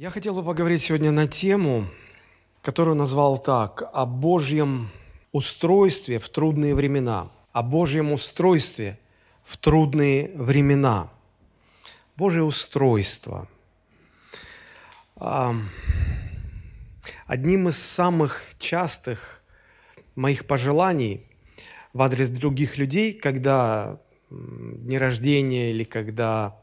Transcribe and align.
Я 0.00 0.10
хотел 0.10 0.32
бы 0.32 0.44
поговорить 0.44 0.82
сегодня 0.82 1.10
на 1.10 1.26
тему, 1.26 1.84
которую 2.62 2.94
назвал 2.94 3.36
так, 3.36 3.82
о 3.92 4.06
Божьем 4.06 4.90
устройстве 5.32 6.20
в 6.20 6.28
трудные 6.28 6.76
времена. 6.76 7.28
О 7.50 7.64
Божьем 7.64 8.12
устройстве 8.12 8.96
в 9.42 9.56
трудные 9.56 10.30
времена. 10.36 11.10
Божье 12.14 12.44
устройство. 12.44 13.48
Одним 15.16 15.66
из 17.66 17.76
самых 17.76 18.44
частых 18.60 19.42
моих 20.14 20.46
пожеланий 20.46 21.26
в 21.92 22.02
адрес 22.02 22.30
других 22.30 22.78
людей, 22.78 23.14
когда 23.14 23.98
дни 24.30 24.96
рождения 24.96 25.72
или 25.72 25.82
когда 25.82 26.56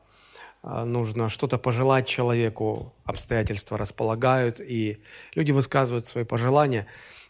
нужно 0.65 1.29
что-то 1.29 1.59
пожелать 1.59 2.07
человеку, 2.07 2.93
обстоятельства 3.03 3.77
располагают, 3.77 4.59
и 4.59 4.97
люди 5.35 5.51
высказывают 5.51 6.07
свои 6.07 6.23
пожелания. 6.23 6.87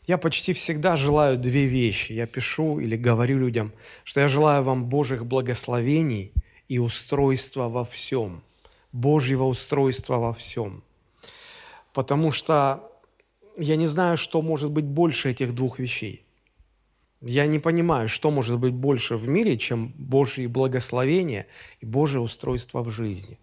Я 0.07 0.17
почти 0.17 0.53
всегда 0.53 0.95
желаю 0.95 1.37
две 1.37 1.65
вещи. 1.65 2.13
Я 2.13 2.27
пишу 2.27 2.79
или 2.79 2.95
говорю 2.95 3.39
людям, 3.39 3.73
что 4.03 4.21
я 4.21 4.27
желаю 4.27 4.63
вам 4.63 4.85
Божьих 4.85 5.25
благословений 5.25 6.31
и 6.69 6.79
устройства 6.79 7.67
во 7.67 7.83
всем. 7.83 8.41
Божьего 8.93 9.43
устройства 9.43 10.17
во 10.17 10.33
всем. 10.33 10.81
Потому 11.93 12.31
что 12.31 12.89
я 13.57 13.75
не 13.75 13.87
знаю, 13.87 14.15
что 14.17 14.41
может 14.41 14.71
быть 14.71 14.85
больше 14.85 15.31
этих 15.31 15.53
двух 15.53 15.79
вещей. 15.79 16.24
Я 17.27 17.47
не 17.47 17.57
понимаю, 17.57 18.07
что 18.07 18.29
может 18.29 18.59
быть 18.59 18.73
больше 18.73 19.17
в 19.17 19.27
мире, 19.27 19.57
чем 19.57 19.93
Божьи 19.97 20.45
благословения 20.45 21.47
и 21.81 21.85
Божье 21.85 22.19
устройство 22.19 22.83
в 22.83 22.91
жизни. 22.91 23.39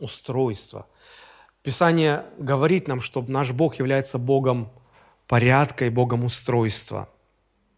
Устройство. 0.00 0.88
Писание 1.62 2.24
говорит 2.36 2.88
нам, 2.88 3.00
что 3.00 3.24
наш 3.28 3.52
Бог 3.52 3.76
является 3.76 4.18
Богом 4.18 4.72
порядка 5.28 5.86
и 5.86 5.90
Богом 5.90 6.24
устройства. 6.24 7.08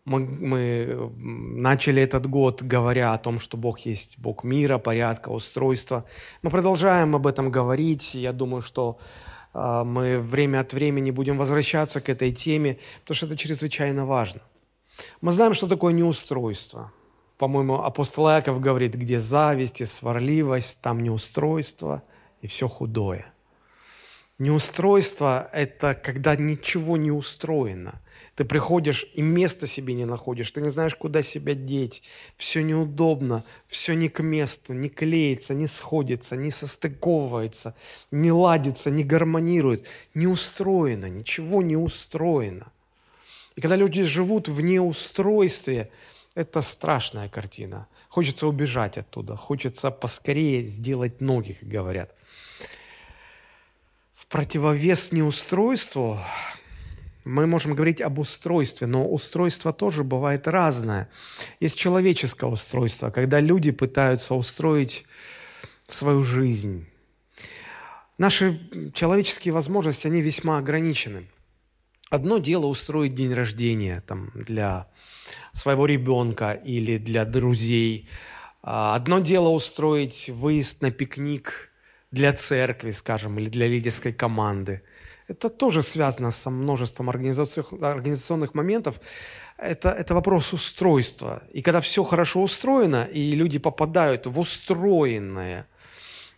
Мы, 0.06 0.20
мы 0.20 1.12
начали 1.60 2.00
этот 2.00 2.26
год, 2.26 2.62
говоря 2.62 3.12
о 3.12 3.18
том, 3.18 3.38
что 3.38 3.58
Бог 3.58 3.80
есть 3.80 4.18
Бог 4.18 4.44
мира, 4.44 4.78
порядка, 4.78 5.28
устройства. 5.28 6.06
Мы 6.40 6.48
продолжаем 6.50 7.14
об 7.14 7.26
этом 7.26 7.50
говорить. 7.50 8.14
Я 8.14 8.32
думаю, 8.32 8.62
что 8.62 8.98
э, 9.52 9.82
мы 9.84 10.20
время 10.20 10.60
от 10.60 10.72
времени 10.72 11.10
будем 11.10 11.36
возвращаться 11.36 12.00
к 12.00 12.08
этой 12.08 12.32
теме, 12.32 12.78
потому 13.02 13.14
что 13.14 13.26
это 13.26 13.36
чрезвычайно 13.36 14.06
важно– 14.06 14.40
мы 15.20 15.32
знаем, 15.32 15.54
что 15.54 15.66
такое 15.66 15.92
неустройство. 15.92 16.92
По-моему, 17.36 17.82
апостол 17.82 18.28
Яков 18.28 18.60
говорит, 18.60 18.94
где 18.94 19.20
зависть 19.20 19.80
и 19.80 19.84
сварливость, 19.84 20.80
там 20.80 21.00
неустройство 21.02 22.02
и 22.40 22.46
все 22.46 22.66
худое. 22.66 23.32
Неустройство– 24.38 25.50
это 25.52 25.94
когда 25.94 26.36
ничего 26.36 26.96
не 26.96 27.10
устроено. 27.10 28.00
Ты 28.36 28.44
приходишь 28.44 29.04
и 29.14 29.20
места 29.20 29.66
себе 29.66 29.94
не 29.94 30.04
находишь, 30.04 30.52
ты 30.52 30.60
не 30.60 30.70
знаешь, 30.70 30.94
куда 30.94 31.22
себя 31.24 31.54
деть. 31.54 32.04
Все 32.36 32.62
неудобно, 32.62 33.44
все 33.66 33.94
не 33.94 34.08
к 34.08 34.22
месту, 34.22 34.74
не 34.74 34.88
клеится, 34.88 35.54
не 35.54 35.66
сходится, 35.66 36.36
не 36.36 36.52
состыковывается, 36.52 37.74
не 38.12 38.30
ладится, 38.30 38.90
не 38.92 39.02
гармонирует. 39.02 39.88
Не 40.14 40.28
устроено, 40.28 41.06
ничего 41.06 41.60
не 41.62 41.76
устроено. 41.76 42.70
И 43.58 43.60
когда 43.60 43.74
люди 43.74 44.04
живут 44.04 44.46
в 44.46 44.60
неустройстве, 44.60 45.90
это 46.36 46.62
страшная 46.62 47.28
картина. 47.28 47.88
Хочется 48.08 48.46
убежать 48.46 48.96
оттуда, 48.96 49.34
хочется 49.34 49.90
поскорее 49.90 50.62
сделать 50.68 51.20
ноги, 51.20 51.54
как 51.54 51.68
говорят. 51.68 52.14
В 54.14 54.28
противовес 54.28 55.10
неустройству 55.10 56.20
мы 57.24 57.48
можем 57.48 57.74
говорить 57.74 58.00
об 58.00 58.20
устройстве, 58.20 58.86
но 58.86 59.04
устройство 59.04 59.72
тоже 59.72 60.04
бывает 60.04 60.46
разное. 60.46 61.08
Есть 61.58 61.76
человеческое 61.76 62.48
устройство, 62.48 63.10
когда 63.10 63.40
люди 63.40 63.72
пытаются 63.72 64.34
устроить 64.34 65.04
свою 65.88 66.22
жизнь. 66.22 66.86
Наши 68.18 68.60
человеческие 68.94 69.52
возможности, 69.52 70.06
они 70.06 70.22
весьма 70.22 70.58
ограничены– 70.58 71.26
Одно 72.10 72.38
дело 72.38 72.66
устроить 72.66 73.12
день 73.12 73.34
рождения 73.34 74.02
там, 74.06 74.30
для 74.34 74.88
своего 75.52 75.84
ребенка 75.84 76.52
или 76.52 76.96
для 76.96 77.24
друзей. 77.26 78.08
А, 78.62 78.94
одно 78.94 79.18
дело 79.18 79.50
устроить 79.50 80.30
выезд 80.30 80.80
на 80.80 80.90
пикник 80.90 81.70
для 82.10 82.32
церкви, 82.32 82.92
скажем, 82.92 83.38
или 83.38 83.50
для 83.50 83.68
лидерской 83.68 84.14
команды. 84.14 84.82
Это 85.26 85.50
тоже 85.50 85.82
связано 85.82 86.30
со 86.30 86.48
множеством 86.48 87.10
организационных 87.10 88.54
моментов. 88.54 88.98
Это, 89.58 89.90
это 89.90 90.14
вопрос 90.14 90.54
устройства. 90.54 91.42
И 91.52 91.60
когда 91.60 91.82
все 91.82 92.04
хорошо 92.04 92.42
устроено, 92.42 93.04
и 93.04 93.32
люди 93.32 93.58
попадают 93.58 94.26
в 94.26 94.38
устроенное, 94.38 95.66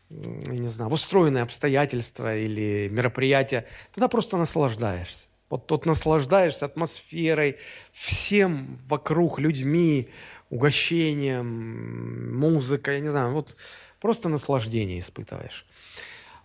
я 0.09 0.59
не 0.59 0.67
знаю, 0.67 0.91
в 0.91 0.95
устроенное 0.95 1.45
обстоятельства 1.45 2.37
или 2.37 2.89
мероприятие, 2.91 3.67
тогда 3.95 4.09
просто 4.09 4.37
наслаждаешься. 4.37 5.30
Вот 5.51 5.67
тут 5.67 5.85
наслаждаешься 5.85 6.65
атмосферой, 6.65 7.57
всем 7.93 8.79
вокруг, 8.89 9.41
людьми, 9.41 10.09
угощением, 10.49 12.39
музыкой, 12.39 12.95
я 12.95 13.01
не 13.01 13.09
знаю, 13.09 13.33
вот 13.33 13.57
просто 14.01 14.29
наслаждение 14.29 15.01
испытываешь. 15.01 15.67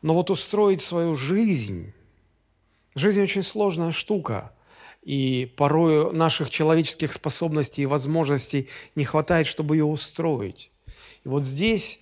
Но 0.02 0.16
вот 0.16 0.32
устроить 0.32 0.82
свою 0.82 1.16
жизнь, 1.16 1.94
жизнь 2.96 3.22
очень 3.22 3.44
сложная 3.44 3.92
штука, 3.92 4.52
и 5.04 5.54
порой 5.56 6.12
наших 6.12 6.50
человеческих 6.50 7.14
способностей 7.14 7.84
и 7.84 7.86
возможностей 7.86 8.70
не 8.96 9.06
хватает, 9.06 9.46
чтобы 9.46 9.76
ее 9.76 9.86
устроить. 9.86 10.72
И 11.24 11.28
вот 11.28 11.44
здесь, 11.44 12.00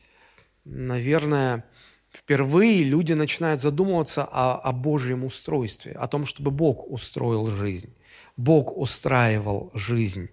наверное, 0.63 1.65
впервые 2.13 2.83
люди 2.83 3.13
начинают 3.13 3.61
задумываться 3.61 4.23
о, 4.23 4.55
о 4.55 4.71
Божьем 4.71 5.25
устройстве, 5.25 5.93
о 5.93 6.07
том, 6.07 6.25
чтобы 6.25 6.51
Бог 6.51 6.89
устроил 6.89 7.47
жизнь. 7.47 7.93
Бог 8.37 8.77
устраивал 8.77 9.71
жизнь 9.73 10.29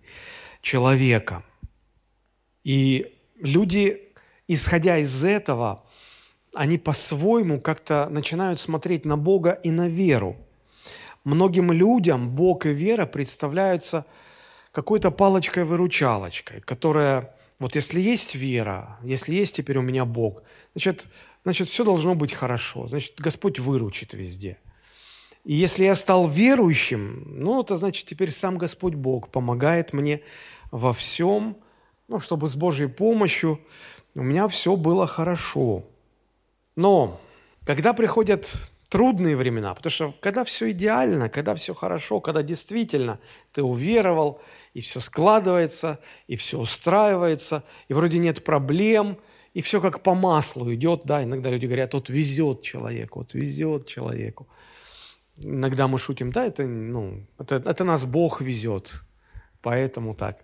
человека. 0.62 1.42
И 2.64 3.14
люди, 3.40 4.12
исходя 4.46 4.98
из 4.98 5.24
этого, 5.24 5.84
они 6.54 6.78
по-своему 6.78 7.60
как-то 7.60 8.08
начинают 8.10 8.60
смотреть 8.60 9.04
на 9.04 9.16
Бога 9.16 9.50
и 9.50 9.70
на 9.70 9.88
веру. 9.88 10.36
Многим 11.24 11.72
людям 11.72 12.30
Бог 12.30 12.66
и 12.66 12.72
вера 12.72 13.06
представляются 13.06 14.06
какой-то 14.72 15.10
палочкой-выручалочкой, 15.10 16.60
которая, 16.62 17.34
вот 17.58 17.74
если 17.74 18.00
есть 18.00 18.34
вера, 18.34 18.98
если 19.02 19.34
есть 19.34 19.56
теперь 19.56 19.78
у 19.78 19.82
меня 19.82 20.04
Бог, 20.04 20.42
значит, 20.74 21.08
значит, 21.44 21.68
все 21.68 21.84
должно 21.84 22.14
быть 22.14 22.32
хорошо. 22.32 22.86
Значит, 22.86 23.14
Господь 23.18 23.58
выручит 23.58 24.14
везде. 24.14 24.58
И 25.44 25.54
если 25.54 25.84
я 25.84 25.94
стал 25.94 26.28
верующим, 26.28 27.24
ну, 27.26 27.62
это 27.62 27.76
значит, 27.76 28.06
теперь 28.06 28.30
сам 28.30 28.58
Господь 28.58 28.94
Бог 28.94 29.30
помогает 29.30 29.92
мне 29.92 30.20
во 30.70 30.92
всем, 30.92 31.56
ну, 32.08 32.18
чтобы 32.18 32.48
с 32.48 32.54
Божьей 32.54 32.88
помощью 32.88 33.60
у 34.14 34.22
меня 34.22 34.48
все 34.48 34.76
было 34.76 35.06
хорошо. 35.06 35.84
Но 36.76 37.20
когда 37.64 37.94
приходят 37.94 38.50
трудные 38.90 39.36
времена, 39.36 39.74
потому 39.74 39.90
что 39.90 40.14
когда 40.20 40.44
все 40.44 40.72
идеально, 40.72 41.30
когда 41.30 41.54
все 41.54 41.74
хорошо, 41.74 42.20
когда 42.20 42.42
действительно 42.42 43.18
ты 43.52 43.62
уверовал, 43.62 44.42
и 44.74 44.80
все 44.80 45.00
складывается, 45.00 46.00
и 46.26 46.36
все 46.36 46.58
устраивается, 46.58 47.64
и 47.88 47.94
вроде 47.94 48.18
нет 48.18 48.44
проблем– 48.44 49.18
и 49.54 49.62
все 49.62 49.80
как 49.80 50.02
по 50.02 50.14
маслу 50.14 50.72
идет, 50.74 51.02
да, 51.04 51.24
иногда 51.24 51.50
люди 51.50 51.66
говорят, 51.66 51.94
вот 51.94 52.08
везет 52.08 52.62
человеку, 52.62 53.20
вот 53.20 53.34
везет 53.34 53.86
человеку. 53.86 54.48
Иногда 55.36 55.88
мы 55.88 55.98
шутим, 55.98 56.32
да, 56.32 56.44
это, 56.44 56.66
ну, 56.66 57.26
это, 57.38 57.56
это 57.56 57.84
нас 57.84 58.04
Бог 58.04 58.40
везет, 58.40 59.02
поэтому 59.62 60.14
так. 60.14 60.38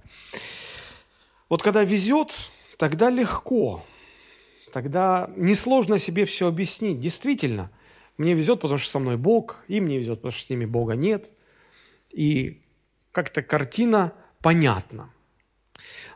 Вот 1.48 1.62
когда 1.62 1.84
везет, 1.84 2.50
тогда 2.78 3.10
легко, 3.10 3.84
тогда 4.72 5.30
несложно 5.36 5.98
себе 5.98 6.24
все 6.24 6.48
объяснить. 6.48 7.00
Действительно, 7.00 7.70
мне 8.18 8.34
везет, 8.34 8.60
потому 8.60 8.78
что 8.78 8.90
со 8.90 8.98
мной 8.98 9.16
Бог, 9.16 9.64
им 9.68 9.84
мне 9.84 9.98
везет, 9.98 10.18
потому 10.18 10.32
что 10.32 10.46
с 10.46 10.50
ними 10.50 10.64
Бога 10.64 10.94
нет. 10.94 11.32
И 12.10 12.62
как-то 13.12 13.42
картина 13.42 14.12
понятна. 14.40 15.10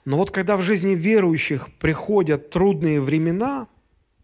Но 0.04 0.16
вот 0.16 0.30
когда 0.30 0.56
в 0.56 0.62
жизни 0.62 0.94
верующих 0.94 1.68
приходят 1.78 2.50
трудные 2.50 3.00
времена, 3.00 3.68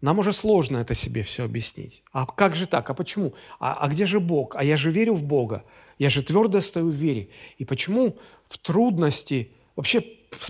нам 0.01 0.19
уже 0.19 0.33
сложно 0.33 0.77
это 0.77 0.93
себе 0.93 1.23
все 1.23 1.43
объяснить. 1.43 2.03
А 2.11 2.25
как 2.25 2.55
же 2.55 2.67
так? 2.67 2.89
А 2.89 2.93
почему? 2.93 3.33
А, 3.59 3.73
а 3.73 3.87
где 3.87 4.05
же 4.05 4.19
Бог? 4.19 4.55
А 4.55 4.63
я 4.63 4.77
же 4.77 4.91
верю 4.91 5.13
в 5.15 5.23
Бога. 5.23 5.63
Я 5.99 6.09
же 6.09 6.23
твердо 6.23 6.61
стою 6.61 6.89
в 6.89 6.95
вере. 6.95 7.29
И 7.57 7.65
почему 7.65 8.17
в 8.47 8.57
трудности, 8.57 9.51
вообще 9.75 10.03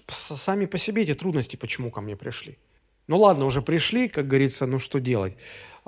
сами 0.08 0.66
по 0.66 0.78
себе 0.78 1.04
эти 1.04 1.14
трудности 1.14 1.56
почему 1.56 1.92
ко 1.92 2.02
мне 2.02 2.16
пришли? 2.16 2.58
Ну 3.08 3.18
ладно, 3.18 3.46
уже 3.46 3.62
пришли, 3.62 4.10
как 4.10 4.28
говорится, 4.28 4.66
ну 4.66 4.80
что 4.80 5.00
делать? 5.00 5.36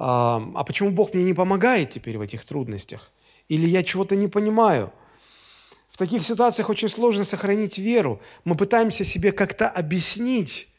а, 0.01 0.41
а 0.55 0.63
почему 0.63 0.91
Бог 0.91 1.13
мне 1.13 1.23
не 1.25 1.33
помогает 1.33 1.89
теперь 1.89 2.17
в 2.17 2.21
этих 2.21 2.45
трудностях? 2.45 3.11
Или 3.49 3.67
я 3.67 3.83
чего-то 3.83 4.15
не 4.15 4.29
понимаю? 4.29 4.93
В 5.99 6.01
таких 6.01 6.23
ситуациях 6.23 6.69
очень 6.69 6.87
сложно 6.87 7.25
сохранить 7.25 7.77
веру. 7.77 8.21
Мы 8.45 8.55
пытаемся 8.55 9.03
себе 9.03 9.33
как-то 9.33 9.67
объяснить 9.67 10.69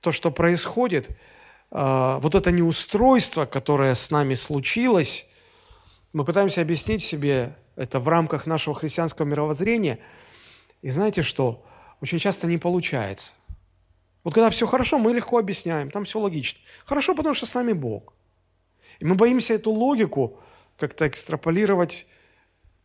то, 0.00 0.10
что 0.10 0.32
происходит, 0.32 1.10
а, 1.70 2.18
вот 2.18 2.34
это 2.34 2.50
неустройство, 2.50 3.46
которое 3.46 3.94
с 3.94 4.10
нами 4.10 4.34
случилось, 4.34 5.28
мы 6.12 6.24
пытаемся 6.24 6.60
объяснить 6.60 7.04
себе 7.04 7.54
это 7.76 8.00
в 8.00 8.08
рамках 8.08 8.46
нашего 8.46 8.74
христианского 8.74 9.26
мировоззрения. 9.26 10.00
И 10.82 10.90
знаете 10.90 11.22
что? 11.22 11.64
Очень 12.00 12.18
часто 12.18 12.48
не 12.48 12.58
получается. 12.58 13.34
Вот 14.24 14.34
когда 14.34 14.50
все 14.50 14.66
хорошо, 14.66 14.98
мы 14.98 15.14
легко 15.14 15.38
объясняем, 15.38 15.92
там 15.92 16.04
все 16.04 16.18
логично. 16.18 16.58
Хорошо, 16.84 17.14
потому 17.14 17.36
что 17.36 17.46
с 17.46 17.54
нами 17.54 17.74
Бог. 17.74 18.12
И 18.98 19.04
мы 19.04 19.14
боимся 19.14 19.54
эту 19.54 19.70
логику 19.70 20.40
как-то 20.76 21.06
экстраполировать 21.06 22.08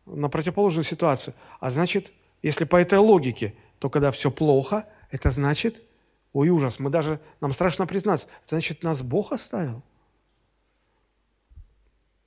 на 0.06 0.28
противоположную 0.28 0.84
ситуацию. 0.84 1.34
А 1.60 1.70
значит, 1.70 2.12
если 2.42 2.64
по 2.64 2.76
этой 2.76 2.98
логике, 2.98 3.54
то 3.78 3.90
когда 3.90 4.10
все 4.10 4.30
плохо, 4.30 4.86
это 5.10 5.30
значит, 5.30 5.82
ой, 6.32 6.48
ужас, 6.50 6.78
мы 6.78 6.90
даже, 6.90 7.20
нам 7.40 7.52
страшно 7.52 7.86
признаться, 7.86 8.28
это 8.44 8.56
значит, 8.56 8.82
нас 8.82 9.02
Бог 9.02 9.32
оставил. 9.32 9.82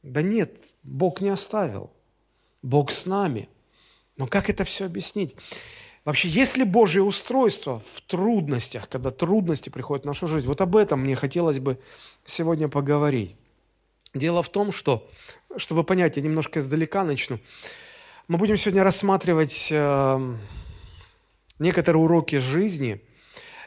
Да 0.02 0.22
нет, 0.22 0.74
Бог 0.84 1.22
не 1.22 1.30
оставил. 1.30 1.92
Бог 2.62 2.92
с 2.92 3.06
нами. 3.06 3.50
Но 4.18 4.28
как 4.28 4.50
это 4.50 4.64
все 4.64 4.86
объяснить? 4.86 5.36
Вообще, 6.06 6.28
есть 6.28 6.58
ли 6.58 6.66
Божье 6.66 7.02
устройство 7.02 7.82
в 7.86 8.02
трудностях, 8.02 8.90
когда 8.90 9.10
трудности 9.10 9.70
приходят 9.70 10.04
в 10.04 10.08
нашу 10.08 10.28
жизнь? 10.28 10.48
Вот 10.48 10.60
об 10.60 10.76
этом 10.76 11.02
мне 11.02 11.16
хотелось 11.16 11.60
бы 11.60 11.80
сегодня 12.26 12.68
поговорить. 12.68 13.38
Дело 14.14 14.44
в 14.44 14.50
том, 14.50 14.72
что, 14.72 15.10
чтобы 15.58 15.84
понять, 15.84 16.18
я 16.18 16.24
немножко 16.24 16.60
издалека 16.60 17.04
начну. 17.04 17.40
Мы 18.28 18.38
будем 18.38 18.58
сегодня 18.58 18.84
рассматривать 18.84 19.70
э, 19.72 20.36
некоторые 21.58 22.04
уроки 22.04 22.36
жизни 22.36 23.02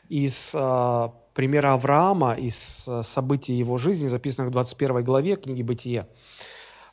из 0.08 0.52
э, 0.54 1.08
примера 1.34 1.72
Авраама, 1.72 2.34
из 2.34 2.86
э, 2.86 3.02
событий 3.02 3.54
его 3.54 3.76
жизни, 3.76 4.06
записанных 4.06 4.50
в 4.50 4.52
21 4.52 5.02
главе 5.02 5.34
книги 5.36 5.62
«Бытие». 5.62 6.06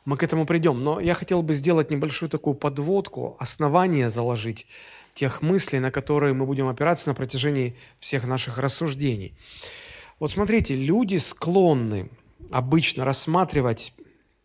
Мы 0.04 0.16
к 0.16 0.24
этому 0.24 0.46
придем, 0.46 0.82
но 0.82 0.98
я 0.98 1.14
хотел 1.14 1.42
бы 1.42 1.54
сделать 1.54 1.90
небольшую 1.90 2.28
такую 2.28 2.54
подводку, 2.54 3.36
основание 3.38 4.10
заложить 4.10 4.66
тех 5.14 5.42
мыслей, 5.42 5.78
на 5.78 5.92
которые 5.92 6.34
мы 6.34 6.44
будем 6.44 6.68
опираться 6.68 7.08
на 7.08 7.14
протяжении 7.14 7.76
всех 8.00 8.24
наших 8.24 8.58
рассуждений. 8.58 9.38
Вот 10.18 10.32
смотрите, 10.32 10.74
люди 10.74 11.16
склонны 11.16 12.10
обычно 12.50 13.04
рассматривать 13.04 13.94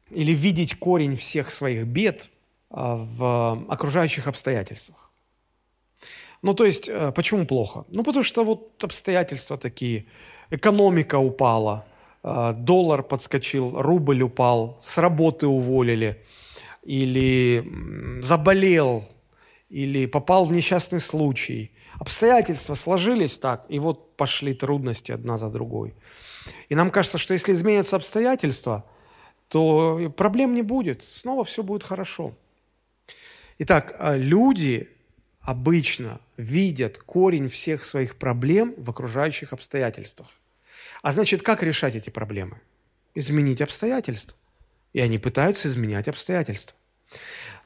или 0.09 0.31
видеть 0.31 0.77
корень 0.80 1.15
всех 1.15 1.51
своих 1.51 1.86
бед 1.86 2.30
а, 2.69 2.95
в 2.95 3.65
окружающих 3.69 4.27
обстоятельствах. 4.27 5.12
Ну, 6.41 6.53
то 6.53 6.65
есть, 6.65 6.89
э, 6.89 7.12
почему 7.12 7.45
плохо? 7.45 7.86
Ну, 7.89 8.03
потому 8.03 8.24
что 8.24 8.45
вот 8.45 8.83
обстоятельства 8.83 9.57
такие. 9.57 10.06
Экономика 10.51 11.19
упала, 11.19 11.86
а, 12.24 12.53
доллар 12.53 13.03
подскочил, 13.03 13.81
рубль 13.81 14.21
упал, 14.24 14.77
с 14.81 14.97
работы 14.97 15.47
уволили, 15.47 16.24
или 16.83 17.63
заболел, 18.21 19.03
или 19.69 20.06
попал 20.06 20.45
в 20.45 20.51
несчастный 20.51 21.00
случай. 21.00 21.71
Обстоятельства 22.00 22.75
сложились 22.75 23.38
так, 23.39 23.65
и 23.69 23.80
вот 23.80 24.15
пошли 24.15 24.53
трудности 24.53 25.12
одна 25.12 25.38
за 25.38 25.50
другой. 25.50 25.94
И 26.69 26.75
нам 26.75 26.92
кажется, 26.92 27.18
что 27.18 27.34
если 27.34 27.54
изменятся 27.54 27.96
обстоятельства, 27.96 28.86
то 29.50 30.13
проблем 30.16 30.54
не 30.54 30.62
будет, 30.62 31.04
снова 31.04 31.44
все 31.44 31.63
будет 31.63 31.84
хорошо. 31.84 32.36
Итак, 33.57 33.96
а, 34.00 34.16
люди 34.16 34.90
обычно 35.42 36.22
видят 36.38 37.00
корень 37.00 37.50
всех 37.50 37.84
своих 37.84 38.16
проблем 38.16 38.74
в 38.78 38.90
окружающих 38.90 39.51
обстоятельствах. 39.51 40.30
А 41.01 41.12
значит, 41.12 41.42
как 41.42 41.63
решать 41.63 41.96
эти 41.96 42.10
проблемы? 42.10 42.62
Изменить 43.16 43.62
обстоятельства. 43.62 44.38
И 44.94 45.00
они 45.00 45.18
пытаются 45.18 45.68
изменять 45.68 46.07
обстоятельства. 46.07 46.78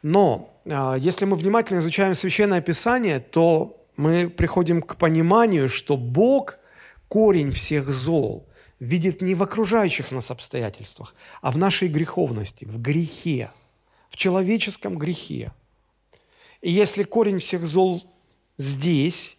Но 0.01 0.57
а, 0.65 0.95
если 0.95 1.25
мы 1.25 1.35
внимательно 1.35 1.79
изучаем 1.79 2.15
Священное 2.15 2.61
Писание, 2.61 3.19
то 3.19 3.85
мы 3.97 4.29
приходим 4.29 4.81
к 4.81 4.95
пониманию, 4.95 5.67
что 5.67 5.97
Бог– 5.97 6.59
корень 7.09 7.51
всех 7.51 7.91
зол– 7.91 8.47
видит 8.83 9.21
не 9.21 9.33
в 9.33 9.41
окружающих 9.41 10.11
нас 10.11 10.29
обстоятельствах, 10.29 11.15
а 11.41 11.51
в 11.51 11.57
нашей 11.57 11.87
греховности, 11.87 12.65
в 12.65 12.81
грехе, 12.81 13.49
в 14.09 14.17
человеческом 14.17 14.97
грехе. 14.97 15.53
И 16.61 16.69
если 16.69 17.03
корень 17.03 17.39
всех 17.39 17.65
зол 17.65 18.03
здесь, 18.57 19.37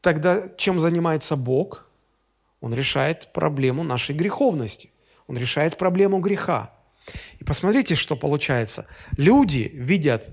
тогда 0.00 0.48
чем 0.56 0.80
занимается 0.80 1.36
Бог? 1.36 1.86
Он 2.60 2.72
решает 2.72 3.32
проблему 3.32 3.82
нашей 3.82 4.14
греховности. 4.14 4.90
Он 5.26 5.36
решает 5.36 5.76
проблему 5.76 6.18
греха. 6.20 6.72
И 7.40 7.44
посмотрите, 7.44 7.94
что 7.94 8.16
получается. 8.16 8.86
Люди 9.16 9.70
видят 9.74 10.30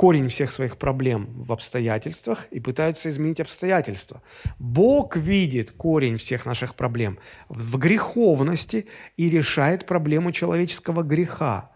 корень 0.00 0.30
всех 0.30 0.50
своих 0.50 0.78
проблем 0.78 1.28
в 1.36 1.52
обстоятельствах 1.52 2.46
и 2.50 2.58
пытаются 2.58 3.10
изменить 3.10 3.38
обстоятельства. 3.38 4.22
Бог 4.58 5.14
видит 5.14 5.72
корень 5.72 6.16
всех 6.16 6.46
наших 6.46 6.74
проблем 6.74 7.18
в 7.50 7.76
греховности 7.76 8.86
и 9.18 9.28
решает 9.28 9.84
проблему 9.84 10.32
человеческого 10.32 11.02
греха. 11.02 11.70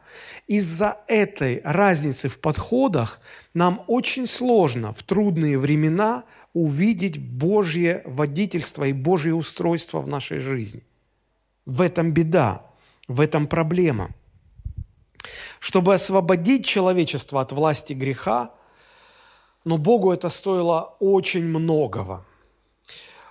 Из-за 0.46 0.96
этой 1.06 1.60
разницы 1.64 2.30
в 2.30 2.38
подходах 2.38 3.20
нам 3.52 3.84
очень 3.88 4.26
сложно 4.26 4.94
в 4.94 5.02
трудные 5.02 5.58
времена 5.58 6.24
увидеть 6.54 7.18
Божье 7.18 8.00
водительство 8.06 8.84
и 8.84 8.94
Божье 8.94 9.34
устройство 9.34 10.00
в 10.00 10.08
нашей 10.08 10.38
жизни. 10.38 10.82
В 11.66 11.82
этом 11.82 12.12
беда, 12.12 12.62
в 13.06 13.20
этом 13.20 13.46
проблема– 13.46 14.12
чтобы 15.58 15.94
освободить 15.94 16.66
человечество 16.66 17.40
от 17.40 17.52
власти 17.52 17.92
греха, 17.92 18.52
но 19.64 19.78
Богу 19.78 20.12
это 20.12 20.28
стоило 20.28 20.96
очень 21.00 21.44
многого. 21.44 22.24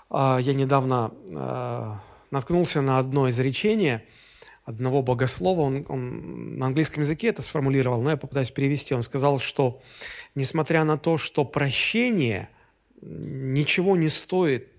А, 0.09 0.39
я 0.39 0.53
недавно 0.53 1.11
а, 1.35 1.99
наткнулся 2.31 2.81
на 2.81 2.99
одно 2.99 3.29
изречение 3.29 4.05
одного 4.65 5.01
богослова, 5.01 5.61
он, 5.61 5.85
он 5.89 6.57
на 6.57 6.67
английском 6.67 7.03
языке 7.03 7.27
это 7.27 7.41
сформулировал, 7.41 8.01
но 8.01 8.11
я 8.11 8.17
попытаюсь 8.17 8.51
перевести. 8.51 8.95
Он 8.95 9.03
сказал, 9.03 9.39
что 9.39 9.81
несмотря 10.35 10.83
на 10.85 10.97
то, 10.97 11.17
что 11.17 11.43
прощение 11.43 12.49
ничего 13.01 13.97
не 13.97 14.09
стоит 14.09 14.69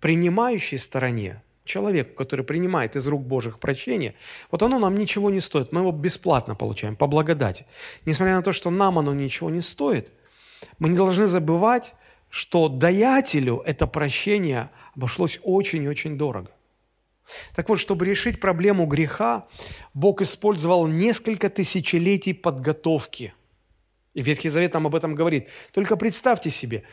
принимающей 0.00 0.78
стороне, 0.78 1.42
человеку, 1.64 2.14
который 2.14 2.44
принимает 2.44 2.96
из 2.96 3.06
рук 3.06 3.22
Божьих 3.22 3.58
прощение, 3.58 4.14
вот 4.50 4.62
оно 4.62 4.78
нам 4.78 4.96
ничего 4.96 5.30
не 5.30 5.40
стоит. 5.40 5.72
Мы 5.72 5.80
его 5.80 5.92
бесплатно 5.92 6.54
получаем, 6.54 6.96
по 6.96 7.06
благодати. 7.06 7.66
Несмотря 8.06 8.36
на 8.36 8.42
то, 8.42 8.52
что 8.52 8.70
нам 8.70 8.98
оно 8.98 9.14
ничего 9.14 9.50
не 9.50 9.62
стоит, 9.62 10.12
мы 10.78 10.88
не 10.88 10.96
должны 10.96 11.26
забывать, 11.26 11.94
что 12.28 12.68
даятелю 12.68 13.62
это 13.64 13.86
прощение 13.86 14.70
обошлось 14.94 15.40
очень 15.42 15.84
и 15.84 15.88
очень 15.88 16.18
дорого. 16.18 16.50
Так 17.54 17.68
вот, 17.68 17.78
чтобы 17.78 18.04
решить 18.04 18.40
проблему 18.40 18.86
греха, 18.86 19.46
Бог 19.94 20.20
использовал 20.20 20.86
несколько 20.86 21.48
тысячелетий 21.48 22.34
подготовки. 22.34 23.32
И 24.14 24.22
Ветхий 24.22 24.48
Завет 24.48 24.72
нам 24.74 24.86
об 24.86 24.94
этом 24.94 25.14
говорит. 25.16 25.48
Только 25.72 25.96
представьте 25.96 26.48
себе, 26.48 26.84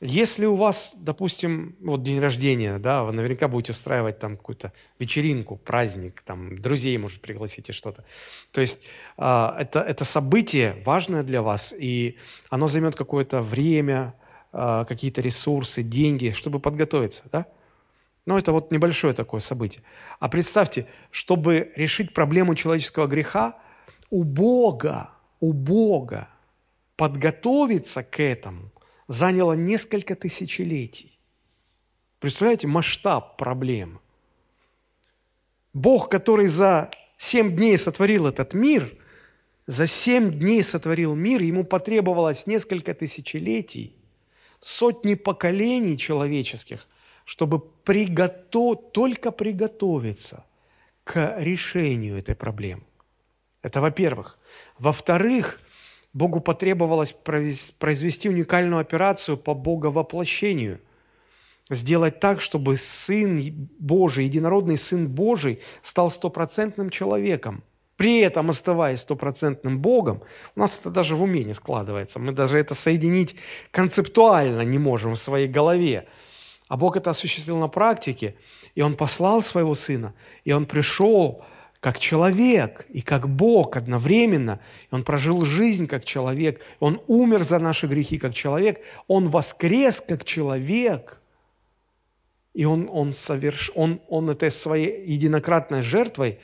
если 0.00 0.46
у 0.46 0.56
вас, 0.56 0.94
допустим, 0.96 1.76
вот 1.80 2.02
день 2.02 2.20
рождения, 2.20 2.78
да, 2.78 3.04
вы 3.04 3.12
наверняка 3.12 3.48
будете 3.48 3.72
устраивать 3.72 4.18
там 4.18 4.38
какую-то 4.38 4.72
вечеринку, 4.98 5.56
праздник, 5.56 6.22
там 6.22 6.58
друзей, 6.58 6.96
может, 6.96 7.20
пригласите 7.20 7.72
что-то. 7.72 8.04
То 8.50 8.62
есть 8.62 8.88
э, 9.18 9.52
это, 9.58 9.80
это 9.80 10.06
событие 10.06 10.82
важное 10.86 11.22
для 11.22 11.42
вас, 11.42 11.74
и 11.78 12.16
оно 12.48 12.66
займет 12.66 12.96
какое-то 12.96 13.42
время, 13.42 14.14
э, 14.54 14.86
какие-то 14.88 15.20
ресурсы, 15.20 15.82
деньги, 15.82 16.32
чтобы 16.34 16.60
подготовиться, 16.60 17.24
да? 17.30 17.46
Но 18.24 18.38
это 18.38 18.52
вот 18.52 18.70
небольшое 18.70 19.12
такое 19.12 19.40
событие. 19.40 19.82
А 20.18 20.28
представьте, 20.28 20.86
чтобы 21.10 21.72
решить 21.76 22.14
проблему 22.14 22.54
человеческого 22.54 23.06
греха, 23.06 23.58
у 24.08 24.24
Бога, 24.24 25.10
у 25.40 25.52
Бога 25.52 26.28
подготовиться 27.00 28.02
к 28.02 28.20
этому– 28.20 28.70
заняло 29.08 29.54
несколько 29.54 30.14
тысячелетий. 30.14 31.18
Представляете 32.20 32.68
масштаб 32.68 33.36
проблем? 33.36 34.00
Бог, 35.72 36.08
который 36.08 36.46
за 36.46 36.90
семь 37.16 37.56
дней 37.56 37.76
сотворил 37.76 38.26
этот 38.26 38.54
мир, 38.54 38.88
за 39.66 39.86
семь 39.86 40.30
дней 40.30 40.62
сотворил 40.62 41.16
мир, 41.16 41.42
ему 41.42 41.64
потребовалось 41.64 42.46
несколько 42.46 42.94
тысячелетий, 42.94 43.96
сотни 44.60 45.14
поколений 45.14 45.98
человеческих, 45.98 46.86
чтобы 47.24 47.58
приготов... 47.60 48.92
только 48.92 49.32
приготовиться 49.32 50.44
к 51.02 51.36
решению 51.38 52.18
этой 52.18 52.36
проблемы. 52.36 52.84
Это 53.62 53.80
во-первых. 53.80 54.38
Во-вторых, 54.78 55.60
Богу 56.12 56.40
потребовалось 56.40 57.12
произвести 57.12 58.28
уникальную 58.28 58.80
операцию 58.80 59.36
по 59.36 59.54
боговоплощению. 59.54 60.80
Сделать 61.70 62.18
так, 62.18 62.40
чтобы 62.40 62.76
Сын 62.76 63.68
Божий, 63.78 64.24
единородный 64.24 64.76
Сын 64.76 65.06
Божий 65.06 65.60
стал 65.82 66.10
стопроцентным 66.10 66.90
человеком. 66.90 67.62
При 67.96 68.20
этом 68.20 68.50
оставаясь 68.50 69.00
стопроцентным 69.00 69.78
Богом, 69.78 70.22
у 70.56 70.60
нас 70.60 70.78
это 70.80 70.90
даже 70.90 71.14
в 71.14 71.22
уме 71.22 71.44
не 71.44 71.54
складывается. 71.54 72.18
Мы 72.18 72.32
даже 72.32 72.58
это 72.58 72.74
соединить 72.74 73.36
концептуально 73.70 74.62
не 74.62 74.78
можем 74.78 75.14
в 75.14 75.18
своей 75.18 75.46
голове. 75.46 76.08
А 76.66 76.76
Бог 76.76 76.96
это 76.96 77.10
осуществил 77.10 77.58
на 77.58 77.68
практике, 77.68 78.36
и 78.74 78.82
Он 78.82 78.96
послал 78.96 79.42
Своего 79.42 79.74
Сына, 79.74 80.14
и 80.44 80.52
Он 80.52 80.66
пришел 80.66 81.44
как 81.80 81.98
человек 81.98 82.86
и 82.90 83.00
как 83.00 83.28
Бог 83.28 83.76
одновременно. 83.76 84.60
Он 84.90 85.02
прожил 85.02 85.44
жизнь 85.44 85.86
как 85.86 86.04
человек, 86.04 86.60
Он 86.78 87.00
умер 87.06 87.42
за 87.42 87.58
наши 87.58 87.86
грехи 87.86 88.18
как 88.18 88.34
человек, 88.34 88.80
Он 89.08 89.30
воскрес 89.30 90.02
как 90.06 90.24
человек. 90.24 91.20
И 92.52 92.64
Он, 92.64 92.88
он, 92.92 93.14
соверш... 93.14 93.70
он, 93.74 94.00
он 94.08 94.28
этой 94.28 94.50
своей 94.50 95.10
единократной 95.10 95.82
жертвой 95.82 96.38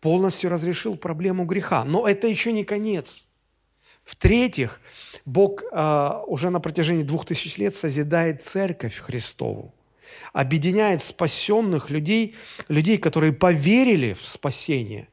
полностью 0.00 0.50
разрешил 0.50 0.96
проблему 0.96 1.44
греха. 1.44 1.84
Но 1.84 2.08
это 2.08 2.26
еще 2.26 2.52
не 2.52 2.64
конец. 2.64 3.28
В-третьих, 4.04 4.80
Бог 5.24 5.62
э, 5.62 6.10
уже 6.26 6.50
на 6.50 6.60
протяжении 6.60 7.02
двух 7.02 7.24
тысяч 7.24 7.58
лет 7.58 7.74
созидает 7.74 8.42
церковь 8.42 8.98
Христову 8.98 9.74
объединяет 10.34 11.02
спасенных 11.02 11.90
людей, 11.90 12.34
людей, 12.68 12.98
которые 12.98 13.32
поверили 13.32 14.12
в 14.12 14.26
спасение, 14.26 15.08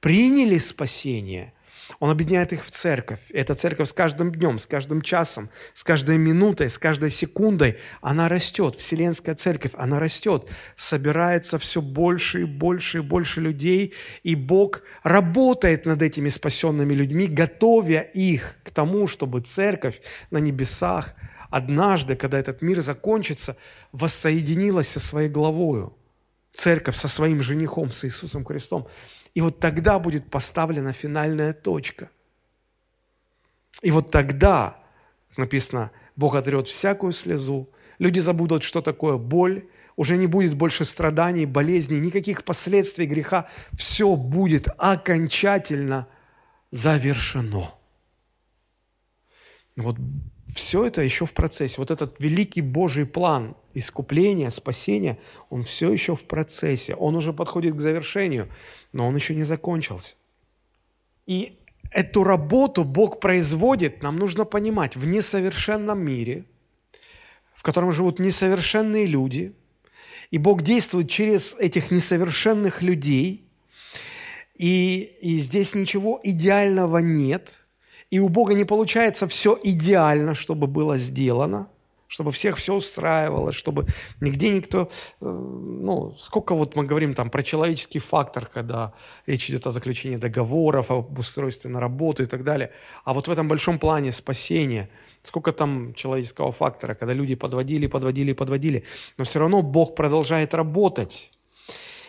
приняли 0.00 0.58
спасение. 0.58 1.54
Он 1.98 2.10
объединяет 2.10 2.52
их 2.52 2.64
в 2.64 2.70
церковь. 2.70 3.20
Эта 3.30 3.54
церковь 3.54 3.88
с 3.88 3.92
каждым 3.92 4.32
днем, 4.32 4.58
с 4.58 4.66
каждым 4.66 5.00
часом, 5.00 5.50
с 5.72 5.82
каждой 5.82 6.18
минутой, 6.18 6.68
с 6.68 6.78
каждой 6.78 7.10
секундой, 7.10 7.78
она 8.02 8.28
растет. 8.28 8.76
Вселенская 8.76 9.34
церковь, 9.34 9.70
она 9.74 9.98
растет. 9.98 10.50
Собирается 10.74 11.58
все 11.58 11.80
больше 11.80 12.42
и 12.42 12.44
больше 12.44 12.98
и 12.98 13.02
больше 13.02 13.40
людей, 13.40 13.94
и 14.24 14.34
Бог 14.34 14.82
работает 15.04 15.86
над 15.86 16.02
этими 16.02 16.28
спасенными 16.28 16.92
людьми, 16.92 17.28
готовя 17.28 18.00
их 18.00 18.56
к 18.62 18.70
тому, 18.70 19.06
чтобы 19.06 19.40
церковь 19.40 20.02
на 20.30 20.38
небесах– 20.38 21.14
однажды, 21.50 22.16
когда 22.16 22.38
этот 22.38 22.62
мир 22.62 22.80
закончится, 22.80 23.56
воссоединилась 23.92 24.88
со 24.88 25.00
своей 25.00 25.28
главою, 25.28 25.96
церковь 26.54 26.96
со 26.96 27.08
своим 27.08 27.42
женихом, 27.42 27.92
с 27.92 28.04
Иисусом 28.04 28.44
Христом. 28.44 28.86
И 29.34 29.40
вот 29.40 29.60
тогда 29.60 29.98
будет 29.98 30.30
поставлена 30.30 30.92
финальная 30.92 31.52
точка. 31.52 32.10
И 33.82 33.90
вот 33.90 34.10
тогда, 34.10 34.78
написано, 35.36 35.90
Бог 36.16 36.34
отрет 36.34 36.68
всякую 36.68 37.12
слезу, 37.12 37.68
люди 37.98 38.20
забудут, 38.20 38.62
что 38.62 38.80
такое 38.80 39.18
боль, 39.18 39.68
уже 39.96 40.16
не 40.16 40.26
будет 40.26 40.54
больше 40.54 40.84
страданий, 40.84 41.46
болезней, 41.46 42.00
никаких 42.00 42.44
последствий 42.44 43.06
греха. 43.06 43.48
Все 43.72 44.14
будет 44.14 44.68
окончательно 44.78 46.06
завершено. 46.70 47.74
Вот 49.76 49.96
все 50.56 50.86
это 50.86 51.02
еще 51.02 51.26
в 51.26 51.32
процессе. 51.32 51.76
Вот 51.78 51.90
этот 51.90 52.18
великий 52.18 52.62
Божий 52.62 53.06
план 53.06 53.54
искупления, 53.74 54.50
спасения, 54.50 55.18
он 55.50 55.64
все 55.64 55.92
еще 55.92 56.16
в 56.16 56.24
процессе. 56.24 56.94
Он 56.94 57.14
уже 57.14 57.32
подходит 57.32 57.74
к 57.74 57.80
завершению, 57.80 58.48
но 58.92 59.06
он 59.06 59.14
еще 59.14 59.34
не 59.34 59.44
закончился. 59.44 60.16
И 61.26 61.58
эту 61.90 62.24
работу 62.24 62.84
Бог 62.84 63.20
производит, 63.20 64.02
нам 64.02 64.16
нужно 64.16 64.44
понимать, 64.44 64.96
в 64.96 65.06
несовершенном 65.06 65.98
мире, 66.00 66.44
в 67.54 67.62
котором 67.62 67.92
живут 67.92 68.18
несовершенные 68.18 69.06
люди, 69.06 69.54
и 70.30 70.38
Бог 70.38 70.62
действует 70.62 71.10
через 71.10 71.54
этих 71.54 71.90
несовершенных 71.90 72.82
людей, 72.82 73.44
и, 74.54 75.16
и 75.20 75.38
здесь 75.38 75.74
ничего 75.74 76.18
идеального 76.22 76.98
нет– 76.98 77.58
и 78.10 78.20
у 78.20 78.28
Бога 78.28 78.54
не 78.54 78.64
получается 78.64 79.26
все 79.26 79.58
идеально, 79.62 80.34
чтобы 80.34 80.66
было 80.66 80.96
сделано, 80.96 81.68
чтобы 82.08 82.30
всех 82.30 82.56
все 82.56 82.74
устраивало, 82.74 83.52
чтобы 83.52 83.86
нигде 84.20 84.50
никто... 84.50 84.90
Э, 85.20 85.26
ну, 85.26 86.14
сколько 86.18 86.54
вот 86.54 86.76
мы 86.76 86.84
говорим 86.84 87.14
там 87.14 87.30
про 87.30 87.42
человеческий 87.42 87.98
фактор, 87.98 88.46
когда 88.46 88.92
речь 89.26 89.50
идет 89.50 89.66
о 89.66 89.70
заключении 89.72 90.16
договоров, 90.16 90.90
об 90.90 91.18
устройстве 91.18 91.70
на 91.70 91.80
работу 91.80 92.22
и 92.22 92.26
так 92.26 92.44
далее. 92.44 92.70
А 93.04 93.12
вот 93.12 93.26
в 93.26 93.30
этом 93.30 93.48
большом 93.48 93.78
плане 93.78 94.12
спасения, 94.12 94.88
сколько 95.22 95.52
там 95.52 95.94
человеческого 95.94 96.52
фактора, 96.52 96.94
когда 96.94 97.12
люди 97.12 97.34
подводили, 97.34 97.88
подводили, 97.88 98.32
подводили, 98.32 98.84
но 99.18 99.24
все 99.24 99.40
равно 99.40 99.62
Бог 99.62 99.96
продолжает 99.96 100.54
работать. 100.54 101.32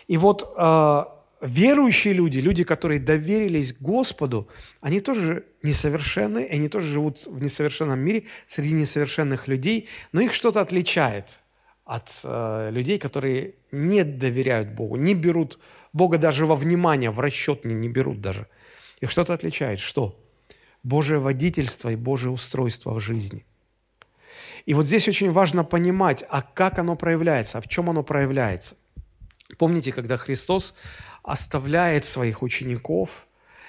И 0.06 0.16
вот 0.16 0.54
э, 0.56 1.04
верующие 1.40 2.14
люди, 2.14 2.40
люди, 2.40 2.64
которые 2.64 3.00
доверились 3.00 3.74
Господу, 3.74 4.48
они 4.80 5.00
тоже 5.00 5.44
несовершенны, 5.62 6.48
они 6.50 6.68
тоже 6.68 6.88
живут 6.88 7.26
в 7.26 7.42
несовершенном 7.42 7.98
мире 7.98 8.24
среди 8.46 8.72
несовершенных 8.72 9.48
людей, 9.48 9.88
но 10.12 10.20
их 10.20 10.32
что-то 10.34 10.60
отличает 10.60 11.26
от 11.84 12.10
э, 12.22 12.70
людей, 12.70 12.98
которые 12.98 13.54
не 13.72 14.04
доверяют 14.04 14.70
Богу, 14.70 14.96
не 14.96 15.14
берут 15.14 15.58
Бога 15.92 16.18
даже 16.18 16.44
во 16.44 16.56
внимание, 16.56 17.10
в 17.10 17.20
расчет 17.20 17.64
не, 17.64 17.74
не 17.74 17.88
берут 17.88 18.20
даже. 18.20 18.46
Их 19.00 19.10
что-то 19.10 19.32
отличает. 19.32 19.80
Что? 19.80 20.18
Божье 20.82 21.18
водительство 21.18 21.88
и 21.88 21.96
Божье 21.96 22.30
устройство 22.30 22.94
в 22.94 23.00
жизни. 23.00 23.44
И 24.66 24.74
вот 24.74 24.86
здесь 24.86 25.08
очень 25.08 25.32
важно 25.32 25.64
понимать, 25.64 26.24
а 26.28 26.42
как 26.42 26.78
оно 26.78 26.94
проявляется, 26.94 27.58
а 27.58 27.60
в 27.60 27.68
чем 27.68 27.88
оно 27.88 28.02
проявляется. 28.02 28.76
Помните, 29.56 29.92
когда 29.92 30.18
Христос 30.18 30.74
оставляет 31.28 32.04
своих 32.04 32.42
учеников, 32.42 33.26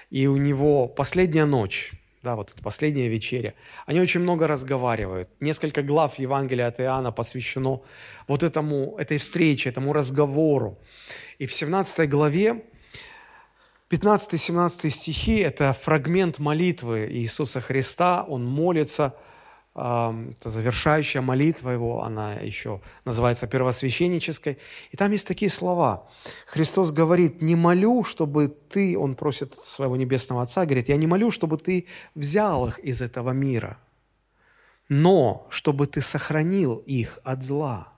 и 0.09 0.27
у 0.27 0.37
него 0.37 0.87
последняя 0.87 1.45
ночь, 1.45 1.91
да, 2.23 2.35
вот 2.35 2.51
эта 2.51 2.63
последняя 2.63 3.09
вечеря. 3.09 3.53
Они 3.85 3.99
очень 3.99 4.21
много 4.21 4.47
разговаривают. 4.47 5.29
Несколько 5.39 5.83
глав 5.83 6.17
Евангелия 6.19 6.67
от 6.67 6.79
Иоанна 6.79 7.11
посвящено 7.11 7.81
вот 8.27 8.43
этому, 8.43 8.95
этой 8.97 9.17
встрече, 9.17 9.69
этому 9.69 9.93
разговору. 9.93 10.79
И 11.37 11.45
в 11.45 11.53
17 11.53 12.09
главе 12.09 12.63
15-17 13.89 14.89
стихи– 14.89 15.37
это 15.39 15.73
фрагмент 15.73 16.39
молитвы 16.39 17.07
Иисуса 17.11 17.61
Христа. 17.61 18.23
Он 18.23 18.45
молится– 18.45 19.15
это 19.75 20.49
завершающая 20.49 21.21
молитва 21.21 21.69
его, 21.69 22.03
она 22.03 22.33
еще 22.33 22.81
называется 23.05 23.47
первосвященнической. 23.47 24.57
И 24.91 24.97
там 24.97 25.11
есть 25.11 25.27
такие 25.27 25.49
слова. 25.49 26.07
Христос 26.47 26.91
говорит, 26.91 27.41
не 27.41 27.55
молю, 27.55 28.03
чтобы 28.03 28.47
ты, 28.47 28.97
он 28.97 29.13
просит 29.15 29.53
своего 29.55 29.95
небесного 29.95 30.41
Отца, 30.41 30.65
говорит, 30.65 30.89
я 30.89 30.97
не 30.97 31.07
молю, 31.07 31.31
чтобы 31.31 31.57
ты 31.57 31.87
взял 32.15 32.67
их 32.67 32.79
из 32.79 33.01
этого 33.01 33.31
мира, 33.31 33.77
но 34.89 35.47
чтобы 35.49 35.87
ты 35.87 36.01
сохранил 36.01 36.83
их 36.87 37.19
от 37.23 37.43
зла. 37.43 37.93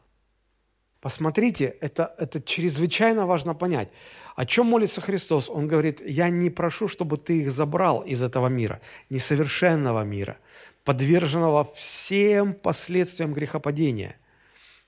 Посмотрите, 0.99 1.75
это, 1.81 2.13
это 2.19 2.41
чрезвычайно 2.41 3.25
важно 3.25 3.55
понять. 3.55 3.89
О 4.35 4.45
чем 4.45 4.67
молится 4.67 5.01
Христос? 5.01 5.49
Он 5.49 5.67
говорит, 5.67 6.01
я 6.05 6.29
не 6.29 6.49
прошу, 6.49 6.87
чтобы 6.87 7.17
ты 7.17 7.41
их 7.41 7.51
забрал 7.51 8.01
из 8.01 8.21
этого 8.21 8.47
мира, 8.47 8.81
несовершенного 9.09 10.03
мира, 10.03 10.37
подверженного 10.83 11.65
всем 11.65 12.53
последствиям 12.53 13.33
грехопадения, 13.33 14.15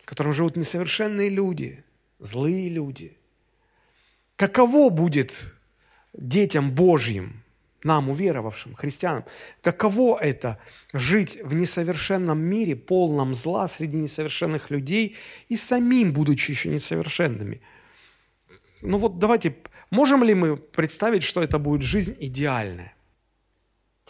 в 0.01 0.05
котором 0.05 0.33
живут 0.33 0.55
несовершенные 0.55 1.29
люди, 1.29 1.83
злые 2.19 2.69
люди. 2.69 3.17
Каково 4.35 4.89
будет 4.89 5.53
детям 6.13 6.71
Божьим, 6.71 7.43
нам, 7.83 8.09
уверовавшим, 8.09 8.75
христианам, 8.75 9.25
каково 9.62 10.17
это 10.17 10.57
жить 10.93 11.39
в 11.43 11.53
несовершенном 11.53 12.39
мире, 12.39 12.75
полном 12.75 13.35
зла, 13.35 13.67
среди 13.67 13.97
несовершенных 13.97 14.69
людей 14.71 15.17
и 15.50 15.57
самим, 15.57 16.13
будучи 16.13 16.51
еще 16.51 16.69
несовершенными. 16.69 17.62
Ну 18.81 18.97
вот 18.97 19.19
давайте, 19.19 19.55
можем 19.91 20.23
ли 20.23 20.33
мы 20.33 20.57
представить, 20.57 21.23
что 21.23 21.43
это 21.43 21.59
будет 21.59 21.81
жизнь 21.81 22.15
идеальная? 22.19 22.93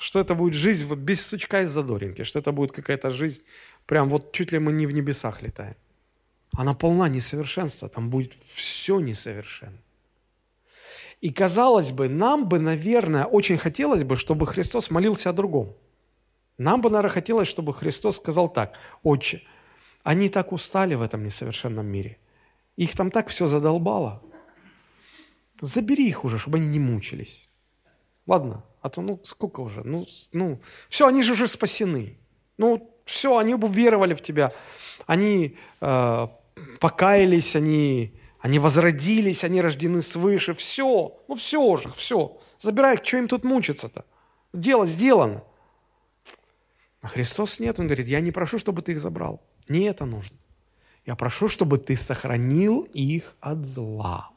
Что 0.03 0.19
это 0.19 0.35
будет 0.35 0.53
жизнь 0.53 0.85
вот 0.85 0.99
без 0.99 1.25
сучка 1.25 1.61
и 1.61 1.65
задоринки, 1.65 2.23
что 2.23 2.39
это 2.39 2.51
будет 2.51 2.71
какая-то 2.71 3.11
жизнь, 3.11 3.43
прям 3.85 4.09
вот 4.09 4.31
чуть 4.31 4.51
ли 4.51 4.59
мы 4.59 4.71
не 4.71 4.85
в 4.85 4.91
небесах 4.91 5.41
летаем. 5.41 5.75
Она 6.57 6.73
полна 6.73 7.09
несовершенства, 7.09 7.89
там 7.89 8.09
будет 8.09 8.33
все 8.53 8.99
несовершенно. 8.99 9.77
И 11.21 11.31
казалось 11.31 11.91
бы, 11.91 12.09
нам 12.09 12.47
бы, 12.49 12.59
наверное, 12.59 13.25
очень 13.25 13.57
хотелось 13.57 14.03
бы, 14.03 14.15
чтобы 14.17 14.45
Христос 14.45 14.91
молился 14.91 15.29
о 15.29 15.33
другом. 15.33 15.75
Нам 16.57 16.81
бы, 16.81 16.89
наверное, 16.89 17.13
хотелось, 17.13 17.47
чтобы 17.47 17.73
Христос 17.73 18.17
сказал 18.17 18.49
так, 18.49 18.77
«Отче, 19.03 19.41
они 20.03 20.29
так 20.29 20.51
устали 20.51 20.95
в 20.95 21.01
этом 21.01 21.23
несовершенном 21.23 21.85
мире, 21.85 22.17
их 22.75 22.95
там 22.95 23.09
так 23.09 23.29
все 23.29 23.47
задолбало, 23.47 24.21
Забери 25.63 26.09
их 26.09 26.25
уже, 26.25 26.37
чтобы 26.37 26.57
они 26.57 26.67
не 26.67 26.79
мучились. 26.79 27.49
Ладно? 28.27 28.65
А 28.83 28.89
то, 28.89 29.01
ну, 29.01 29.19
сколько 29.23 29.61
уже? 29.61 29.81
Ну, 29.83 30.05
ну, 30.33 30.59
все, 30.89 31.07
они 31.07 31.23
же 31.23 31.33
уже 31.33 31.47
спасены. 31.47 32.17
Ну, 32.57 32.93
все, 33.05 33.37
они 33.37 33.53
веровали 33.53 34.13
в 34.13 34.21
тебя. 34.21 34.51
Они 35.07 35.57
э, 35.79 36.27
покаялись, 36.81 37.55
они, 37.55 38.13
они 38.39 38.59
возродились, 38.59 39.45
они 39.45 39.61
рождены 39.61 40.01
свыше. 40.01 40.53
Все, 40.53 41.17
ну 41.29 41.35
все 41.35 41.61
уже, 41.61 41.93
все. 41.93 42.37
Забирай 42.57 42.99
что 43.01 43.17
им 43.17 43.29
тут 43.29 43.45
мучиться-то? 43.45 44.03
Дело 44.51 44.85
сделано. 44.85 45.45
А 47.01 47.07
Христос 47.07 47.61
нет, 47.61 47.79
Он 47.79 47.87
говорит, 47.87 48.07
я 48.07 48.19
не 48.19 48.31
прошу, 48.31 48.59
чтобы 48.59 48.81
ты 48.81 48.91
их 48.91 48.99
забрал. 48.99 49.41
Не 49.69 49.85
это 49.85 50.03
нужно. 50.03 50.37
Я 51.05 51.15
прошу, 51.15 51.47
чтобы 51.47 51.77
ты 51.77 51.95
сохранил 51.95 52.81
их 52.93 53.33
от 53.39 53.65
зла. 53.65 54.29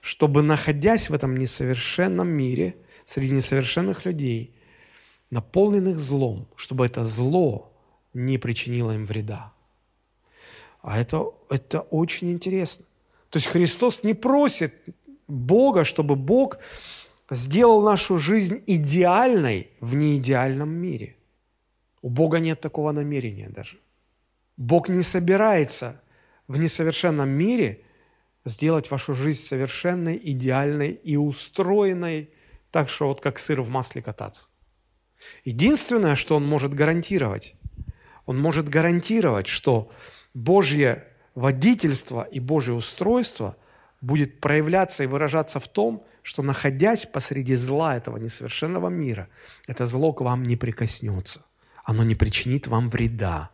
Чтобы, 0.00 0.42
находясь 0.42 1.10
в 1.10 1.14
этом 1.14 1.36
несовершенном 1.36 2.26
мире, 2.26 2.74
среди 3.08 3.32
несовершенных 3.32 4.04
людей, 4.04 4.54
наполненных 5.30 5.98
злом, 5.98 6.46
чтобы 6.56 6.84
это 6.84 7.04
зло 7.04 7.72
не 8.12 8.36
причинило 8.36 8.92
им 8.92 9.06
вреда. 9.06 9.54
А 10.82 11.00
это, 11.00 11.32
это 11.48 11.80
очень 11.80 12.30
интересно. 12.30 12.84
То 13.30 13.38
есть 13.38 13.48
Христос 13.48 14.04
не 14.04 14.12
просит 14.12 14.74
Бога, 15.26 15.84
чтобы 15.84 16.16
Бог 16.16 16.58
сделал 17.30 17.82
нашу 17.82 18.18
жизнь 18.18 18.62
идеальной 18.66 19.70
в 19.80 19.94
неидеальном 19.94 20.68
мире. 20.68 21.16
У 22.02 22.10
Бога 22.10 22.40
нет 22.40 22.60
такого 22.60 22.92
намерения 22.92 23.48
даже. 23.48 23.78
Бог 24.58 24.90
не 24.90 25.02
собирается 25.02 26.02
в 26.46 26.58
несовершенном 26.58 27.30
мире 27.30 27.80
сделать 28.44 28.90
вашу 28.90 29.14
жизнь 29.14 29.40
совершенной, 29.40 30.20
идеальной 30.22 30.90
и 30.90 31.16
устроенной 31.16 32.28
так, 32.70 32.88
что 32.88 33.08
вот 33.08 33.20
как 33.20 33.38
сыр 33.38 33.62
в 33.62 33.70
масле 33.70 34.02
кататься. 34.02 34.48
Единственное, 35.44 36.14
что 36.14 36.36
Он 36.36 36.46
может 36.46 36.74
гарантировать, 36.74 37.54
Он 38.26 38.38
может 38.38 38.68
гарантировать, 38.68 39.46
что 39.46 39.90
Божье 40.34 41.06
водительство 41.34 42.22
и 42.22 42.40
Божье 42.40 42.74
устройство 42.74 43.56
будет 44.00 44.40
проявляться 44.40 45.04
и 45.04 45.06
выражаться 45.06 45.60
в 45.60 45.68
том, 45.68 46.04
что 46.22 46.42
находясь 46.42 47.06
посреди 47.06 47.54
зла 47.54 47.96
этого 47.96 48.16
несовершенного 48.18 48.88
мира, 48.88 49.28
это 49.66 49.86
зло 49.86 50.12
к 50.12 50.20
вам 50.20 50.44
не 50.44 50.56
прикоснется, 50.56 51.46
оно 51.84 52.04
не 52.04 52.14
причинит 52.14 52.68
вам 52.68 52.90
вреда 52.90 53.50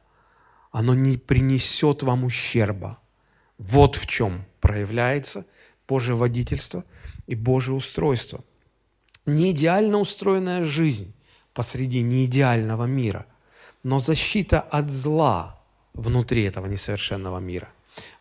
оно 0.75 0.93
не 0.93 1.17
принесет 1.17 2.03
вам 2.03 2.25
ущерба. 2.25 2.99
Вот 3.59 3.95
в 3.95 4.09
чем 4.09 4.45
проявляется 4.61 5.47
Божье 5.87 6.17
водительство 6.17 6.85
и 7.29 7.37
Божье 7.37 7.75
устройство. 7.75 8.43
Не 9.27 9.53
идеально 9.53 9.99
устроенная 9.99 10.65
жизнь 10.65 11.15
посреди 11.53 12.03
неидеального 12.03 12.85
мира, 12.85 13.27
но 13.83 14.01
защита 14.01 14.61
от 14.61 14.91
зла 14.91 15.61
внутри 15.95 16.43
этого 16.43 16.67
несовершенного 16.67 17.39
мира. 17.39 17.69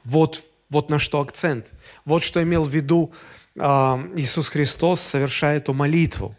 Вот, 0.04 0.44
вот 0.70 0.90
на 0.90 1.00
что 1.00 1.20
акцент. 1.20 1.74
Вот 2.06 2.24
что 2.24 2.42
имел 2.42 2.64
в 2.64 2.70
виду 2.70 3.12
э, 3.56 3.60
Иисус 4.16 4.50
Христос, 4.50 5.02
совершая 5.02 5.58
эту 5.58 5.74
молитву. 5.74 6.36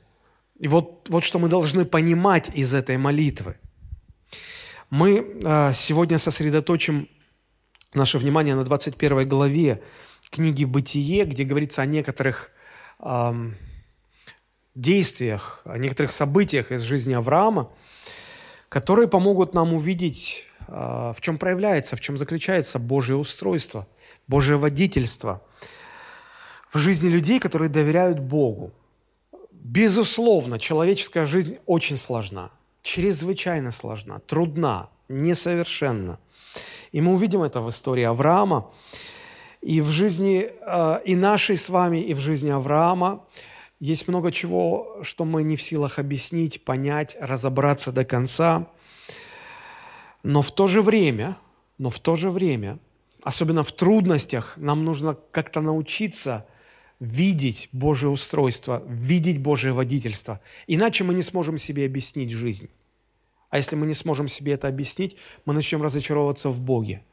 И 0.59 0.69
вот, 0.69 1.09
вот 1.09 1.25
что 1.25 1.39
мы 1.39 1.49
должны 1.49 1.85
понимать 1.85 2.51
из 2.55 2.73
этой 2.75 2.97
молитвы. 2.97 3.57
Мы 4.89 5.41
а, 5.45 5.73
сегодня 5.73 6.19
сосредоточим 6.19 7.09
наше 7.95 8.19
внимание 8.19 8.55
на 8.55 8.65
21 8.65 9.29
главе 9.29 9.83
книги 10.31 10.65
«Бытие», 10.65 11.25
где 11.25 11.45
говорится 11.45 11.83
о 11.83 11.87
некоторых 11.87 12.51
действиях, 14.75 15.63
о 15.65 15.79
некоторых 15.79 16.13
событиях 16.13 16.73
из 16.73 16.83
жизни 16.83 17.15
Авраама, 17.15 17.71
которые 18.69 19.09
помогут 19.09 19.55
нам 19.55 19.75
увидеть, 19.75 20.47
а, 20.67 21.13
в 21.13 21.21
чем 21.21 21.39
проявляется, 21.39 21.97
в 21.97 22.01
чем 22.01 22.19
заключается 22.19 22.79
Божье 22.79 23.17
устройство, 23.17 23.87
Божье 24.27 24.57
водительство 24.57 25.43
в 26.73 26.79
жизни 26.79 27.09
людей, 27.09 27.39
которые 27.39 27.69
доверяют 27.69 28.19
Богу. 28.19 28.73
Безусловно, 29.53 30.59
человеческая 30.59 31.27
жизнь 31.27 31.59
очень 31.67 31.97
сложна– 31.97 32.51
чрезвычайно 32.85 33.73
сложна, 33.73 34.21
трудна, 34.21 34.89
несовершенна. 35.09 36.21
И 36.93 37.01
мы 37.01 37.15
увидим 37.15 37.43
это 37.43 37.61
в 37.61 37.71
истории 37.71 38.05
Авраама. 38.05 38.71
И 39.61 39.81
в 39.81 39.89
жизни 39.89 40.51
э, 40.51 41.01
и 41.05 41.17
нашей 41.17 41.57
с 41.57 41.71
вами, 41.71 42.05
и 42.05 42.15
в 42.15 42.21
жизни 42.21 42.51
Авраама 42.51 43.25
есть 43.81 44.09
много 44.09 44.33
чего, 44.33 44.99
что 45.03 45.25
мы 45.25 45.43
не 45.43 45.57
в 45.57 45.63
силах 45.63 45.99
объяснить, 45.99 46.65
понять, 46.65 47.17
разобраться 47.21 47.93
до 47.93 48.05
конца. 48.05 48.69
Но 50.23 50.43
в 50.43 50.51
то 50.51 50.67
же 50.67 50.83
время, 50.83 51.37
но 51.79 51.91
в 51.91 51.99
то 51.99 52.17
же 52.17 52.31
время, 52.31 52.79
особенно 53.23 53.65
в 53.65 53.73
трудностях, 53.73 54.55
нам 54.57 54.85
нужно 54.85 55.17
как-то 55.31 55.61
научиться– 55.61 56.47
видеть 57.01 57.69
Божье 57.73 58.09
устройство, 58.09 58.83
видеть 58.87 59.41
Божье 59.41 59.73
водительство. 59.73 60.41
Иначе 60.67 61.05
мы 61.05 61.15
не 61.15 61.23
сможем 61.23 61.59
себе 61.59 61.87
объяснить 61.87 62.31
жизнь. 62.31 62.71
А 63.51 63.59
если 63.59 63.77
мы 63.77 63.87
не 63.87 63.95
сможем 63.95 64.29
себе 64.29 64.53
это 64.53 64.69
объяснить, 64.69 65.17
мы 65.45 65.55
начнем 65.55 65.83
разочаровываться 65.83 66.49
в 66.49 66.61
Боге. 66.61 67.05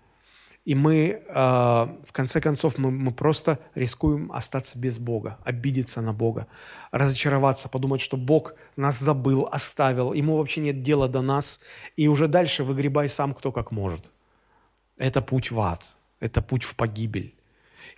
И 0.64 0.76
мы, 0.76 1.24
э, 1.28 1.34
в 1.34 2.12
конце 2.12 2.40
концов, 2.40 2.78
мы, 2.78 2.92
мы 2.92 3.12
просто 3.12 3.58
рискуем 3.74 4.32
остаться 4.32 4.78
без 4.78 5.00
Бога, 5.00 5.40
обидеться 5.44 6.02
на 6.02 6.14
Бога, 6.14 6.48
разочароваться, 6.92 7.68
подумать, 7.68 8.02
что 8.02 8.16
Бог 8.16 8.54
нас 8.76 9.00
забыл, 9.00 9.50
оставил, 9.52 10.14
ему 10.14 10.38
вообще 10.38 10.62
нет 10.62 10.84
дела 10.84 11.08
до 11.08 11.22
нас, 11.22 11.62
и 11.98 12.08
уже 12.08 12.28
дальше 12.28 12.64
выгребай 12.64 13.10
сам 13.10 13.34
кто 13.34 13.52
как 13.52 13.72
может. 13.72 14.12
Это 14.98 15.22
путь 15.22 15.50
в 15.50 15.60
ад, 15.60 15.98
это 16.20 16.44
путь 16.44 16.64
в 16.64 16.76
погибель. 16.76 17.34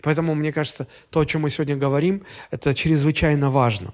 Поэтому, 0.01 0.33
мне 0.33 0.53
кажется, 0.53 0.87
то, 1.09 1.19
о 1.19 1.25
чем 1.25 1.41
мы 1.41 1.49
сегодня 1.49 1.75
говорим, 1.75 2.25
это 2.49 2.73
чрезвычайно 2.73 3.51
важно. 3.51 3.93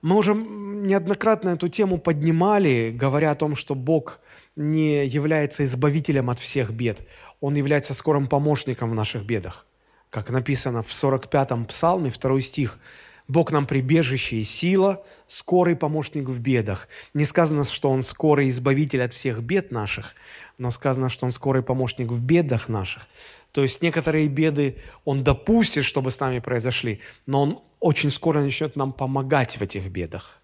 Мы 0.00 0.16
уже 0.16 0.34
неоднократно 0.34 1.50
эту 1.50 1.68
тему 1.68 1.98
поднимали, 1.98 2.92
говоря 2.94 3.32
о 3.32 3.34
том, 3.34 3.56
что 3.56 3.74
Бог 3.74 4.20
не 4.54 5.04
является 5.04 5.64
избавителем 5.64 6.30
от 6.30 6.38
всех 6.38 6.70
бед. 6.70 7.06
Он 7.40 7.54
является 7.54 7.94
скорым 7.94 8.28
помощником 8.28 8.90
в 8.90 8.94
наших 8.94 9.24
бедах. 9.24 9.66
Как 10.10 10.30
написано 10.30 10.82
в 10.82 10.90
45-м 10.90 11.66
псалме, 11.66 12.10
второй 12.10 12.42
стих. 12.42 12.78
«Бог 13.26 13.52
нам 13.52 13.66
прибежище 13.66 14.36
и 14.36 14.42
сила, 14.42 15.04
скорый 15.26 15.76
помощник 15.76 16.30
в 16.30 16.40
бедах». 16.40 16.88
Не 17.12 17.26
сказано, 17.26 17.64
что 17.64 17.90
Он 17.90 18.02
скорый 18.02 18.48
избавитель 18.48 19.02
от 19.02 19.12
всех 19.12 19.42
бед 19.42 19.70
наших, 19.70 20.14
но 20.56 20.70
сказано, 20.70 21.10
что 21.10 21.26
Он 21.26 21.32
скорый 21.32 21.62
помощник 21.62 22.08
в 22.08 22.22
бедах 22.22 22.70
наших. 22.70 23.06
То 23.52 23.62
есть 23.62 23.82
некоторые 23.82 24.28
беды 24.28 24.78
Он 25.04 25.24
допустит, 25.24 25.84
чтобы 25.84 26.10
с 26.10 26.20
нами 26.20 26.38
произошли, 26.38 27.00
но 27.26 27.42
Он 27.42 27.58
очень 27.80 28.10
скоро 28.10 28.40
начнет 28.40 28.76
нам 28.76 28.92
помогать 28.92 29.58
в 29.58 29.62
этих 29.62 29.88
бедах. 29.88 30.40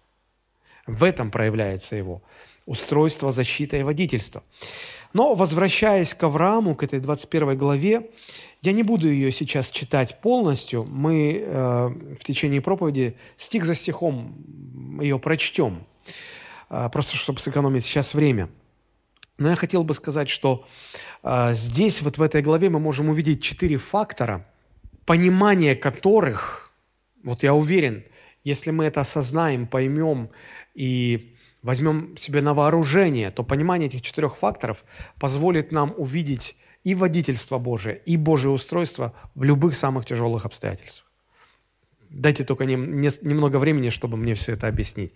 В 0.87 1.03
этом 1.03 1.31
проявляется 1.31 1.95
Его 1.95 2.21
устройство, 2.65 3.31
защита 3.31 3.77
и 3.77 3.83
водительство. 3.83 4.43
Но 5.13 5.35
возвращаясь 5.35 6.13
к 6.13 6.23
Аврааму, 6.23 6.75
к 6.75 6.83
этой 6.83 6.99
21 6.99 7.57
главе, 7.57 8.09
я 8.61 8.71
не 8.71 8.83
буду 8.83 9.07
ее 9.07 9.31
сейчас 9.31 9.69
читать 9.69 10.19
полностью. 10.21 10.83
Мы 10.83 11.39
э, 11.39 11.87
в 12.19 12.23
течение 12.23 12.61
проповеди 12.61 13.15
стих 13.37 13.65
за 13.65 13.75
стихом 13.75 14.35
ее 14.99 15.19
прочтем, 15.19 15.85
э, 16.69 16.89
просто 16.91 17.15
чтобы 17.15 17.39
сэкономить 17.39 17.85
сейчас 17.85 18.13
время– 18.13 18.49
но 19.37 19.49
я 19.49 19.55
хотел 19.55 19.83
бы 19.83 19.93
сказать, 19.93 20.29
что 20.29 20.65
э, 21.23 21.53
здесь, 21.53 22.01
вот 22.01 22.17
в 22.17 22.21
этой 22.21 22.41
главе, 22.41 22.69
мы 22.69 22.79
можем 22.79 23.09
увидеть 23.09 23.43
четыре 23.43 23.77
фактора, 23.77 24.45
понимание 25.05 25.75
которых, 25.75 26.64
вот 27.25 27.43
я 27.43 27.53
уверен, 27.53 28.03
если 28.43 28.71
мы 28.71 28.85
это 28.85 29.01
осознаем, 29.01 29.67
поймем 29.67 30.29
и 30.75 31.35
возьмем 31.63 32.15
себе 32.15 32.41
на 32.41 32.53
вооружение, 32.53 33.31
то 33.31 33.43
понимание 33.43 33.87
этих 33.87 34.01
четырех 34.01 34.37
факторов 34.37 34.85
позволит 35.19 35.71
нам 35.71 35.93
увидеть 35.97 36.55
и 36.83 36.93
водительство 36.93 37.57
Божие, 37.57 38.01
и 38.05 38.17
Божие 38.17 38.51
устройство 38.51 39.13
в 39.33 39.43
любых 39.43 39.75
самых 39.75 40.05
тяжелых 40.05 40.45
обстоятельствах. 40.45 41.11
Дайте 42.11 42.43
только 42.43 42.65
не, 42.65 42.75
не, 42.75 43.09
немного 43.23 43.57
времени, 43.57 43.89
чтобы 43.89 44.15
мне 44.15 44.35
все 44.35 44.53
это 44.53 44.67
объяснить. 44.67 45.13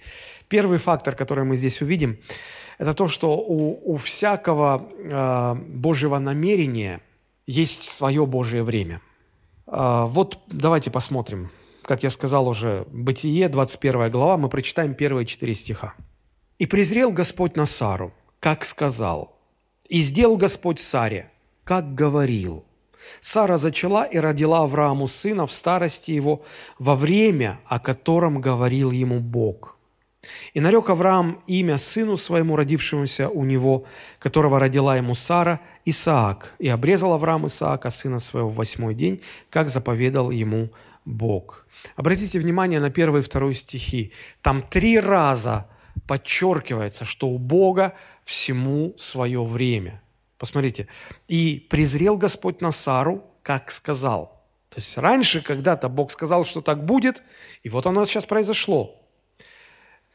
Первый 0.48 0.80
фактор, 0.80 1.16
который 1.16 1.44
мы 1.44 1.56
здесь 1.56 1.82
увидим, 1.82 2.18
это 2.80 2.96
то, 2.96 3.08
что 3.08 3.38
у, 3.38 3.94
у 3.94 3.98
всякого 3.98 4.90
э, 4.98 5.56
Божьего 5.68 6.18
намерения 6.18 7.02
есть 7.46 7.84
свое 7.84 8.26
Божье 8.26 8.64
время. 8.64 9.02
Э, 9.68 10.06
вот 10.08 10.40
давайте 10.48 10.90
посмотрим. 10.90 11.52
Как 11.90 12.04
я 12.04 12.12
сказал 12.12 12.48
уже, 12.48 12.86
Бытие, 12.92 13.50
21 13.50 14.12
глава, 14.12 14.38
мы 14.38 14.48
прочитаем 14.48 14.94
первые 14.94 15.26
четыре 15.26 15.56
стиха. 15.56 15.96
«И 16.60 16.68
презрел 16.68 17.12
Господь 17.12 17.56
на 17.56 17.66
Сару, 17.66 18.14
как 18.40 18.64
сказал, 18.64 19.36
и 19.90 20.00
сделал 20.02 20.38
Господь 20.38 20.80
Саре, 20.80 21.32
как 21.64 21.96
говорил. 21.96 22.64
Сара 23.22 23.58
зачала 23.58 24.04
и 24.04 24.20
родила 24.20 24.60
Аврааму 24.60 25.08
сына 25.08 25.48
в 25.48 25.52
старости 25.52 26.12
его 26.12 26.44
во 26.78 26.96
время, 26.96 27.60
о 27.66 27.80
котором 27.80 28.40
говорил 28.40 28.92
ему 28.92 29.20
Бог. 29.20 29.80
И 30.54 30.60
нарек 30.60 30.92
Авраам 30.92 31.42
имя 31.48 31.80
сыну 31.80 32.18
своему, 32.18 32.56
родившемуся 32.56 33.30
у 33.30 33.46
него, 33.46 33.86
которого 34.20 34.60
родила 34.60 34.96
ему 34.96 35.16
Сара, 35.16 35.60
Исаак. 35.86 36.54
И 36.60 36.68
обрезал 36.68 37.14
Авраам 37.14 37.48
Исаака, 37.48 37.90
сына 37.90 38.20
своего, 38.20 38.50
в 38.50 38.56
восьмой 38.56 38.94
день, 38.94 39.22
как 39.50 39.70
заповедал 39.70 40.30
ему 40.30 40.70
Бог. 41.06 41.66
Обратите 41.96 42.40
внимание 42.40 42.80
на 42.80 42.90
первый 42.90 43.22
и 43.22 43.24
второй 43.24 43.56
стихи. 43.56 44.12
Там 44.42 44.62
три 44.62 45.00
раза 45.00 45.68
подчеркивается, 46.08 47.06
что 47.06 47.28
у 47.28 47.38
Бога 47.38 47.94
всему 48.24 48.94
свое 48.98 49.44
время– 49.44 50.02
Посмотрите. 50.40 50.88
«И 51.28 51.68
презрел 51.70 52.18
Господь 52.18 52.62
на 52.62 52.72
Сару, 52.72 53.24
как 53.44 53.70
сказал». 53.70 54.42
То 54.70 54.78
есть 54.78 54.98
раньше 54.98 55.42
когда-то 55.42 55.90
Бог 55.90 56.12
сказал, 56.12 56.46
что 56.46 56.62
так 56.62 56.86
будет, 56.86 57.22
и 57.64 57.70
вот 57.70 57.86
оно 57.86 58.06
сейчас 58.06 58.26
произошло. 58.26 58.96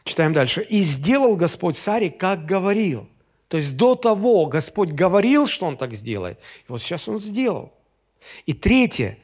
Читаем 0.03 0.33
дальше. 0.33 0.63
«И 0.63 0.81
сделал 0.81 1.37
Господь 1.37 1.77
Саре, 1.77 2.11
как 2.11 2.47
говорил». 2.47 3.09
То 3.49 3.59
есть 3.59 3.77
до 3.77 3.95
того 3.95 4.47
Господь 4.47 4.91
говорил, 4.91 5.47
что 5.47 5.67
Он 5.67 5.77
так 5.77 5.95
сделает, 5.95 6.41
и 6.67 6.73
вот 6.73 6.83
сейчас 6.83 7.07
Он 7.07 7.21
сделал. 7.21 7.73
И 8.47 8.55
третье. 8.55 9.19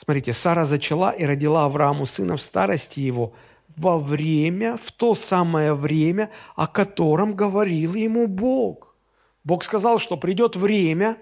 Смотрите, 0.00 0.32
Сара 0.32 0.64
зачала 0.64 1.10
и 1.10 1.24
родила 1.24 1.64
Аврааму 1.64 2.06
сына 2.06 2.36
в 2.36 2.40
старости 2.40 3.00
его 3.00 3.32
во 3.76 3.98
время, 3.98 4.76
в 4.76 4.92
то 4.92 5.16
самое 5.16 5.74
время, 5.74 6.30
о 6.54 6.68
котором 6.68 7.34
говорил 7.34 7.94
ему 7.94 8.28
Бог. 8.28 8.94
Бог 9.42 9.64
сказал, 9.64 9.98
что 9.98 10.16
придет 10.16 10.54
время, 10.54 11.16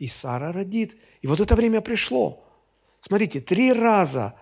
и 0.00 0.08
Сара 0.08 0.50
родит. 0.50 0.96
И 1.22 1.28
вот 1.28 1.38
это 1.38 1.54
время 1.54 1.80
пришло. 1.80 2.44
Смотрите, 3.00 3.40
три 3.40 3.72
раза 3.72 4.34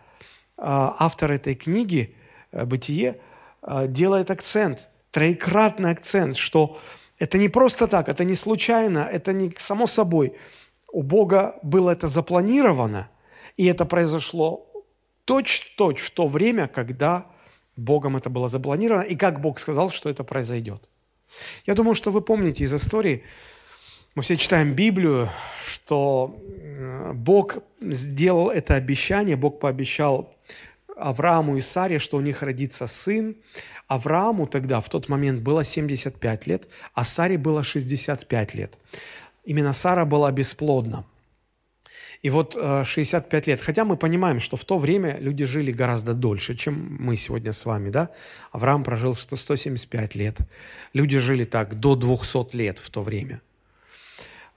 а, 0.56 0.96
автор 0.98 1.32
этой 1.32 1.54
книги 1.54 2.16
э, 2.52 2.64
«Бытие» 2.64 3.20
а, 3.60 3.86
делает 3.86 4.30
акцент, 4.30 4.88
троекратный 5.10 5.90
акцент, 5.90 6.38
что 6.38 6.78
это 7.18 7.36
не 7.36 7.50
просто 7.50 7.88
так, 7.88 8.08
это 8.08 8.24
не 8.24 8.34
случайно, 8.36 9.00
это 9.00 9.34
не 9.34 9.52
само 9.58 9.86
собой. 9.86 10.34
У 10.90 11.02
Бога 11.02 11.58
было 11.62 11.90
это 11.90 12.08
запланировано, 12.08 13.10
и 13.56 13.66
это 13.66 13.84
произошло 13.86 14.66
точь-в-точь 15.24 16.00
в 16.00 16.10
то 16.10 16.28
время, 16.28 16.68
когда 16.68 17.26
Богом 17.76 18.16
это 18.16 18.30
было 18.30 18.48
запланировано, 18.48 19.02
и 19.02 19.16
как 19.16 19.40
Бог 19.40 19.58
сказал, 19.58 19.90
что 19.90 20.08
это 20.08 20.24
произойдет. 20.24 20.82
Я 21.66 21.74
думаю, 21.74 21.94
что 21.94 22.10
вы 22.10 22.20
помните 22.20 22.64
из 22.64 22.74
истории, 22.74 23.22
мы 24.14 24.22
все 24.22 24.36
читаем 24.36 24.72
Библию, 24.72 25.30
что 25.62 26.40
э, 26.46 27.12
Бог 27.12 27.58
сделал 27.82 28.48
это 28.48 28.74
обещание, 28.74 29.36
Бог 29.36 29.60
пообещал 29.60 30.34
Аврааму 30.96 31.58
и 31.58 31.60
Саре, 31.60 31.98
что 31.98 32.16
у 32.16 32.22
них 32.22 32.42
родится 32.42 32.86
сын. 32.86 33.36
Аврааму 33.88 34.46
тогда, 34.46 34.80
в 34.80 34.88
тот 34.88 35.10
момент, 35.10 35.42
было 35.42 35.64
75 35.64 36.46
лет, 36.46 36.68
а 36.94 37.04
Саре 37.04 37.36
было 37.36 37.62
65 37.62 38.54
лет. 38.54 38.78
Именно 39.44 39.74
Сара 39.74 40.06
была 40.06 40.32
бесплодна. 40.32 41.04
И 42.26 42.30
вот 42.30 42.54
65 42.54 43.48
э, 43.48 43.50
лет, 43.52 43.60
хотя 43.60 43.84
мы 43.84 43.96
понимаем, 43.96 44.40
что 44.40 44.56
в 44.56 44.64
то 44.64 44.78
время 44.78 45.16
люди 45.20 45.44
жили 45.44 45.70
гораздо 45.70 46.12
дольше, 46.12 46.56
чем 46.56 46.96
мы 46.98 47.14
сегодня 47.14 47.52
с 47.52 47.64
вами, 47.64 47.90
да? 47.90 48.10
Авраам 48.50 48.82
прожил 48.82 49.14
175 49.14 50.16
лет. 50.16 50.38
Люди 50.92 51.18
жили 51.18 51.44
так 51.44 51.78
до 51.78 51.94
200 51.94 52.56
лет 52.56 52.80
в 52.80 52.90
то 52.90 53.02
время. 53.04 53.42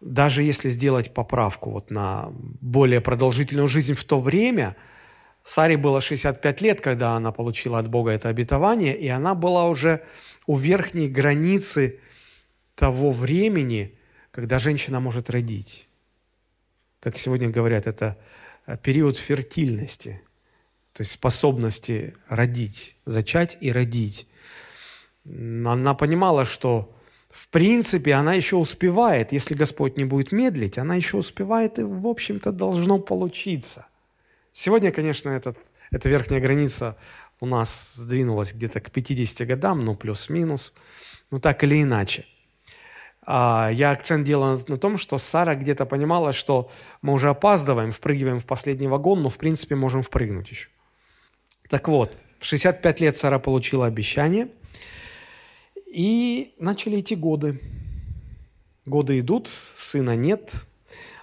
Даже 0.02 0.42
если 0.42 0.70
сделать 0.70 1.14
поправку 1.14 1.70
вот 1.70 1.92
на 1.92 2.32
более 2.60 3.02
продолжительную 3.02 3.68
жизнь 3.68 3.94
в 3.94 4.04
то 4.04 4.20
время, 4.20 4.76
Саре 5.44 5.78
было 5.78 6.02
65 6.02 6.62
лет, 6.62 6.82
когда 6.82 7.12
она 7.12 7.32
получила 7.32 7.78
от 7.78 7.88
Бога 7.88 8.10
это 8.10 8.30
обетование, 8.30 8.98
и 8.98 9.08
она 9.10 9.36
была 9.36 9.70
уже 9.70 10.02
у 10.48 10.58
верхней 10.58 11.08
границы 11.08 12.00
того 12.74 13.12
времени, 13.12 13.94
когда 14.32 14.58
женщина 14.58 15.00
может 15.00 15.30
родить 15.30 15.88
как 17.00 17.18
сегодня 17.18 17.50
говорят, 17.50 17.88
это 17.88 18.18
э, 18.66 18.78
период 18.78 19.18
фертильности, 19.18 20.22
то 20.94 21.02
есть 21.02 21.12
способности 21.12 22.16
родить, 22.28 22.96
зачать 23.06 23.58
и 23.62 23.72
родить. 23.72 24.28
Она 25.26 25.94
понимала, 25.94 26.46
что 26.46 26.94
в 27.30 27.48
принципе 27.50 28.14
она 28.14 28.34
еще 28.34 28.56
успевает, 28.56 29.32
если 29.32 29.54
Господь 29.54 29.98
не 29.98 30.06
будет 30.06 30.32
медлить, 30.32 30.78
она 30.78 30.96
еще 30.96 31.18
успевает 31.18 31.80
и, 31.80 31.84
в 31.84 32.08
общем-то, 32.08 32.52
должно 32.52 33.00
получиться. 33.00 33.88
Сегодня, 34.52 34.92
конечно, 34.92 35.30
этот, 35.30 35.58
эта 35.92 36.10
верхняя 36.10 36.42
граница 36.42 36.98
у 37.40 37.46
нас 37.46 37.94
сдвинулась 37.96 38.54
где-то 38.54 38.82
к 38.82 38.92
50 38.92 39.48
годам, 39.48 39.86
ну, 39.86 39.96
плюс-минус, 39.96 40.74
ну, 41.32 41.40
так 41.40 41.64
или 41.64 41.82
иначе– 41.82 42.26
я 43.26 43.92
акцент 43.92 44.26
делаю 44.26 44.64
на 44.68 44.78
том, 44.78 44.98
что 44.98 45.18
Сара 45.18 45.56
где-то 45.56 45.86
понимала, 45.86 46.34
что 46.34 46.72
мы 47.02 47.14
уже 47.14 47.30
опаздываем, 47.30 47.92
впрыгиваем 47.92 48.40
в 48.40 48.46
последний 48.46 48.88
вагон, 48.88 49.22
но 49.22 49.30
в 49.30 49.38
принципе 49.38 49.76
можем 49.76 50.02
впрыгнуть 50.02 50.50
еще. 50.50 50.70
Так 51.70 51.88
вот, 51.88 52.12
в 52.40 52.46
65 52.46 53.02
лет 53.02 53.18
Сара 53.18 53.38
получила 53.38 53.86
обещание, 53.86 54.48
и 55.90 56.54
начали 56.60 57.00
идти 57.00 57.16
годы. 57.16 57.60
Годы 58.86 59.20
идут, 59.20 59.50
сына 59.76 60.16
нет, 60.16 60.54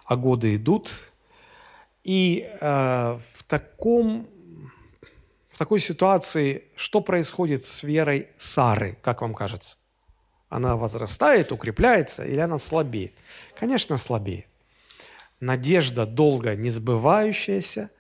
а 0.04 0.16
годы 0.16 0.56
идут. 0.56 1.12
И 2.02 2.48
э, 2.60 3.18
в, 3.34 3.44
таком, 3.44 4.28
в 5.48 5.58
такой 5.58 5.80
ситуации 5.80 6.64
что 6.76 7.00
происходит 7.00 7.64
с 7.64 7.82
верой 7.82 8.28
Сары, 8.38 8.98
как 9.02 9.22
вам 9.22 9.34
кажется? 9.34 9.76
Она 10.56 10.74
возрастает, 10.74 11.52
укрепляется 11.52 12.24
или 12.24 12.38
она 12.38 12.56
слабеет? 12.56 13.12
Конечно, 13.60 13.98
слабеет. 13.98 14.46
Надежда, 15.38 16.06
долго 16.06 16.56
не 16.56 16.70
сбывающаяся, 16.70 17.90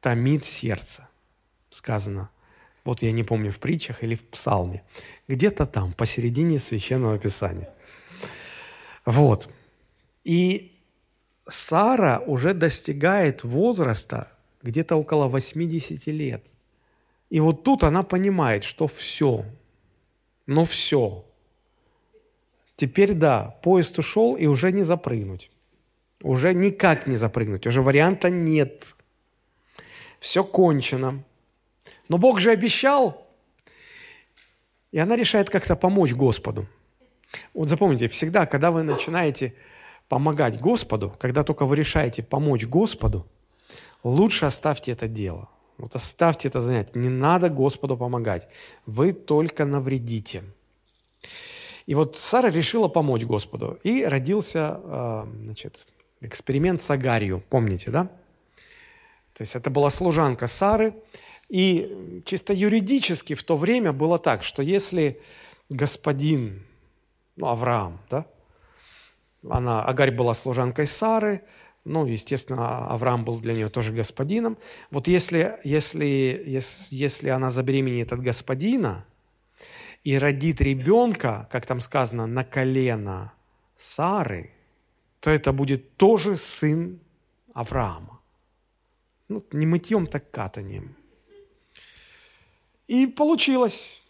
томит 0.00 0.46
сердце. 0.46 1.06
Сказано, 1.68 2.30
вот 2.84 3.02
я 3.02 3.12
не 3.12 3.22
помню, 3.22 3.52
в 3.52 3.58
притчах 3.58 4.02
или 4.02 4.14
в 4.14 4.22
псалме. 4.22 4.82
Где-то 5.28 5.66
там, 5.66 5.92
посередине 5.92 6.58
Священного 6.58 7.18
Писания. 7.18 7.68
Вот. 9.04 9.50
И 10.24 10.74
Сара 11.46 12.20
уже 12.26 12.54
достигает 12.54 13.44
возраста 13.44 14.32
где-то 14.62 14.96
около 14.96 15.26
80 15.26 16.06
лет. 16.06 16.46
И 17.28 17.40
вот 17.40 17.62
тут 17.62 17.84
она 17.84 18.02
понимает, 18.02 18.64
что 18.64 18.88
все, 18.88 19.44
ну 20.46 20.64
все, 20.64 21.25
Теперь 22.76 23.14
да, 23.14 23.56
поезд 23.62 23.98
ушел 23.98 24.36
и 24.36 24.46
уже 24.46 24.70
не 24.70 24.82
запрыгнуть. 24.82 25.50
Уже 26.22 26.54
никак 26.54 27.06
не 27.06 27.16
запрыгнуть, 27.16 27.66
уже 27.66 27.82
варианта 27.82 28.30
нет. 28.30 28.84
Все 30.20 30.44
кончено. 30.44 31.22
Но 32.08 32.18
Бог 32.18 32.40
же 32.40 32.50
обещал, 32.50 33.26
и 34.92 34.98
она 34.98 35.16
решает 35.16 35.50
как-то 35.50 35.76
помочь 35.76 36.14
Господу. 36.14 36.66
Вот 37.54 37.68
запомните, 37.68 38.08
всегда, 38.08 38.46
когда 38.46 38.70
вы 38.70 38.82
начинаете 38.82 39.54
помогать 40.08 40.60
Господу, 40.60 41.14
когда 41.18 41.42
только 41.42 41.66
вы 41.66 41.76
решаете 41.76 42.22
помочь 42.22 42.64
Господу, 42.64 43.26
лучше 44.02 44.46
оставьте 44.46 44.92
это 44.92 45.08
дело. 45.08 45.48
Вот 45.78 45.94
оставьте 45.94 46.48
это 46.48 46.60
занятие. 46.60 46.98
Не 46.98 47.08
надо 47.08 47.50
Господу 47.50 47.96
помогать. 47.96 48.48
Вы 48.86 49.12
только 49.12 49.66
навредите. 49.66 50.42
И 51.86 51.94
вот 51.94 52.16
Сара 52.16 52.50
решила 52.50 52.88
помочь 52.88 53.24
Господу. 53.24 53.78
И 53.82 54.04
родился 54.04 54.80
а, 54.82 55.28
значит, 55.42 55.86
эксперимент 56.20 56.82
с 56.82 56.90
Агарью. 56.90 57.42
Помните, 57.48 57.90
да? 57.90 58.04
То 59.34 59.42
есть 59.42 59.54
это 59.54 59.70
была 59.70 59.90
служанка 59.90 60.46
Сары. 60.46 60.94
И 61.48 62.22
чисто 62.24 62.52
юридически 62.52 63.34
в 63.34 63.44
то 63.44 63.56
время 63.56 63.92
было 63.92 64.18
так, 64.18 64.42
что 64.42 64.62
если 64.62 65.20
господин, 65.68 66.66
ну, 67.36 67.46
Авраам, 67.46 68.00
да, 68.10 68.26
она, 69.48 69.84
Агарь 69.84 70.10
была 70.10 70.34
служанкой 70.34 70.86
Сары, 70.86 71.42
ну, 71.84 72.04
естественно, 72.04 72.88
Авраам 72.88 73.24
был 73.24 73.38
для 73.38 73.54
нее 73.54 73.68
тоже 73.68 73.92
господином. 73.92 74.58
Вот 74.90 75.06
если, 75.06 75.60
если, 75.62 76.04
если, 76.44 76.96
если 76.96 77.28
она 77.28 77.50
забеременеет 77.50 78.12
от 78.12 78.20
господина, 78.20 79.04
и 80.06 80.18
родит 80.18 80.60
ребенка, 80.60 81.48
как 81.50 81.66
там 81.66 81.80
сказано, 81.80 82.28
на 82.28 82.44
колено 82.44 83.32
Сары, 83.76 84.50
то 85.18 85.30
это 85.30 85.52
будет 85.52 85.96
тоже 85.96 86.36
сын 86.36 87.00
Авраама. 87.54 88.20
Ну, 89.28 89.42
не 89.50 89.66
мытьем, 89.66 90.06
так 90.06 90.30
катанием. 90.30 90.94
И 92.86 93.08
получилось. 93.08 94.00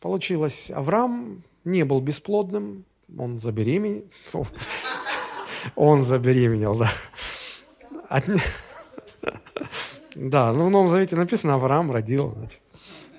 Получилось. 0.00 0.72
Авраам 0.72 1.44
не 1.62 1.84
был 1.84 2.00
бесплодным, 2.00 2.84
он 3.16 3.38
забеременел. 3.38 4.04
Он 5.76 6.02
забеременел, 6.04 6.76
да. 6.76 6.92
Да, 10.14 10.52
ну 10.52 10.66
в 10.66 10.70
Новом 10.70 10.88
Завете 10.88 11.14
написано, 11.14 11.54
Авраам 11.54 11.92
родил. 11.92 12.34
Значит. 12.36 12.60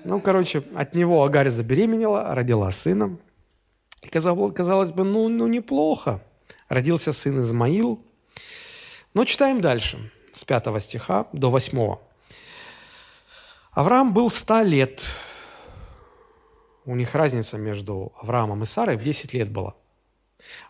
Ну, 0.04 0.20
короче, 0.20 0.62
от 0.74 0.94
него 0.94 1.22
Агарь 1.22 1.50
забеременела, 1.50 2.34
родила 2.34 2.70
сына. 2.70 3.18
И 4.02 4.08
казалось 4.08 4.92
бы, 4.92 5.04
ну, 5.04 5.28
ну 5.28 5.46
неплохо. 5.46 6.22
Родился 6.68 7.12
сын 7.12 7.40
Измаил. 7.42 8.02
Но 9.12 9.24
читаем 9.24 9.60
дальше, 9.60 10.10
с 10.32 10.44
5 10.44 10.82
стиха 10.82 11.26
до 11.32 11.50
8. 11.50 11.96
Авраам 13.72 14.14
был 14.14 14.30
100 14.30 14.62
лет. 14.62 15.04
У 16.84 16.96
них 16.96 17.14
разница 17.14 17.58
между 17.58 18.12
Авраамом 18.20 18.62
и 18.62 18.66
Сарой 18.66 18.96
в 18.96 19.02
10 19.02 19.34
лет 19.34 19.50
была. 19.50 19.74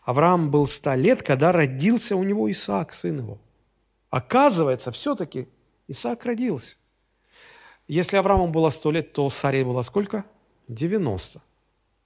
Авраам 0.03 0.51
был 0.51 0.66
100 0.66 0.95
лет, 0.95 1.23
когда 1.23 1.53
родился 1.53 2.16
у 2.16 2.25
него 2.25 2.51
Исаак, 2.51 2.93
сын 2.93 3.19
его. 3.19 3.38
Оказывается, 4.11 4.90
все-таки 4.90 5.49
Исаак 5.87 6.25
родился. 6.25 6.77
Если 7.90 8.16
Аврааму 8.16 8.46
было 8.46 8.70
100 8.70 8.90
лет, 8.92 9.12
то 9.12 9.29
Саре 9.31 9.64
было 9.64 9.83
сколько? 9.83 10.24
90. 10.68 11.40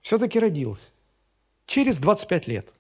Все-таки 0.01 0.39
родился. 0.39 0.89
Через 1.67 1.99
25 1.99 2.49
лет. 2.49 2.73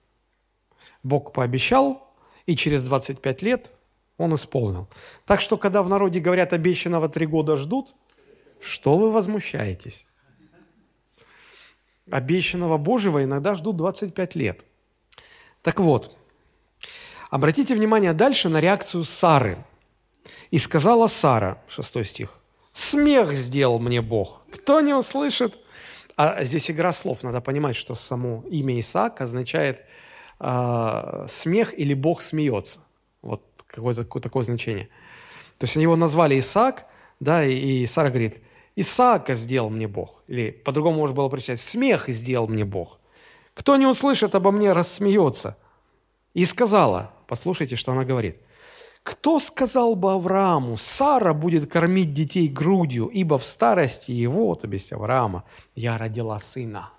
Бог 1.02 1.34
пообещал, 1.34 2.10
и 2.46 2.56
через 2.56 2.82
25 2.82 3.42
лет 3.42 3.72
он 4.16 4.34
исполнил. 4.34 4.88
Так 5.26 5.42
что, 5.42 5.58
когда 5.58 5.82
в 5.82 5.88
народе 5.90 6.18
говорят, 6.18 6.54
обещанного 6.54 7.10
три 7.10 7.26
года 7.26 7.56
ждут, 7.58 7.94
что 8.58 8.96
вы 8.96 9.12
возмущаетесь? 9.12 10.06
Обещанного 12.10 12.78
Божьего 12.78 13.22
иногда 13.22 13.54
ждут 13.54 13.76
25 13.76 14.34
лет. 14.34 14.64
Так 15.60 15.78
вот, 15.78 16.16
обратите 17.28 17.74
внимание 17.74 18.14
дальше 18.14 18.48
на 18.48 18.60
реакцию 18.60 19.04
Сары. 19.04 19.62
«И 20.50 20.56
сказала 20.56 21.06
Сара», 21.08 21.62
6 21.68 22.06
стих, 22.06 22.40
«Смех 22.74 23.32
сделал 23.32 23.78
мне 23.78 24.02
Бог, 24.02 24.42
кто 24.50 24.82
не 24.82 24.92
услышит?» 24.92 25.58
А 26.16 26.44
здесь 26.44 26.70
игра 26.70 26.92
слов, 26.92 27.22
надо 27.22 27.40
понимать, 27.40 27.74
что 27.74 27.94
само 27.94 28.44
имя 28.48 28.78
Исаак 28.78 29.20
означает 29.20 29.84
э, 30.38 31.26
смех 31.28 31.76
или 31.76 31.92
Бог 31.94 32.22
смеется. 32.22 32.80
Вот 33.20 33.42
какое-то 33.66 34.04
такое 34.20 34.44
значение. 34.44 34.88
То 35.58 35.64
есть 35.64 35.76
они 35.76 35.84
его 35.84 35.96
назвали 35.96 36.38
Исаак, 36.38 36.86
да, 37.18 37.44
и, 37.44 37.82
и 37.82 37.86
Сара 37.86 38.10
говорит, 38.10 38.42
Исаака 38.76 39.34
сделал 39.34 39.70
мне 39.70 39.88
Бог. 39.88 40.22
Или 40.28 40.50
по-другому 40.50 40.98
можно 40.98 41.16
было 41.16 41.28
прочитать, 41.28 41.60
смех 41.60 42.08
сделал 42.08 42.46
мне 42.48 42.64
Бог. 42.64 43.00
Кто 43.54 43.76
не 43.76 43.86
услышит 43.86 44.34
обо 44.34 44.50
мне, 44.50 44.72
рассмеется. 44.72 45.56
И 46.32 46.44
сказала, 46.44 47.12
послушайте, 47.26 47.76
что 47.76 47.92
она 47.92 48.04
говорит. 48.04 48.36
Кто 49.04 49.38
сказал 49.38 49.96
бы 49.96 50.12
Аврааму, 50.12 50.78
Сара 50.78 51.34
будет 51.34 51.70
кормить 51.70 52.14
детей 52.14 52.48
грудью, 52.48 53.06
ибо 53.08 53.38
в 53.38 53.44
старости 53.44 54.10
его, 54.12 54.54
то 54.54 54.66
есть 54.66 54.94
Авраама, 54.94 55.44
я 55.74 55.98
родила 55.98 56.40
сына. 56.40 56.90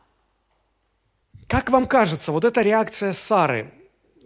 Как 1.48 1.72
вам 1.72 1.88
кажется, 1.88 2.32
вот 2.32 2.46
эта 2.46 2.62
реакция 2.62 3.12
Сары, 3.12 3.74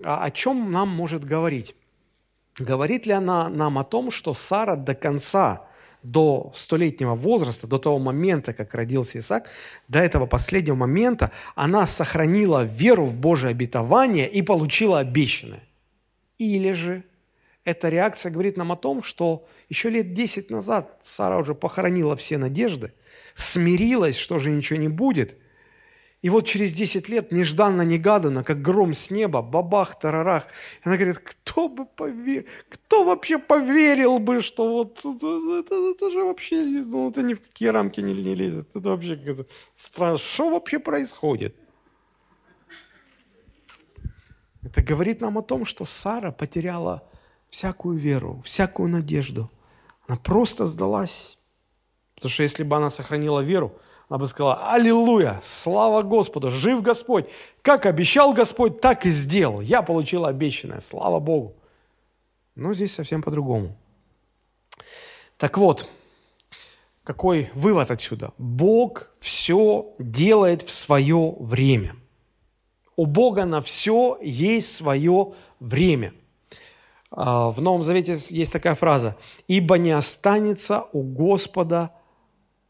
а 0.03 0.25
о 0.25 0.29
чем 0.29 0.73
нам 0.73 0.89
может 0.89 1.23
говорить? 1.23 1.73
Говорит 2.57 3.05
ли 3.05 3.13
она 3.13 3.47
нам 3.47 3.77
о 3.77 3.85
том, 3.85 4.11
что 4.11 4.33
Сара 4.33 4.75
до 4.75 4.93
конца, 4.93 5.65
до 6.03 6.51
столетнего 6.53 7.15
возраста, 7.15 7.65
до 7.65 7.77
того 7.77 7.97
момента, 7.97 8.53
как 8.53 8.73
родился 8.73 9.19
Исаак, 9.19 9.47
до 9.87 9.99
этого 9.99 10.25
последнего 10.25 10.75
момента, 10.75 11.31
она 11.55 11.87
сохранила 11.87 12.63
веру 12.63 13.05
в 13.05 13.15
Божие 13.15 13.51
обетование 13.51 14.29
и 14.29 14.41
получила 14.41 14.99
обещанное? 14.99 15.63
Или 16.37 16.73
же 16.73 17.03
эта 17.69 17.89
реакция 17.89 18.32
говорит 18.32 18.58
нам 18.58 18.71
о 18.71 18.75
том, 18.75 19.03
что 19.03 19.47
еще 19.69 19.89
лет 19.89 20.13
10 20.13 20.49
назад 20.49 20.97
Сара 21.01 21.38
уже 21.38 21.55
похоронила 21.55 22.15
все 22.15 22.38
надежды, 22.38 22.93
смирилась, 23.34 24.17
что 24.17 24.39
же 24.39 24.49
ничего 24.49 24.79
не 24.79 24.89
будет– 24.89 25.38
и 26.21 26.29
вот 26.29 26.45
через 26.45 26.73
10 26.73 27.08
лет, 27.08 27.32
нежданно-негаданно, 27.32 28.43
как 28.43 28.62
гром 28.62 28.93
с 28.93 29.10
неба, 29.10 29.41
бабах, 29.41 29.97
тарарах, 29.97 30.47
она 30.84 30.97
говорит, 30.97 31.19
кто 31.19 31.69
бы 31.69 31.86
поверил, 31.86 32.45
кто 32.67 33.05
вообще 33.05 33.38
поверил 33.38 34.19
бы, 34.19 34.41
что 34.41 34.69
вот 34.69 34.99
это, 34.99 35.60
это, 35.60 35.75
это 35.91 36.12
же 36.12 36.25
вообще, 36.25 36.62
ну, 36.62 37.10
это 37.10 37.21
ни 37.21 37.36
в 37.36 37.41
какие 37.41 37.69
рамки 37.69 38.01
не, 38.01 38.13
не 38.13 38.36
лезет. 38.36 38.75
Это 38.75 38.89
вообще 38.89 39.15
какое-то 39.15 39.45
странно. 39.75 40.17
Что 40.17 40.49
вообще 40.49 40.79
происходит? 40.79 41.55
Это 44.62 44.82
говорит 44.82 45.21
нам 45.21 45.38
о 45.38 45.41
том, 45.41 45.63
что 45.63 45.86
Сара 45.86 46.32
потеряла 46.32 47.10
всякую 47.49 47.97
веру, 47.97 48.41
всякую 48.45 48.89
надежду. 48.89 49.49
Она 50.07 50.17
просто 50.17 50.65
сдалась. 50.65 51.38
Потому 52.15 52.31
что 52.31 52.43
если 52.43 52.63
бы 52.63 52.75
она 52.75 52.89
сохранила 52.89 53.39
веру, 53.39 53.73
она 54.09 54.17
бы 54.17 54.27
сказала, 54.27 54.71
аллилуйя, 54.71 55.39
слава 55.43 56.01
Господу, 56.01 56.49
жив 56.49 56.81
Господь. 56.81 57.29
Как 57.62 57.85
обещал 57.85 58.33
Господь, 58.33 58.81
так 58.81 59.05
и 59.05 59.09
сделал. 59.09 59.62
Я 59.62 59.83
получил 59.83 60.25
обещанное, 60.25 60.79
слава 60.79 61.19
Богу. 61.19 61.55
Но 62.55 62.73
здесь 62.73 62.93
совсем 62.93 63.21
по-другому. 63.21 63.77
Так 65.38 65.57
вот, 65.57 65.88
какой 67.03 67.49
вывод 67.53 67.91
отсюда? 67.91 68.33
Бог 68.38 69.12
все 69.19 69.93
делает 69.99 70.63
в 70.63 70.71
свое 70.71 71.35
время. 71.39 71.95
У 72.95 73.05
Бога 73.05 73.45
на 73.45 73.62
все 73.62 74.17
есть 74.21 74.75
свое 74.75 75.33
время. 75.59 76.13
А, 77.11 77.49
в 77.49 77.61
Новом 77.61 77.83
Завете 77.83 78.15
есть 78.29 78.51
такая 78.51 78.75
фраза 78.75 79.17
«Ибо 79.47 79.77
не 79.77 79.91
останется 79.91 80.85
у 80.93 81.01
Господа 81.01 81.91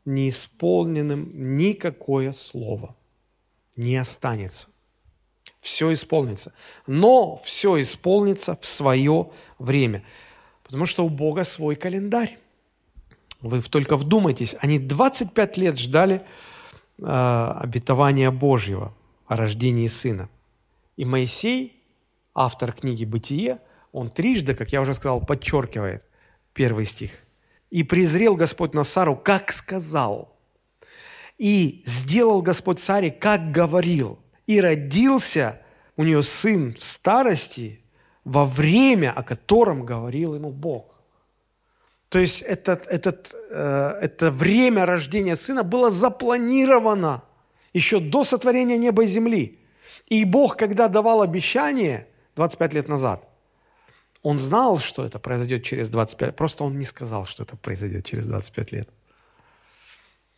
неисполненным 0.05 1.57
никакое 1.57 2.33
слово. 2.33 2.95
Не 3.75 3.97
останется. 3.97 4.69
Все 5.61 5.91
исполнится. 5.93 6.53
Но 6.87 7.37
все 7.43 7.79
исполнится 7.81 8.57
в 8.59 8.65
свое 8.65 9.29
время. 9.57 10.03
Потому 10.63 10.85
что 10.85 11.05
у 11.05 11.09
Бога 11.09 11.43
свой 11.43 11.75
календарь. 11.75 12.37
Вы 13.41 13.61
только 13.61 13.95
вдумайтесь, 13.95 14.55
они 14.59 14.79
25 14.79 15.57
лет 15.57 15.79
ждали 15.79 16.23
э, 16.97 17.03
обетования 17.05 18.31
Божьего 18.31 18.93
о 19.27 19.37
рождении 19.37 19.87
сына. 19.87 20.27
И 20.97 21.05
Моисей, 21.05 21.81
автор 22.33 22.73
книги 22.73 23.05
«Бытие», 23.05 23.59
он 23.91 24.09
трижды, 24.09 24.55
как 24.55 24.71
я 24.71 24.81
уже 24.81 24.93
сказал, 24.93 25.21
подчеркивает 25.21 26.05
первый 26.53 26.85
стих– 26.85 27.11
и 27.69 27.83
презрел 27.83 28.35
Господь 28.35 28.73
на 28.73 28.83
Сару, 28.83 29.15
как 29.15 29.51
сказал. 29.51 30.35
И 31.37 31.83
сделал 31.85 32.41
Господь 32.41 32.79
Саре, 32.79 33.11
как 33.11 33.51
говорил. 33.51 34.19
И 34.47 34.59
родился 34.59 35.61
у 35.95 36.03
нее 36.03 36.23
сын 36.23 36.75
в 36.75 36.83
старости 36.83 37.81
во 38.23 38.45
время, 38.45 39.11
о 39.11 39.23
котором 39.23 39.85
говорил 39.85 40.35
ему 40.35 40.51
Бог. 40.51 40.99
То 42.09 42.19
есть 42.19 42.41
этот, 42.41 42.87
этот, 42.87 43.33
э, 43.51 43.99
это 44.01 44.31
время 44.31 44.85
рождения 44.85 45.35
сына 45.35 45.63
было 45.63 45.91
запланировано 45.91 47.23
еще 47.71 47.99
до 47.99 48.23
сотворения 48.23 48.77
неба 48.77 49.03
и 49.03 49.07
земли. 49.07 49.59
И 50.07 50.25
Бог, 50.25 50.57
когда 50.57 50.87
давал 50.87 51.21
обещание 51.21 52.07
25 52.35 52.73
лет 52.73 52.87
назад, 52.87 53.28
он 54.21 54.39
знал, 54.39 54.79
что 54.79 55.05
это 55.05 55.19
произойдет 55.19 55.63
через 55.63 55.89
25, 55.89 56.35
просто 56.35 56.63
он 56.63 56.77
не 56.77 56.85
сказал, 56.85 57.25
что 57.25 57.43
это 57.43 57.55
произойдет 57.55 58.05
через 58.05 58.25
25 58.25 58.71
лет. 58.71 58.89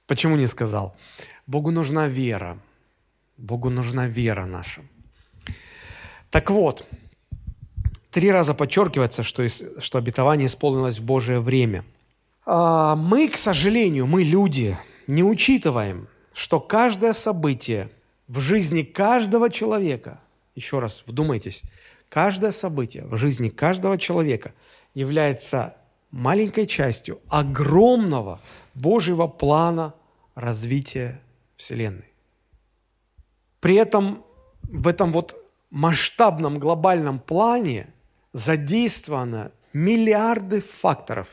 Почему 0.07 0.35
не 0.35 0.47
сказал? 0.47 0.95
Богу 1.47 1.71
нужна 1.71 2.07
вера. 2.07 2.57
Богу 3.37 3.69
нужна 3.69 4.07
вера 4.07 4.45
наша. 4.45 4.81
Так 6.29 6.51
вот, 6.51 6.85
три 8.11 8.31
раза 8.31 8.53
подчеркивается, 8.53 9.23
что, 9.23 9.47
что 9.49 9.97
обетование 9.97 10.47
исполнилось 10.47 10.99
в 10.99 11.03
Божие 11.03 11.39
время. 11.39 11.83
А, 12.45 12.95
мы, 12.95 13.29
к 13.29 13.37
сожалению, 13.37 14.05
мы 14.05 14.23
люди, 14.23 14.77
не 15.07 15.23
учитываем, 15.23 16.07
что 16.33 16.59
каждое 16.59 17.13
событие 17.13 17.89
в 18.27 18.39
жизни 18.39 18.83
каждого 18.83 19.49
человека, 19.49 20.19
еще 20.55 20.79
раз 20.79 21.03
вдумайтесь, 21.05 21.63
Каждое 22.11 22.51
событие 22.51 23.05
в 23.05 23.15
жизни 23.15 23.47
каждого 23.47 23.97
человека 23.97 24.53
является 24.93 25.77
маленькой 26.11 26.67
частью 26.67 27.21
огромного 27.29 28.41
Божьего 28.73 29.27
плана 29.27 29.93
развития 30.35 31.21
Вселенной. 31.55 32.11
При 33.61 33.75
этом 33.75 34.25
в 34.63 34.89
этом 34.89 35.13
вот 35.13 35.41
масштабном 35.69 36.59
глобальном 36.59 37.17
плане 37.17 37.87
задействовано 38.33 39.53
миллиарды 39.71 40.59
факторов. 40.59 41.29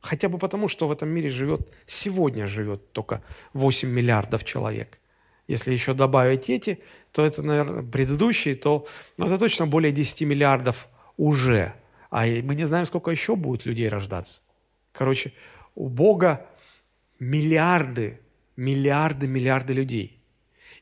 Хотя 0.00 0.30
бы 0.30 0.38
потому, 0.38 0.68
что 0.68 0.88
в 0.88 0.92
этом 0.92 1.10
мире 1.10 1.28
живет, 1.28 1.68
сегодня 1.84 2.46
живет 2.46 2.92
только 2.92 3.22
8 3.52 3.90
миллиардов 3.90 4.44
человек. 4.44 5.00
Если 5.48 5.72
еще 5.72 5.92
добавить 5.92 6.48
эти, 6.48 6.80
то 7.14 7.24
это, 7.24 7.42
наверное, 7.42 7.84
предыдущие, 7.84 8.56
то 8.56 8.88
ну, 9.18 9.26
это 9.26 9.38
точно 9.38 9.68
более 9.68 9.92
10 9.92 10.22
миллиардов 10.22 10.88
уже 11.16 11.72
А 12.10 12.26
мы 12.26 12.56
не 12.56 12.64
знаем, 12.64 12.86
сколько 12.86 13.12
еще 13.12 13.36
будет 13.36 13.66
людей 13.66 13.88
рождаться. 13.88 14.42
Короче, 14.90 15.32
у 15.76 15.88
Бога 15.88 16.44
миллиарды, 17.20 18.20
миллиарды, 18.56 19.28
миллиарды 19.28 19.72
людей. 19.74 20.20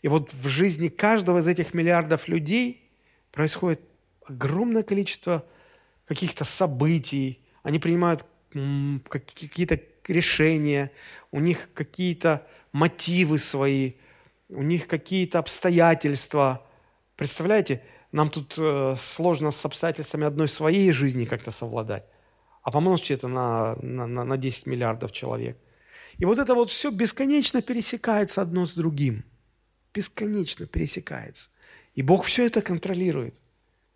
И 0.01 0.09
вот 0.09 0.33
в 0.33 0.49
жизни 0.49 0.89
каждого 0.89 1.41
из 1.41 1.49
этих 1.49 1.75
миллиардов 1.75 2.29
людей 2.29 2.91
происходит 3.31 3.83
огромное 4.27 4.85
количество 4.85 5.45
каких-то 6.07 6.45
событий. 6.45 7.41
Они 7.63 7.79
принимают 7.79 8.25
какие-то 9.07 9.79
решения, 10.09 10.93
у 11.31 11.41
них 11.41 11.69
какие-то 11.75 12.47
мотивы 12.73 13.37
свои, 13.37 13.93
у 14.53 14.63
них 14.63 14.87
какие-то 14.87 15.39
обстоятельства. 15.39 16.67
Представляете, 17.17 17.83
нам 18.13 18.31
тут 18.31 18.55
э, 18.59 18.95
сложно 18.99 19.51
с 19.51 19.65
обстоятельствами 19.65 20.27
одной 20.27 20.49
своей 20.49 20.93
жизни 20.93 21.25
как-то 21.25 21.51
совладать. 21.51 22.05
А 22.63 22.71
помножьте 22.71 23.15
это 23.15 23.29
на, 23.29 23.77
на, 23.83 24.07
на 24.07 24.37
10 24.37 24.67
миллиардов 24.67 25.13
человек. 25.13 25.59
И 26.19 26.25
вот 26.25 26.39
это 26.39 26.55
вот 26.55 26.71
все 26.71 26.91
бесконечно 26.91 27.63
пересекается 27.63 28.43
одно 28.43 28.67
с 28.67 28.75
другим. 28.75 29.25
Бесконечно 29.95 30.67
пересекается. 30.67 31.51
И 31.95 32.03
Бог 32.03 32.25
все 32.25 32.47
это 32.47 32.63
контролирует. 32.63 33.37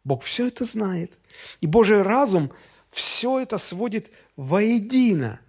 Бог 0.05 0.23
все 0.25 0.49
это 0.49 0.65
знает. 0.65 1.13
И 1.61 1.67
Божий 1.67 2.03
разум 2.03 2.51
все 2.91 3.41
это 3.41 3.59
сводит 3.59 4.11
воедино. 4.37 5.41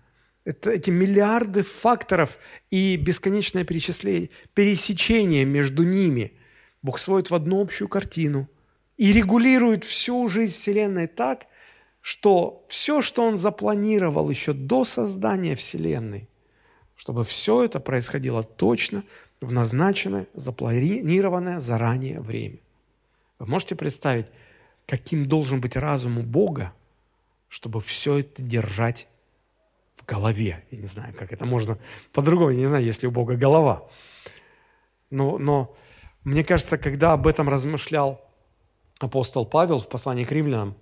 Это, 0.47 0.71
эти 0.71 0.89
миллиарды 0.89 1.61
факторов 1.61 2.37
и 2.71 2.95
бесконечное 2.95 3.65
перечисление, 3.65 4.29
пересечение 4.53 5.43
между 5.43 5.83
ними. 5.83 6.31
Бог 6.81 6.99
сводит 6.99 7.29
в 7.29 7.35
одну 7.35 7.61
общую 7.61 7.89
картину 7.89 8.47
и 8.95 9.11
регулирует 9.11 9.83
всю 9.83 10.25
жизнь 10.29 10.53
Вселенной 10.53 11.07
так, 11.07 11.47
что 11.99 12.65
все, 12.69 13.01
что 13.01 13.25
Он 13.25 13.35
запланировал 13.35 14.29
еще 14.29 14.53
до 14.53 14.85
создания 14.85 15.53
Вселенной, 15.57 16.29
чтобы 16.95 17.25
все 17.25 17.65
это 17.65 17.81
происходило 17.81 18.41
точно 18.41 19.03
в 19.41 19.51
назначенное, 19.51 20.27
запланированное 20.33 21.59
заранее 21.59 22.21
время. 22.21 22.59
Вы 23.37 23.47
можете 23.47 23.75
представить, 23.75 24.27
каким 24.85 25.25
должен 25.25 25.59
быть 25.59 25.75
разум 25.75 26.19
у 26.19 26.23
Бога, 26.23 26.71
чтобы 27.49 27.81
все 27.81 28.19
это 28.19 28.41
держать 28.41 29.09
голове. 30.07 30.65
Я 30.71 30.77
не 30.77 30.87
знаю, 30.87 31.13
как 31.13 31.33
это 31.33 31.45
можно 31.45 31.77
по-другому, 32.13 32.51
я 32.51 32.57
не 32.57 32.67
знаю, 32.67 32.83
есть 32.83 33.01
ли 33.03 33.07
у 33.07 33.11
Бога 33.11 33.35
голова. 33.35 33.87
Но, 35.09 35.37
но 35.37 35.75
мне 36.23 36.43
кажется, 36.43 36.77
когда 36.77 37.13
об 37.13 37.27
этом 37.27 37.49
размышлял 37.49 38.21
апостол 38.99 39.45
Павел 39.45 39.79
в 39.79 39.89
послании 39.89 40.25
к 40.25 40.31
римлянам, 40.31 40.75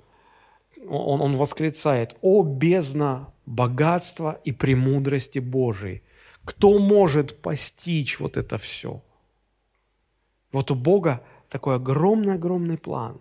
он, 0.87 1.21
он 1.21 1.37
восклицает, 1.37 2.15
«О 2.21 2.43
бездна 2.43 3.33
богатства 3.45 4.39
и 4.43 4.51
премудрости 4.51 5.39
Божией! 5.39 6.03
Кто 6.43 6.77
может 6.79 7.41
постичь 7.41 8.19
вот 8.19 8.37
это 8.37 8.57
все?» 8.57 9.01
Вот 10.51 10.71
у 10.71 10.75
Бога 10.75 11.21
такой 11.49 11.75
огромный-огромный 11.75 12.77
план. 12.77 13.19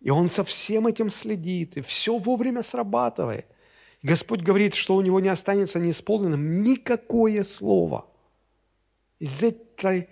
И 0.00 0.10
Он 0.10 0.28
со 0.28 0.44
всем 0.44 0.86
этим 0.86 1.10
следит, 1.10 1.76
и 1.76 1.80
все 1.80 2.18
вовремя 2.18 2.62
срабатывает. 2.62 3.46
Господь 4.02 4.42
говорит, 4.42 4.74
что 4.74 4.96
у 4.96 5.00
Него 5.00 5.20
не 5.20 5.28
останется 5.28 5.78
неисполненным 5.78 6.62
никакое 6.62 7.44
слово. 7.44 8.06
Из 9.18 9.42
этой 9.42 10.08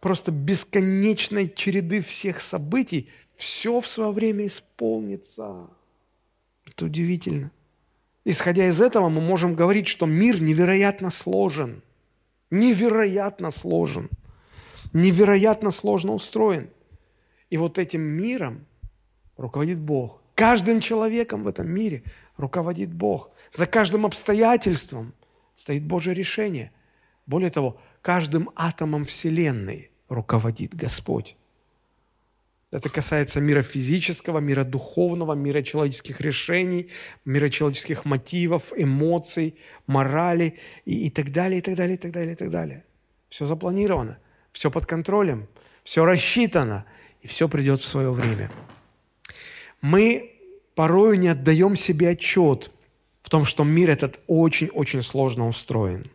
просто 0.00 0.32
бесконечной 0.32 1.52
череды 1.52 2.02
всех 2.02 2.40
событий 2.40 3.08
все 3.36 3.80
в 3.80 3.86
свое 3.86 4.12
время 4.12 4.46
исполнится. 4.46 5.68
Это 6.66 6.86
удивительно. 6.86 7.50
Исходя 8.24 8.66
из 8.66 8.80
этого, 8.80 9.08
мы 9.08 9.20
можем 9.20 9.54
говорить, 9.54 9.88
что 9.88 10.06
мир 10.06 10.40
невероятно 10.40 11.10
сложен. 11.10 11.82
Невероятно 12.50 13.50
сложен. 13.50 14.10
Невероятно 14.92 15.70
сложно 15.70 16.12
устроен. 16.12 16.70
И 17.48 17.56
вот 17.56 17.78
этим 17.78 18.02
миром 18.02 18.66
руководит 19.36 19.78
Бог. 19.78 20.20
Каждым 20.34 20.80
человеком 20.80 21.44
в 21.44 21.48
этом 21.48 21.68
мире 21.68 22.02
руководит 22.40 22.92
Бог. 22.92 23.30
За 23.50 23.66
каждым 23.66 24.06
обстоятельством 24.06 25.14
стоит 25.54 25.84
Божье 25.84 26.14
решение. 26.14 26.72
Более 27.26 27.50
того, 27.50 27.80
каждым 28.02 28.50
атомом 28.56 29.04
Вселенной 29.04 29.90
руководит 30.08 30.74
Господь. 30.74 31.36
Это 32.72 32.88
касается 32.88 33.40
мира 33.40 33.62
физического, 33.62 34.38
мира 34.38 34.64
духовного, 34.64 35.34
мира 35.34 35.62
человеческих 35.62 36.20
решений, 36.20 36.88
мира 37.24 37.48
человеческих 37.48 38.04
мотивов, 38.04 38.72
эмоций, 38.76 39.56
морали 39.86 40.58
и, 40.84 41.06
и 41.06 41.10
так 41.10 41.32
далее, 41.32 41.58
и 41.58 41.62
так 41.62 41.74
далее, 41.74 41.96
и 41.96 41.98
так 41.98 42.12
далее, 42.12 42.32
и 42.32 42.36
так 42.36 42.50
далее. 42.50 42.84
Все 43.28 43.44
запланировано, 43.44 44.18
все 44.52 44.70
под 44.70 44.86
контролем, 44.86 45.48
все 45.82 46.04
рассчитано, 46.04 46.84
и 47.22 47.26
все 47.26 47.48
придет 47.48 47.80
в 47.80 47.86
свое 47.86 48.12
время 48.12 48.50
мы 49.80 50.30
порою 50.74 51.18
не 51.18 51.28
отдаем 51.28 51.76
себе 51.76 52.10
отчет 52.10 52.70
в 53.22 53.30
том, 53.30 53.44
что 53.44 53.64
мир 53.64 53.90
этот 53.90 54.20
очень-очень 54.26 55.02
сложно 55.02 55.48
устроен. 55.48 56.06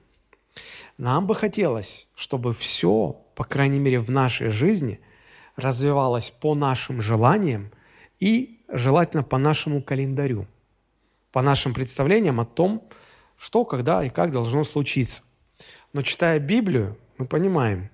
Нам 0.97 1.27
бы 1.27 1.35
хотелось, 1.35 2.07
чтобы 2.15 2.53
все, 2.53 3.21
по 3.35 3.43
крайней 3.43 3.79
мере 3.79 3.99
в 3.99 4.09
нашей 4.09 4.49
жизни, 4.49 4.99
развивалось 5.55 6.29
по 6.29 6.55
нашим 6.55 7.01
желаниям 7.01 7.71
и 8.19 8.59
желательно 8.69 9.23
по 9.23 9.37
нашему 9.37 9.81
календарю, 9.81 10.47
по 11.31 11.41
нашим 11.41 11.73
представлениям 11.73 12.39
о 12.39 12.45
том, 12.45 12.83
что, 13.37 13.65
когда 13.65 14.03
и 14.03 14.09
как 14.09 14.31
должно 14.31 14.63
случиться. 14.63 15.21
Но 15.93 16.01
читая 16.01 16.39
Библию, 16.39 16.97
мы 17.17 17.25
понимаем, 17.25 17.89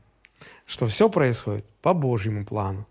что 0.65 0.88
все 0.88 1.10
происходит 1.10 1.65
по 1.82 1.93
Божьему 1.93 2.45
плану. 2.45 2.88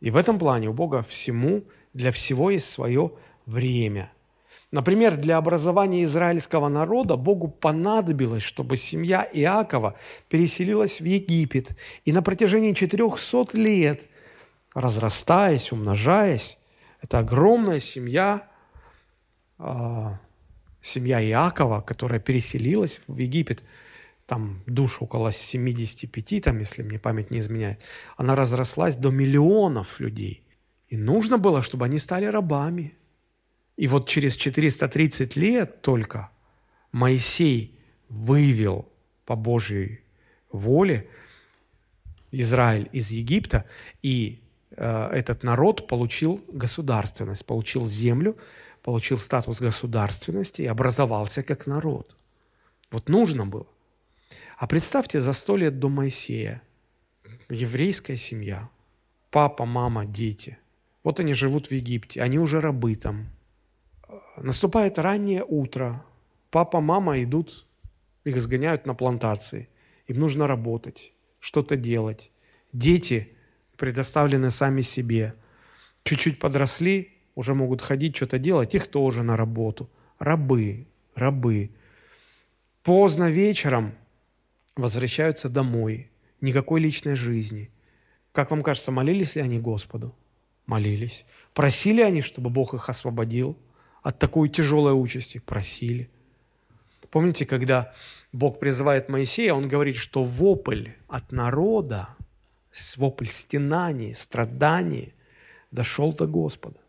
И 0.00 0.10
в 0.10 0.16
этом 0.16 0.38
плане 0.38 0.68
у 0.68 0.72
Бога 0.72 1.04
всему 1.08 1.64
для 1.94 2.12
всего 2.12 2.50
есть 2.50 2.70
свое 2.70 3.12
время. 3.46 4.12
Например, 4.70 5.18
для 5.18 5.36
образования 5.36 6.04
израильского 6.04 6.68
народа 6.68 7.16
Богу 7.16 7.48
понадобилось, 7.48 8.42
чтобы 8.42 8.78
семья 8.78 9.28
Иакова 9.30 9.96
переселилась 10.30 11.00
в 11.00 11.04
Египет. 11.04 11.76
И 12.06 12.12
на 12.12 12.22
протяжении 12.22 12.72
400 12.72 13.56
лет, 13.58 14.08
разрастаясь, 14.74 15.72
умножаясь, 15.72 16.58
это 17.02 17.18
огромная 17.18 17.80
семья, 17.80 18.48
а, 19.58 20.18
семья 20.80 21.22
Иакова, 21.22 21.82
которая 21.82 22.18
переселилась 22.18 23.02
в 23.06 23.18
Египет, 23.18 23.62
там 24.24 24.62
душ 24.66 25.02
около 25.02 25.32
75, 25.32 26.40
там, 26.40 26.58
если 26.60 26.82
мне 26.82 26.98
память 26.98 27.30
не 27.30 27.40
изменяет, 27.40 27.82
она 28.16 28.34
разрослась 28.34 28.96
до 28.96 29.10
миллионов 29.10 30.00
людей. 30.00 30.42
И 30.92 30.96
нужно 30.98 31.38
было, 31.38 31.62
чтобы 31.62 31.86
они 31.86 31.98
стали 31.98 32.26
рабами. 32.26 32.94
И 33.78 33.88
вот 33.88 34.06
через 34.10 34.36
430 34.36 35.36
лет 35.36 35.80
только 35.80 36.28
Моисей 36.92 37.78
вывел 38.10 38.86
по 39.24 39.34
Божьей 39.34 40.00
воле 40.50 41.08
Израиль 42.30 42.90
из 42.92 43.10
Египта, 43.10 43.64
и 44.02 44.42
э, 44.76 45.08
этот 45.12 45.42
народ 45.42 45.88
получил 45.88 46.44
государственность, 46.52 47.46
получил 47.46 47.88
землю, 47.88 48.36
получил 48.82 49.16
статус 49.16 49.62
государственности 49.62 50.60
и 50.60 50.66
образовался 50.66 51.42
как 51.42 51.66
народ. 51.66 52.14
Вот 52.90 53.08
нужно 53.08 53.46
было. 53.46 53.66
А 54.58 54.66
представьте, 54.66 55.22
за 55.22 55.32
сто 55.32 55.56
лет 55.56 55.78
до 55.78 55.88
Моисея 55.88 56.60
еврейская 57.48 58.18
семья, 58.18 58.68
папа, 59.30 59.64
мама, 59.64 60.04
дети, 60.04 60.58
вот 61.02 61.20
они 61.20 61.34
живут 61.34 61.66
в 61.66 61.72
Египте, 61.72 62.22
они 62.22 62.38
уже 62.38 62.60
рабы 62.60 62.94
там. 62.94 63.26
Наступает 64.36 64.98
раннее 64.98 65.44
утро, 65.44 66.04
папа, 66.50 66.80
мама 66.80 67.22
идут, 67.22 67.66
их 68.24 68.40
сгоняют 68.40 68.86
на 68.86 68.94
плантации. 68.94 69.68
Им 70.06 70.20
нужно 70.20 70.46
работать, 70.46 71.12
что-то 71.40 71.76
делать. 71.76 72.30
Дети 72.72 73.28
предоставлены 73.76 74.50
сами 74.50 74.82
себе. 74.82 75.34
Чуть-чуть 76.04 76.38
подросли, 76.38 77.10
уже 77.34 77.54
могут 77.54 77.82
ходить, 77.82 78.16
что-то 78.16 78.38
делать, 78.38 78.74
их 78.74 78.86
тоже 78.86 79.22
на 79.22 79.36
работу. 79.36 79.90
Рабы, 80.18 80.86
рабы. 81.14 81.70
Поздно 82.82 83.30
вечером 83.30 83.94
возвращаются 84.76 85.48
домой. 85.48 86.10
Никакой 86.40 86.80
личной 86.80 87.16
жизни. 87.16 87.70
Как 88.32 88.50
вам 88.50 88.62
кажется, 88.62 88.90
молились 88.92 89.36
ли 89.36 89.42
они 89.42 89.58
Господу? 89.58 90.14
Молились. 90.66 91.26
Просили 91.54 92.00
они, 92.00 92.22
чтобы 92.22 92.50
Бог 92.50 92.74
их 92.74 92.88
освободил 92.88 93.56
от 94.02 94.18
такой 94.18 94.48
тяжелой 94.48 94.92
участи? 94.92 95.38
Просили. 95.38 96.10
Помните, 97.10 97.44
когда 97.44 97.92
Бог 98.32 98.58
призывает 98.58 99.08
Моисея, 99.08 99.54
он 99.54 99.68
говорит, 99.68 99.96
что 99.96 100.24
вопль 100.24 100.88
от 101.08 101.30
народа, 101.30 102.08
вопль 102.96 103.28
стенаний, 103.28 104.14
страданий 104.14 105.14
дошел 105.70 106.12
до 106.12 106.26
Господа. 106.26 106.80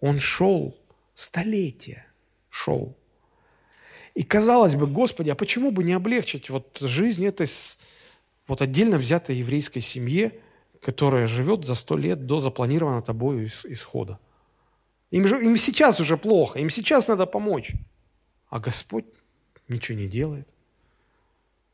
Он 0.00 0.20
шел 0.20 0.76
столетия, 1.14 2.06
шел. 2.50 2.94
И 4.14 4.22
казалось 4.22 4.74
бы, 4.74 4.86
Господи, 4.86 5.30
а 5.30 5.34
почему 5.34 5.70
бы 5.70 5.84
не 5.84 5.92
облегчить 5.92 6.50
вот 6.50 6.76
жизнь 6.80 7.24
этой 7.24 7.48
вот 8.46 8.62
отдельно 8.62 8.98
взятой 8.98 9.36
еврейской 9.36 9.80
семье, 9.80 10.32
которая 10.80 11.26
живет 11.26 11.64
за 11.64 11.74
сто 11.74 11.96
лет 11.96 12.26
до 12.26 12.40
запланированного 12.40 13.02
тобою 13.02 13.46
исхода? 13.46 14.18
Им, 15.10 15.26
же, 15.26 15.42
им 15.42 15.56
сейчас 15.56 16.00
уже 16.00 16.16
плохо, 16.16 16.58
им 16.58 16.70
сейчас 16.70 17.08
надо 17.08 17.26
помочь. 17.26 17.72
А 18.48 18.60
Господь 18.60 19.06
ничего 19.68 19.98
не 19.98 20.08
делает. 20.08 20.48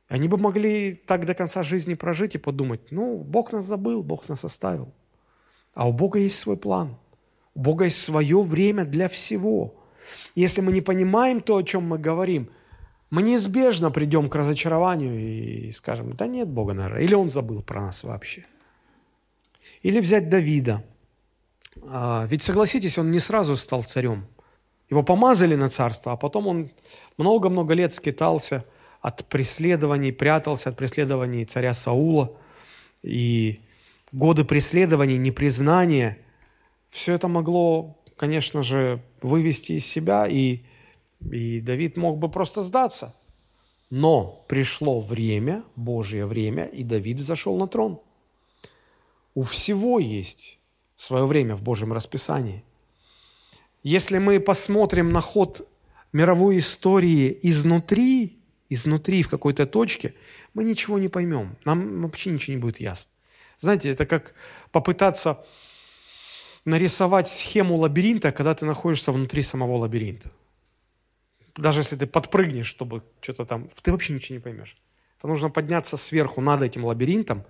Они 0.09 0.28
бы 0.28 0.36
могли 0.36 0.94
так 0.94 1.24
до 1.24 1.34
конца 1.34 1.62
жизни 1.62 1.94
прожить 1.94 2.34
и 2.34 2.38
подумать, 2.38 2.92
ну, 2.92 3.18
Бог 3.18 3.52
нас 3.52 3.64
забыл, 3.64 4.02
Бог 4.02 4.28
нас 4.28 4.44
оставил. 4.44 4.92
А 5.72 5.88
у 5.88 5.92
Бога 5.92 6.18
есть 6.18 6.38
свой 6.38 6.57
план. 6.57 6.96
У 7.55 7.61
Бога 7.61 7.84
есть 7.84 8.02
свое 8.02 8.42
время 8.42 8.84
для 8.84 9.09
всего. 9.09 9.74
Если 10.34 10.61
мы 10.61 10.72
не 10.72 10.80
понимаем 10.80 11.40
то, 11.40 11.57
о 11.57 11.62
чем 11.62 11.84
мы 11.88 11.98
говорим, 11.98 12.50
мы 13.11 13.22
неизбежно 13.22 13.90
придем 13.90 14.28
к 14.28 14.34
разочарованию 14.34 15.18
и 15.18 15.72
скажем, 15.72 16.14
да 16.14 16.26
нет 16.26 16.48
Бога, 16.48 16.74
наверное, 16.74 17.02
или 17.02 17.14
Он 17.14 17.30
забыл 17.30 17.62
про 17.62 17.80
нас 17.80 18.05
вообще. 18.05 18.44
Или 19.85 20.01
взять 20.01 20.30
Давида. 20.30 20.82
А, 21.82 22.26
ведь 22.30 22.41
согласитесь, 22.43 22.97
он 22.97 23.11
не 23.11 23.20
сразу 23.20 23.55
стал 23.55 23.82
царем. 23.82 24.26
Его 24.89 25.03
помазали 25.03 25.57
на 25.57 25.68
царство, 25.68 26.12
а 26.12 26.16
потом 26.16 26.47
он 26.47 26.70
много-много 27.18 27.74
лет 27.74 27.93
скитался 27.93 28.64
от 29.03 29.26
преследований, 29.26 30.11
прятался 30.11 30.70
от 30.70 30.76
преследований 30.76 31.45
царя 31.45 31.74
Саула. 31.74 32.32
И 33.03 33.61
годы 34.11 34.47
преследований, 34.47 35.18
непризнания, 35.18 36.16
все 36.89 37.12
это 37.12 37.28
могло, 37.28 37.99
конечно 38.16 38.62
же, 38.62 39.03
вывести 39.20 39.72
из 39.72 39.87
себя, 39.87 40.26
и, 40.26 40.61
и 41.30 41.61
Давид 41.61 41.99
мог 41.99 42.16
бы 42.16 42.30
просто 42.30 42.62
сдаться. 42.62 43.14
Но 43.91 44.47
пришло 44.49 45.03
время, 45.03 45.62
Божье 45.76 46.24
время, 46.24 46.64
и 46.64 46.85
Давид 46.85 47.18
взошел 47.18 47.59
на 47.59 47.68
трон. 47.68 48.01
У 49.35 49.43
всего 49.43 49.99
есть 49.99 50.61
свое 50.95 51.26
время 51.26 51.57
в 51.57 51.62
Божьем 51.62 51.93
расписании. 51.93 52.64
Если 53.82 54.18
мы 54.18 54.41
посмотрим 54.41 55.12
на 55.12 55.20
ход 55.20 55.68
мировой 56.12 56.59
истории 56.59 57.37
изнутри, 57.43 58.39
изнутри 58.68 59.22
в 59.22 59.28
какой-то 59.28 59.66
точке, 59.66 60.14
мы 60.55 60.64
ничего 60.64 60.99
не 60.99 61.09
поймем. 61.09 61.57
Нам 61.64 62.03
вообще 62.03 62.30
ничего 62.30 62.55
не 62.55 62.61
будет 62.61 62.80
ясно. 62.80 63.11
Знаете, 63.59 63.91
это 63.91 64.07
как 64.07 64.35
попытаться 64.70 65.45
нарисовать 66.64 67.28
схему 67.28 67.76
лабиринта, 67.76 68.32
когда 68.32 68.55
ты 68.55 68.64
находишься 68.64 69.12
внутри 69.12 69.43
самого 69.43 69.76
лабиринта. 69.76 70.30
Даже 71.57 71.80
если 71.80 71.97
ты 71.97 72.07
подпрыгнешь, 72.07 72.66
чтобы 72.66 73.03
что-то 73.20 73.45
там, 73.45 73.68
ты 73.82 73.93
вообще 73.93 74.12
ничего 74.12 74.37
не 74.37 74.43
поймешь. 74.43 74.76
Это 75.18 75.28
нужно 75.28 75.51
подняться 75.51 75.97
сверху 75.97 76.41
над 76.41 76.62
этим 76.62 76.85
лабиринтом, 76.85 77.45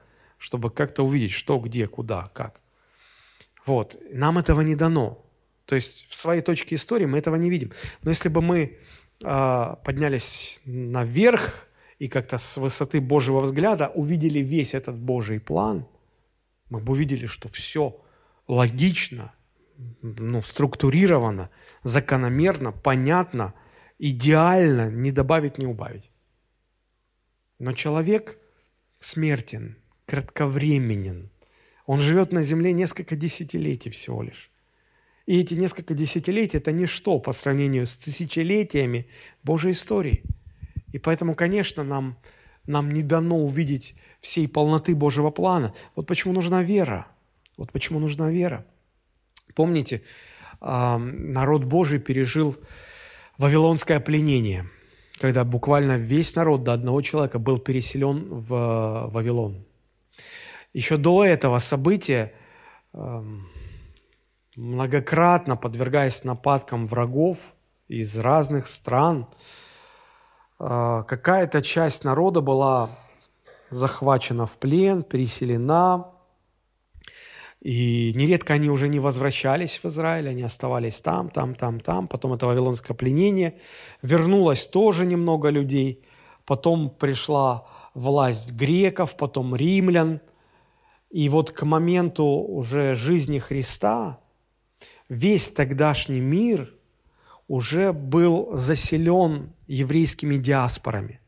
чтобы 0.44 0.70
как-то 0.70 1.06
увидеть, 1.06 1.32
что, 1.32 1.58
где, 1.58 1.88
куда, 1.88 2.30
как. 2.34 2.60
Вот. 3.64 3.96
Нам 4.12 4.36
этого 4.36 4.60
не 4.60 4.76
дано. 4.76 5.24
То 5.64 5.74
есть 5.74 6.06
в 6.10 6.14
своей 6.14 6.42
точке 6.42 6.74
истории 6.74 7.06
мы 7.06 7.16
этого 7.16 7.36
не 7.36 7.48
видим. 7.48 7.72
Но 8.02 8.10
если 8.10 8.28
бы 8.28 8.42
мы 8.42 8.76
э, 9.22 9.76
поднялись 9.84 10.60
наверх 10.66 11.66
и 11.98 12.08
как-то 12.08 12.36
с 12.36 12.58
высоты 12.58 13.00
Божьего 13.00 13.40
взгляда 13.40 13.88
увидели 13.94 14.40
весь 14.40 14.74
этот 14.74 14.96
Божий 14.96 15.40
план, 15.40 15.86
мы 16.68 16.80
бы 16.80 16.92
увидели, 16.92 17.24
что 17.24 17.48
все 17.48 17.98
логично, 18.46 19.32
ну, 20.02 20.42
структурировано, 20.42 21.48
закономерно, 21.84 22.70
понятно, 22.70 23.54
идеально, 23.98 24.90
не 24.90 25.10
добавить, 25.10 25.56
не 25.56 25.64
убавить. 25.66 26.10
Но 27.58 27.72
человек 27.72 28.38
смертен, 29.00 29.78
кратковременен– 30.06 31.30
он 31.86 32.00
живет 32.00 32.32
на 32.32 32.42
земле 32.42 32.72
несколько 32.72 33.16
десятилетий 33.16 33.90
всего 33.90 34.22
лишь. 34.22 34.50
И 35.26 35.40
эти 35.40 35.54
несколько 35.54 35.94
десятилетий– 35.94 36.56
это 36.58 36.72
ничто 36.72 37.18
по 37.18 37.32
сравнению 37.32 37.86
с 37.86 37.96
тысячелетиями 37.96 39.06
Божьей 39.42 39.72
истории. 39.72 40.22
И 40.92 40.98
поэтому, 40.98 41.34
конечно, 41.34 41.82
нам, 41.82 42.16
нам 42.66 42.92
не 42.92 43.02
дано 43.02 43.38
увидеть 43.38 43.94
всей 44.20 44.48
полноты 44.48 44.94
Божьего 44.94 45.30
плана. 45.30 45.74
Вот 45.96 46.06
почему 46.06 46.32
нужна 46.32 46.62
вера. 46.62 47.06
Вот 47.56 47.72
почему 47.72 48.00
нужна 48.00 48.30
вера. 48.30 48.66
Помните, 49.54 50.02
народ 50.60 51.64
Божий 51.64 52.00
пережил 52.00 52.56
вавилонское 53.38 54.00
пленение, 54.00 54.68
когда 55.18 55.44
буквально 55.44 55.96
весь 55.96 56.34
народ 56.34 56.64
до 56.64 56.72
одного 56.72 57.00
человека 57.02 57.38
был 57.38 57.58
переселен 57.58 58.26
в 58.28 59.08
Вавилон. 59.10 59.64
Еще 60.74 60.96
до 60.96 61.24
этого 61.24 61.60
события, 61.60 62.32
эм, 62.92 63.48
многократно 64.56 65.56
подвергаясь 65.56 66.24
нападкам 66.24 66.88
врагов 66.88 67.38
из 67.86 68.18
разных 68.18 68.66
стран, 68.66 69.28
э, 70.58 71.04
какая-то 71.06 71.62
часть 71.62 72.02
народа 72.02 72.40
была 72.40 72.90
захвачена 73.70 74.46
в 74.46 74.56
плен, 74.56 75.04
переселена, 75.04 76.10
и 77.60 78.12
нередко 78.16 78.54
они 78.54 78.68
уже 78.68 78.88
не 78.88 78.98
возвращались 78.98 79.78
в 79.78 79.84
Израиль, 79.84 80.28
они 80.28 80.42
оставались 80.42 81.00
там, 81.00 81.30
там, 81.30 81.54
там, 81.54 81.78
там. 81.78 82.08
Потом 82.08 82.32
это 82.32 82.46
вавилонское 82.46 82.96
пленение. 82.96 83.60
Вернулось 84.02 84.66
тоже 84.66 85.06
немного 85.06 85.50
людей. 85.50 86.04
Потом 86.44 86.90
пришла 86.90 87.64
власть 87.94 88.52
греков, 88.52 89.16
потом 89.16 89.54
римлян– 89.54 90.20
и 91.14 91.28
вот 91.28 91.52
к 91.52 91.62
моменту 91.64 92.24
уже 92.24 92.96
жизни 92.96 93.38
Христа 93.38 94.18
весь 95.08 95.48
тогдашний 95.48 96.18
мир 96.18 96.74
уже 97.46 97.92
был 97.92 98.58
заселен 98.58 99.52
еврейскими 99.68 100.34
диаспорами. 100.38 101.20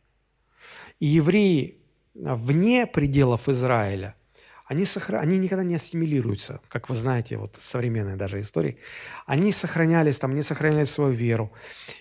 И 0.98 1.06
евреи 1.06 1.78
вне 2.14 2.88
пределов 2.88 3.48
Израиля, 3.48 4.16
они, 4.64 4.84
сохра... 4.84 5.20
они 5.20 5.38
никогда 5.38 5.62
не 5.62 5.76
ассимилируются, 5.76 6.60
как 6.66 6.88
вы 6.88 6.96
знаете, 6.96 7.36
вот 7.36 7.54
современной 7.56 8.16
даже 8.16 8.40
истории. 8.40 8.78
Они 9.24 9.52
сохранялись 9.52 10.18
там, 10.18 10.32
они 10.32 10.42
сохраняли 10.42 10.86
свою 10.86 11.12
веру. 11.12 11.52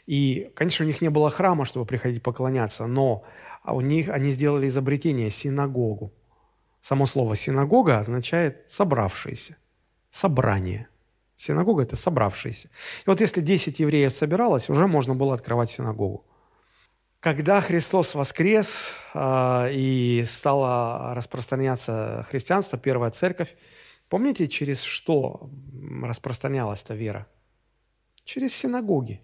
И, 0.08 0.50
конечно, 0.56 0.86
у 0.86 0.88
них 0.88 1.02
не 1.02 1.12
было 1.12 1.30
храма, 1.30 1.66
чтобы 1.66 1.86
приходить 1.86 2.24
поклоняться, 2.24 2.88
но 2.88 3.24
у 3.64 3.82
них 3.82 4.10
они 4.10 4.32
сделали 4.32 4.70
изобретение, 4.70 5.30
синагогу. 5.30 6.12
Само 6.86 7.08
слово 7.08 7.36
«синагога» 7.36 7.98
означает 7.98 8.70
«собравшиеся», 8.70 9.58
«собрание». 10.12 10.88
Синагога– 11.36 11.82
это 11.84 11.96
собравшиеся. 11.96 12.68
И 12.68 13.10
вот 13.10 13.22
если 13.22 13.42
10 13.42 13.80
евреев 13.80 14.14
собиралось, 14.14 14.70
уже 14.70 14.86
можно 14.86 15.16
было 15.16 15.34
открывать 15.34 15.72
синагогу. 15.72 16.28
Когда 17.20 17.60
Христос 17.60 18.14
воскрес 18.14 18.98
э, 19.16 19.70
и 19.72 20.24
стало 20.28 21.16
распространяться 21.16 22.24
христианство, 22.30 22.78
первая 22.78 23.10
церковь, 23.10 23.56
помните, 24.08 24.48
через 24.48 24.84
что 24.84 25.50
распространялась 26.04 26.84
эта 26.84 26.94
вера? 26.94 27.26
Через 28.26 28.54
синагоги. 28.54 29.24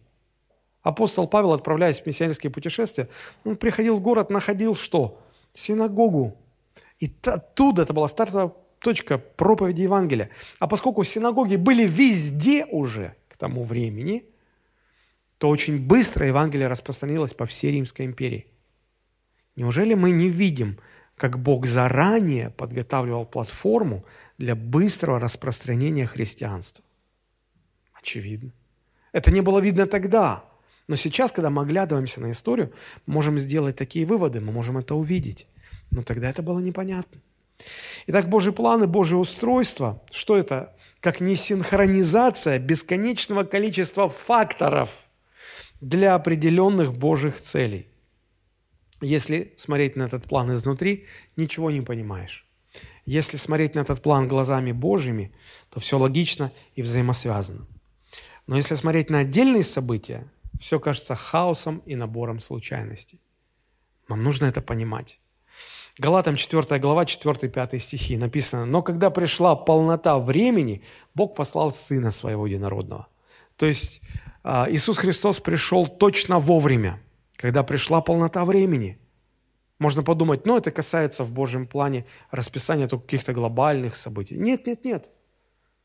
Апостол 0.82 1.28
Павел, 1.28 1.54
отправляясь 1.54 2.02
в 2.02 2.08
миссионерские 2.08 2.52
путешествия, 2.52 3.08
он 3.44 3.56
приходил 3.56 3.98
в 3.98 4.02
город, 4.02 4.32
находил 4.32 4.74
что? 4.74 5.22
Синагогу. 5.54 6.41
И 7.02 7.12
оттуда 7.26 7.82
это 7.82 7.94
была 7.94 8.08
стартовая 8.08 8.54
точка 8.80 9.18
проповеди 9.18 9.82
Евангелия. 9.82 10.30
А 10.60 10.68
поскольку 10.68 11.04
синагоги 11.04 11.56
были 11.56 11.86
везде 11.86 12.66
уже 12.66 13.16
к 13.28 13.38
тому 13.38 13.64
времени, 13.64 14.24
то 15.40 15.50
очень 15.50 15.80
быстро 15.80 16.28
Евангелие 16.28 16.68
распространилось 16.68 17.34
по 17.34 17.48
всей 17.48 17.72
Римской 17.72 18.06
империи. 18.06 18.46
Неужели 19.56 19.96
мы 19.96 20.12
не 20.12 20.30
видим, 20.30 20.78
как 21.18 21.40
Бог 21.40 21.66
заранее 21.66 22.52
подготавливал 22.52 23.26
платформу 23.26 24.06
для 24.38 24.56
быстрого 24.56 25.20
распространения 25.20 26.06
христианства? 26.06 26.86
Очевидно. 27.94 28.54
Это 29.12 29.32
не 29.32 29.42
было 29.42 29.60
видно 29.60 29.88
тогда. 29.88 30.46
Но 30.88 30.96
сейчас, 30.96 31.32
когда 31.32 31.50
мы 31.50 31.64
оглядываемся 31.64 32.22
на 32.22 32.30
историю, 32.30 32.74
можем 33.08 33.40
сделать 33.40 33.76
такие 33.76 34.06
выводы, 34.06 34.40
мы 34.40 34.52
можем 34.52 34.78
это 34.78 34.94
увидеть. 34.94 35.48
Но 35.92 36.02
тогда 36.02 36.30
это 36.30 36.42
было 36.42 36.60
непонятно. 36.60 37.22
Итак, 38.08 38.30
Божий 38.30 38.54
план 38.54 38.84
и 38.84 38.88
Божье 38.88 39.18
устройство, 39.18 40.02
что 40.12 40.38
это? 40.38 40.76
Как 41.00 41.22
не 41.22 41.36
синхронизация 41.36 42.60
бесконечного 42.60 43.44
количества 43.44 44.10
факторов 44.10 45.06
для 45.80 46.16
определенных 46.16 46.94
Божьих 46.94 47.42
целей. 47.42 47.88
Если 49.02 49.54
смотреть 49.58 49.96
на 49.96 50.04
этот 50.04 50.26
план 50.26 50.54
изнутри, 50.54 51.08
ничего 51.36 51.72
не 51.72 51.82
понимаешь. 51.82 52.48
Если 53.06 53.38
смотреть 53.38 53.76
на 53.76 53.80
этот 53.80 54.02
план 54.02 54.28
глазами 54.28 54.72
Божьими, 54.72 55.34
то 55.72 55.80
все 55.80 55.98
логично 55.98 56.52
и 56.76 56.84
взаимосвязано. 56.84 57.68
Но 58.46 58.58
если 58.58 58.76
смотреть 58.76 59.10
на 59.10 59.20
отдельные 59.20 59.64
события, 59.64 60.28
все 60.60 60.80
кажется 60.80 61.16
хаосом 61.16 61.82
и 61.86 61.96
набором 61.96 62.40
случайностей. 62.40 63.20
Нам 64.08 64.24
нужно 64.24 64.46
это 64.46 64.62
понимать. 64.62 65.21
Галатам 66.02 66.36
4 66.36 66.80
глава, 66.80 67.04
4-5 67.04 67.78
стихи 67.78 68.18
написано, 68.18 68.66
«Но 68.66 68.82
когда 68.82 69.12
пришла 69.12 69.56
полнота 69.56 70.18
времени, 70.18 70.82
Бог 71.14 71.36
послал 71.36 71.72
Сына 71.72 72.10
Своего 72.10 72.48
Единородного». 72.48 73.08
То 73.56 73.68
есть 73.68 74.02
а, 74.44 74.66
Иисус 74.68 74.98
Христос 74.98 75.40
пришел 75.40 75.86
точно 75.86 76.40
вовремя, 76.40 77.00
когда 77.36 77.62
пришла 77.62 78.02
полнота 78.02 78.46
времени. 78.46 78.98
Можно 79.78 80.02
подумать, 80.02 80.44
ну 80.48 80.58
это 80.58 80.72
касается 80.72 81.24
в 81.24 81.30
Божьем 81.30 81.68
плане 81.68 82.08
расписания 82.32 82.88
только 82.88 83.06
каких-то 83.06 83.34
глобальных 83.34 83.96
событий. 83.96 84.40
Нет, 84.40 84.66
нет, 84.66 84.84
нет. 84.84 85.08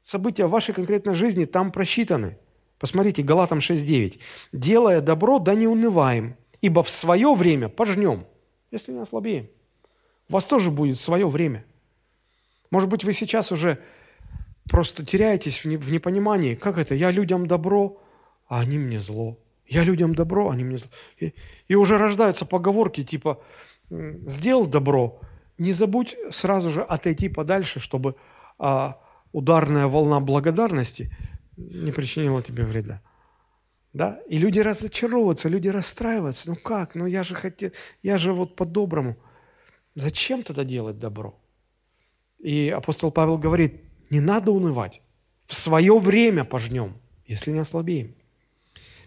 События 0.03 0.47
в 0.47 0.51
вашей 0.51 0.73
конкретной 0.73 1.13
жизни 1.13 1.45
там 1.45 1.71
просчитаны. 1.71 2.39
Посмотрите, 2.79 3.23
Галатам 3.23 3.59
6.9. 3.59 4.19
«Делая 4.53 5.03
добро, 5.03 5.41
да 5.41 5.55
не 5.55 5.67
унываем, 5.67 6.37
ибо 6.63 6.83
в 6.83 6.89
свое 6.89 7.35
время 7.35 7.69
пожнем, 7.69 8.25
если 8.71 8.93
не 8.93 9.01
ослабеем». 9.01 9.51
У 10.29 10.33
вас 10.33 10.45
тоже 10.45 10.71
будет 10.71 10.99
свое 10.99 11.29
время. 11.29 11.65
Может 12.71 12.89
быть, 12.89 13.05
вы 13.05 13.13
сейчас 13.13 13.53
уже 13.53 13.79
просто 14.69 15.05
теряетесь 15.05 15.65
в 15.65 15.91
непонимании, 15.91 16.55
как 16.55 16.79
это, 16.79 16.95
я 16.95 17.11
людям 17.11 17.47
добро, 17.47 18.03
а 18.49 18.61
они 18.61 18.79
мне 18.79 18.99
зло. 18.99 19.39
Я 19.67 19.83
людям 19.83 20.15
добро, 20.15 20.49
а 20.49 20.53
они 20.53 20.65
мне 20.65 20.79
зло. 20.79 20.89
И, 21.19 21.35
и 21.69 21.75
уже 21.75 21.99
рождаются 21.99 22.45
поговорки 22.47 23.05
типа 23.05 23.43
«сделал 23.91 24.67
добро, 24.67 25.21
не 25.59 25.73
забудь 25.73 26.17
сразу 26.31 26.71
же 26.71 26.83
отойти 26.83 27.29
подальше, 27.29 27.81
чтобы 27.81 28.17
а, 28.59 29.01
ударная 29.33 29.87
волна 29.87 30.21
благодарности 30.21 31.11
не 31.57 31.93
причинила 31.93 32.43
тебе 32.43 32.65
вреда». 32.65 33.01
Да? 33.93 34.21
И 34.29 34.39
люди 34.39 34.59
разочаровываются, 34.59 35.49
люди 35.49 35.69
расстраиваются. 35.69 36.51
Ну 36.51 36.57
как? 36.57 36.95
Ну 36.95 37.07
я 37.07 37.23
же 37.23 37.35
хотел, 37.35 37.71
я 38.03 38.19
же 38.19 38.35
вот 38.35 38.55
по-доброму. 38.55 39.17
Зачем 39.97 40.45
тогда 40.45 40.63
делать 40.63 41.01
добро? 41.01 41.35
И 42.39 42.69
апостол 42.69 43.11
Павел 43.11 43.39
говорит, 43.39 43.81
не 44.11 44.21
надо 44.21 44.53
унывать. 44.53 45.03
В 45.47 45.55
свое 45.55 45.99
время 45.99 46.45
пожнем, 46.45 46.95
если 47.27 47.51
не 47.51 47.59
ослабеем. 47.59 48.15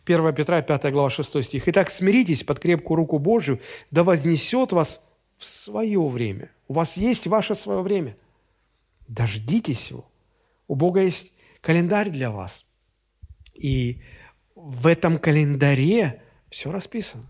1 0.05 0.35
Петра, 0.35 0.61
5 0.61 0.91
глава, 0.91 1.09
6 1.09 1.43
стих. 1.43 1.67
«Итак, 1.67 1.89
смиритесь 1.89 2.43
под 2.43 2.59
крепкую 2.59 2.97
руку 2.97 3.19
Божию, 3.19 3.61
да 3.91 4.03
вознесет 4.03 4.71
вас 4.71 5.05
в 5.37 5.45
свое 5.45 6.05
время». 6.05 6.49
У 6.67 6.73
вас 6.73 6.97
есть 6.97 7.27
ваше 7.27 7.55
свое 7.55 7.81
время. 7.81 8.15
Дождитесь 9.07 9.89
его. 9.89 10.05
У 10.67 10.75
Бога 10.75 11.01
есть 11.01 11.33
календарь 11.61 12.09
для 12.09 12.29
вас. 12.29 12.65
И 13.55 14.01
в 14.55 14.85
этом 14.87 15.17
календаре 15.17 16.21
все 16.49 16.71
расписано. 16.71 17.25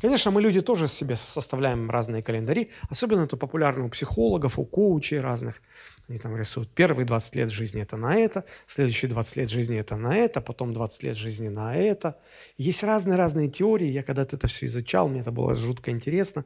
Конечно, 0.00 0.30
мы 0.30 0.40
люди 0.40 0.60
тоже 0.60 0.86
себе 0.86 1.16
составляем 1.16 1.90
разные 1.90 2.22
календари, 2.22 2.70
особенно 2.88 3.22
это 3.22 3.36
популярно 3.36 3.84
у 3.84 3.88
психологов, 3.88 4.56
у 4.58 4.64
коучей 4.64 5.18
разных. 5.18 5.60
Они 6.08 6.18
там 6.18 6.36
рисуют 6.36 6.70
первые 6.70 7.04
20 7.04 7.34
лет 7.34 7.50
жизни 7.50 7.82
это 7.82 7.96
на 7.96 8.16
это, 8.16 8.44
следующие 8.68 9.10
20 9.10 9.36
лет 9.36 9.50
жизни 9.50 9.76
это 9.76 9.96
на 9.96 10.16
это, 10.16 10.40
потом 10.40 10.72
20 10.72 11.02
лет 11.02 11.16
жизни 11.16 11.48
на 11.48 11.76
это. 11.76 12.16
Есть 12.56 12.84
разные-разные 12.84 13.48
теории. 13.48 13.88
Я 13.88 14.04
когда-то 14.04 14.36
это 14.36 14.46
все 14.46 14.66
изучал, 14.66 15.08
мне 15.08 15.20
это 15.20 15.32
было 15.32 15.56
жутко 15.56 15.90
интересно. 15.90 16.44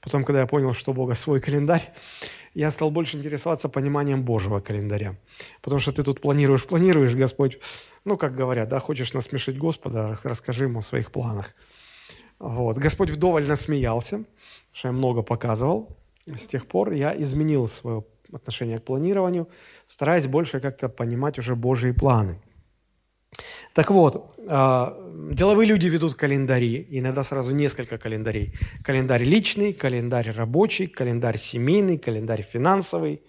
Потом, 0.00 0.24
когда 0.24 0.40
я 0.40 0.46
понял, 0.46 0.72
что 0.72 0.92
у 0.92 0.94
Бога 0.94 1.14
свой 1.14 1.40
календарь, 1.40 1.92
я 2.54 2.70
стал 2.70 2.90
больше 2.90 3.18
интересоваться 3.18 3.68
пониманием 3.68 4.24
Божьего 4.24 4.60
календаря. 4.60 5.18
Потому 5.60 5.80
что 5.80 5.92
ты 5.92 6.02
тут 6.02 6.22
планируешь, 6.22 6.64
планируешь, 6.64 7.14
Господь, 7.14 7.58
ну, 8.06 8.16
как 8.16 8.34
говорят, 8.34 8.70
да, 8.70 8.80
хочешь 8.80 9.12
насмешить 9.12 9.58
Господа, 9.58 10.18
расскажи 10.24 10.64
ему 10.64 10.78
о 10.78 10.82
своих 10.82 11.12
планах. 11.12 11.54
Вот. 12.38 12.76
Господь 12.76 13.10
вдоволь 13.10 13.46
насмеялся, 13.46 14.24
что 14.72 14.88
я 14.88 14.92
много 14.92 15.22
показывал. 15.22 15.96
С 16.26 16.46
тех 16.46 16.66
пор 16.66 16.92
я 16.92 17.14
изменил 17.22 17.68
свое 17.68 18.04
отношение 18.32 18.78
к 18.78 18.84
планированию, 18.84 19.48
стараясь 19.86 20.26
больше 20.26 20.60
как-то 20.60 20.88
понимать 20.88 21.38
уже 21.38 21.54
Божьи 21.54 21.92
планы. 21.92 22.40
Так 23.72 23.90
вот, 23.90 24.34
а, 24.48 24.96
деловые 25.32 25.68
люди 25.68 25.86
ведут 25.86 26.14
календари, 26.14 26.86
иногда 26.90 27.22
сразу 27.22 27.54
несколько 27.54 27.98
календарей. 27.98 28.54
Календарь 28.82 29.22
личный, 29.22 29.72
календарь 29.72 30.30
рабочий, 30.30 30.86
календарь 30.86 31.38
семейный, 31.38 31.98
календарь 31.98 32.42
финансовый. 32.42 33.22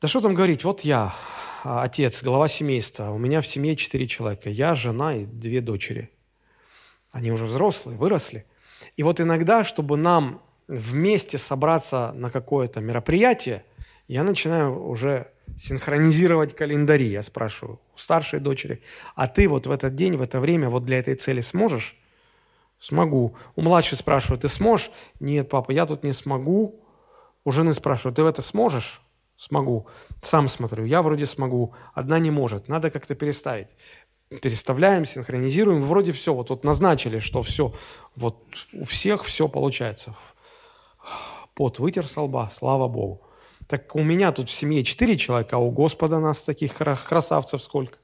Да 0.00 0.08
что 0.08 0.20
там 0.22 0.34
говорить, 0.34 0.64
вот 0.64 0.80
я, 0.80 1.14
а, 1.62 1.82
отец, 1.84 2.22
глава 2.22 2.48
семейства, 2.48 3.10
у 3.10 3.18
меня 3.18 3.40
в 3.40 3.46
семье 3.46 3.76
четыре 3.76 4.06
человека, 4.06 4.48
я, 4.48 4.74
жена 4.74 5.16
и 5.16 5.26
две 5.26 5.60
дочери– 5.60 6.10
они 7.12 7.32
уже 7.32 7.46
взрослые, 7.46 7.98
выросли. 7.98 8.44
И 8.96 9.02
вот 9.02 9.20
иногда, 9.20 9.64
чтобы 9.64 9.96
нам 9.96 10.42
вместе 10.68 11.38
собраться 11.38 12.12
на 12.14 12.30
какое-то 12.30 12.80
мероприятие, 12.80 13.64
я 14.08 14.22
начинаю 14.24 14.86
уже 14.86 15.28
синхронизировать 15.58 16.54
календари. 16.54 17.08
Я 17.08 17.22
спрашиваю 17.22 17.80
у 17.94 17.98
старшей 17.98 18.40
дочери, 18.40 18.82
а 19.14 19.26
ты 19.26 19.48
вот 19.48 19.66
в 19.66 19.70
этот 19.70 19.94
день, 19.94 20.16
в 20.16 20.22
это 20.22 20.40
время 20.40 20.68
вот 20.68 20.84
для 20.84 20.98
этой 20.98 21.14
цели 21.14 21.40
сможешь? 21.40 21.96
Смогу. 22.78 23.36
У 23.56 23.62
младшей 23.62 23.98
спрашиваю, 23.98 24.40
ты 24.40 24.48
сможешь? 24.48 24.90
Нет, 25.20 25.48
папа, 25.48 25.70
я 25.70 25.86
тут 25.86 26.02
не 26.02 26.12
смогу. 26.12 26.80
У 27.44 27.50
жены 27.50 27.74
спрашиваю, 27.74 28.14
ты 28.14 28.22
в 28.22 28.26
это 28.26 28.42
сможешь? 28.42 29.02
Смогу. 29.36 29.86
Сам 30.22 30.48
смотрю, 30.48 30.84
я 30.84 31.02
вроде 31.02 31.26
смогу, 31.26 31.74
одна 31.94 32.18
не 32.18 32.30
может. 32.30 32.68
Надо 32.68 32.90
как-то 32.90 33.14
переставить 33.14 33.68
переставляем, 34.30 35.04
синхронизируем, 35.04 35.84
вроде 35.84 36.12
все, 36.12 36.32
вот, 36.32 36.50
вот 36.50 36.64
назначили, 36.64 37.18
что 37.18 37.42
все, 37.42 37.74
вот 38.14 38.36
у 38.72 38.84
всех 38.84 39.24
все 39.24 39.48
получается. 39.48 40.14
Пот 41.54 41.78
вытер 41.80 42.06
со 42.08 42.22
лба, 42.22 42.48
слава 42.50 42.86
Богу. 42.86 43.22
Так 43.66 43.94
у 43.96 44.02
меня 44.02 44.32
тут 44.32 44.48
в 44.48 44.52
семье 44.52 44.84
четыре 44.84 45.16
человека, 45.16 45.56
а 45.56 45.58
у 45.58 45.70
Господа 45.70 46.20
нас 46.20 46.44
таких 46.44 46.74
красавцев 46.74 47.62
сколько? 47.62 47.98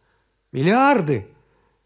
Миллиарды. 0.53 1.29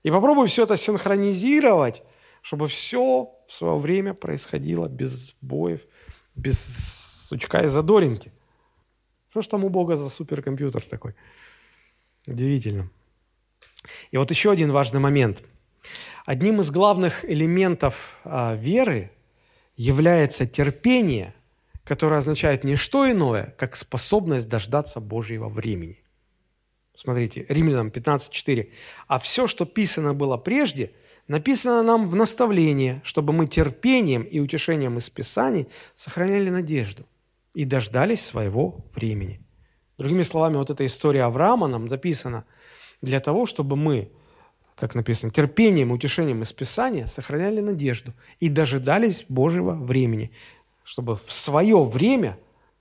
И 0.03 0.11
попробуй 0.11 0.49
все 0.49 0.65
это 0.65 0.77
синхронизировать, 0.77 2.03
чтобы 2.41 2.69
все 2.69 3.31
в 3.47 3.53
свое 3.53 3.77
время 3.77 4.15
происходило 4.15 4.89
без 4.89 5.35
боев, 5.43 5.83
без 6.35 7.29
сучка 7.29 7.61
и 7.63 7.69
задоринки. 7.69 8.33
Что 9.31 9.43
ж 9.43 9.47
там 9.47 9.65
у 9.65 9.69
Бога 9.69 9.97
за 9.97 10.09
суперкомпьютер 10.09 10.83
такой? 10.83 11.15
Удивительно. 12.27 12.91
И 14.11 14.17
вот 14.17 14.31
еще 14.31 14.51
один 14.51 14.73
важный 14.73 15.01
момент. 15.01 15.43
Одним 16.27 16.61
из 16.61 16.71
главных 16.71 17.25
элементов 17.25 18.19
а, 18.25 18.55
веры 18.55 19.11
является 19.77 20.47
терпение, 20.47 21.35
которое 21.85 22.17
означает 22.17 22.65
не 22.65 22.77
что 22.77 23.11
иное, 23.11 23.55
как 23.59 23.77
способность 23.77 24.49
дождаться 24.49 25.01
Божьего 25.01 25.49
времени. 25.49 25.99
Смотрите, 26.95 27.47
Римлянам 27.49 27.89
15.4. 27.89 28.71
«А 29.09 29.19
все, 29.19 29.47
что 29.47 29.65
писано 29.65 30.13
было 30.13 30.37
прежде, 30.37 30.93
написано 31.29 31.83
нам 31.83 32.11
в 32.11 32.15
наставление, 32.15 33.01
чтобы 33.05 33.33
мы 33.33 33.47
терпением 33.47 34.23
и 34.23 34.39
утешением 34.39 34.99
из 34.99 35.09
Писаний 35.09 35.67
сохраняли 35.95 36.51
надежду 36.51 37.07
и 37.55 37.65
дождались 37.65 38.25
своего 38.25 38.85
времени». 38.95 39.41
Другими 39.97 40.23
словами, 40.23 40.57
вот 40.57 40.69
эта 40.69 40.85
история 40.85 41.23
Авраама 41.23 41.69
нам 41.69 41.89
записана– 41.89 42.45
для 43.03 43.21
того, 43.21 43.47
чтобы 43.47 43.77
мы, 43.77 44.11
как 44.77 44.95
написано, 44.95 45.31
терпением, 45.33 45.91
утешением 45.91 46.43
из 46.43 46.53
Писания 46.53 47.07
сохраняли 47.07 47.61
надежду 47.61 48.13
и 48.41 48.49
дожидались 48.49 49.25
Божьего 49.29 49.73
времени, 49.73 50.31
чтобы 50.85 51.17
в 51.25 51.33
свое 51.33 51.83
время 51.85 52.39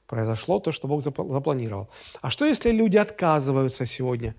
произошло 0.08 0.60
то, 0.60 0.72
что 0.72 0.88
Бог 0.88 1.04
запланировал. 1.04 1.90
А 2.22 2.30
что, 2.30 2.46
если 2.46 2.72
люди 2.72 2.98
отказываются 2.98 3.86
сегодня 3.86 4.36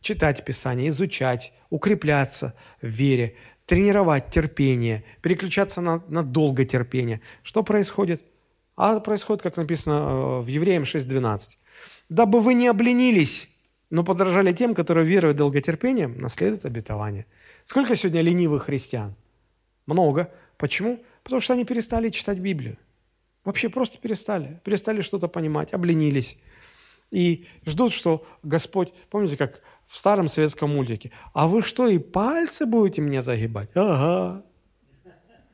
читать 0.00 0.44
Писание, 0.44 0.88
изучать, 0.88 1.52
укрепляться 1.68 2.54
в 2.80 2.86
вере, 2.86 3.36
тренировать 3.66 4.30
терпение, 4.30 5.04
переключаться 5.20 5.80
на, 5.82 6.02
на 6.08 6.22
долготерпение? 6.22 7.20
Что 7.42 7.62
происходит? 7.62 8.24
А 8.76 8.98
происходит, 9.00 9.42
как 9.42 9.58
написано 9.58 9.92
э, 9.92 10.40
в 10.40 10.46
Евреям 10.46 10.84
6.12. 10.84 11.58
«Дабы 12.08 12.40
вы 12.40 12.54
не 12.54 12.66
обленились 12.66 13.49
но 13.90 14.04
подражали 14.04 14.52
тем, 14.52 14.74
которые 14.74 15.04
верой 15.04 15.32
и 15.32 15.34
долготерпением 15.34 16.18
наследуют 16.18 16.64
обетование. 16.64 17.26
Сколько 17.64 17.96
сегодня 17.96 18.22
ленивых 18.22 18.64
христиан? 18.64 19.14
Много. 19.86 20.32
Почему? 20.56 21.02
Потому 21.24 21.40
что 21.40 21.54
они 21.54 21.64
перестали 21.64 22.08
читать 22.10 22.38
Библию. 22.38 22.78
Вообще 23.44 23.68
просто 23.68 23.98
перестали. 23.98 24.60
Перестали 24.64 25.00
что-то 25.00 25.28
понимать, 25.28 25.72
обленились. 25.72 26.38
И 27.10 27.46
ждут, 27.66 27.92
что 27.92 28.24
Господь, 28.42 28.92
помните, 29.10 29.36
как 29.36 29.62
в 29.86 29.98
старом 29.98 30.28
советском 30.28 30.70
мультике, 30.70 31.10
а 31.34 31.48
вы 31.48 31.62
что, 31.62 31.88
и 31.88 31.98
пальцы 31.98 32.66
будете 32.66 33.02
мне 33.02 33.22
загибать? 33.22 33.70
Ага. 33.74 34.44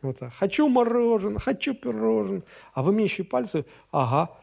Вот 0.02 0.18
так. 0.18 0.34
Хочу 0.34 0.68
мороженое, 0.68 1.38
хочу 1.38 1.74
пирожное. 1.74 2.42
А 2.74 2.82
вы 2.82 2.92
мне 2.92 3.04
еще 3.04 3.22
и 3.22 3.26
пальцы? 3.26 3.64
Ага. 3.90 4.36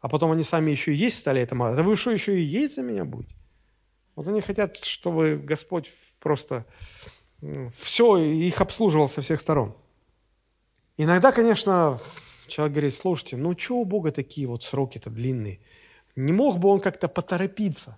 А 0.00 0.08
потом 0.08 0.30
они 0.32 0.44
сами 0.44 0.70
еще 0.70 0.92
и 0.92 0.96
есть 0.96 1.18
стали 1.18 1.40
это 1.40 1.54
мало. 1.54 1.76
Да 1.76 1.82
вы 1.82 1.96
что, 1.96 2.10
еще 2.10 2.38
и 2.38 2.42
есть 2.42 2.76
за 2.76 2.82
меня 2.82 3.04
будете? 3.04 3.34
Вот 4.14 4.26
они 4.28 4.40
хотят, 4.40 4.76
чтобы 4.84 5.36
Господь 5.42 5.92
просто 6.20 6.66
все 7.76 8.16
их 8.16 8.60
обслуживал 8.60 9.08
со 9.08 9.22
всех 9.22 9.40
сторон. 9.40 9.76
Иногда, 10.96 11.30
конечно, 11.30 12.00
человек 12.48 12.74
говорит, 12.74 12.94
слушайте, 12.94 13.36
ну 13.36 13.56
что 13.56 13.76
у 13.76 13.84
Бога 13.84 14.10
такие 14.10 14.48
вот 14.48 14.64
сроки-то 14.64 15.10
длинные? 15.10 15.60
Не 16.16 16.32
мог 16.32 16.58
бы 16.58 16.68
он 16.68 16.80
как-то 16.80 17.06
поторопиться? 17.08 17.96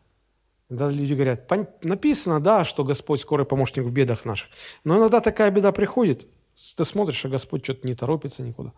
Когда 0.69 0.91
люди 0.91 1.15
говорят, 1.15 1.51
написано, 1.83 2.39
да, 2.39 2.65
что 2.65 2.85
Господь 2.85 3.21
скорый 3.21 3.47
помощник 3.47 3.85
в 3.85 3.91
бедах 3.91 4.25
наших. 4.25 4.51
Но 4.85 4.99
иногда 4.99 5.21
такая 5.21 5.51
беда 5.51 5.73
приходит, 5.73 6.29
ты 6.77 6.85
смотришь, 6.85 7.25
а 7.25 7.29
Господь 7.29 7.65
что-то 7.65 7.87
не 7.87 7.95
торопится 7.95 8.43
никуда. 8.43 8.73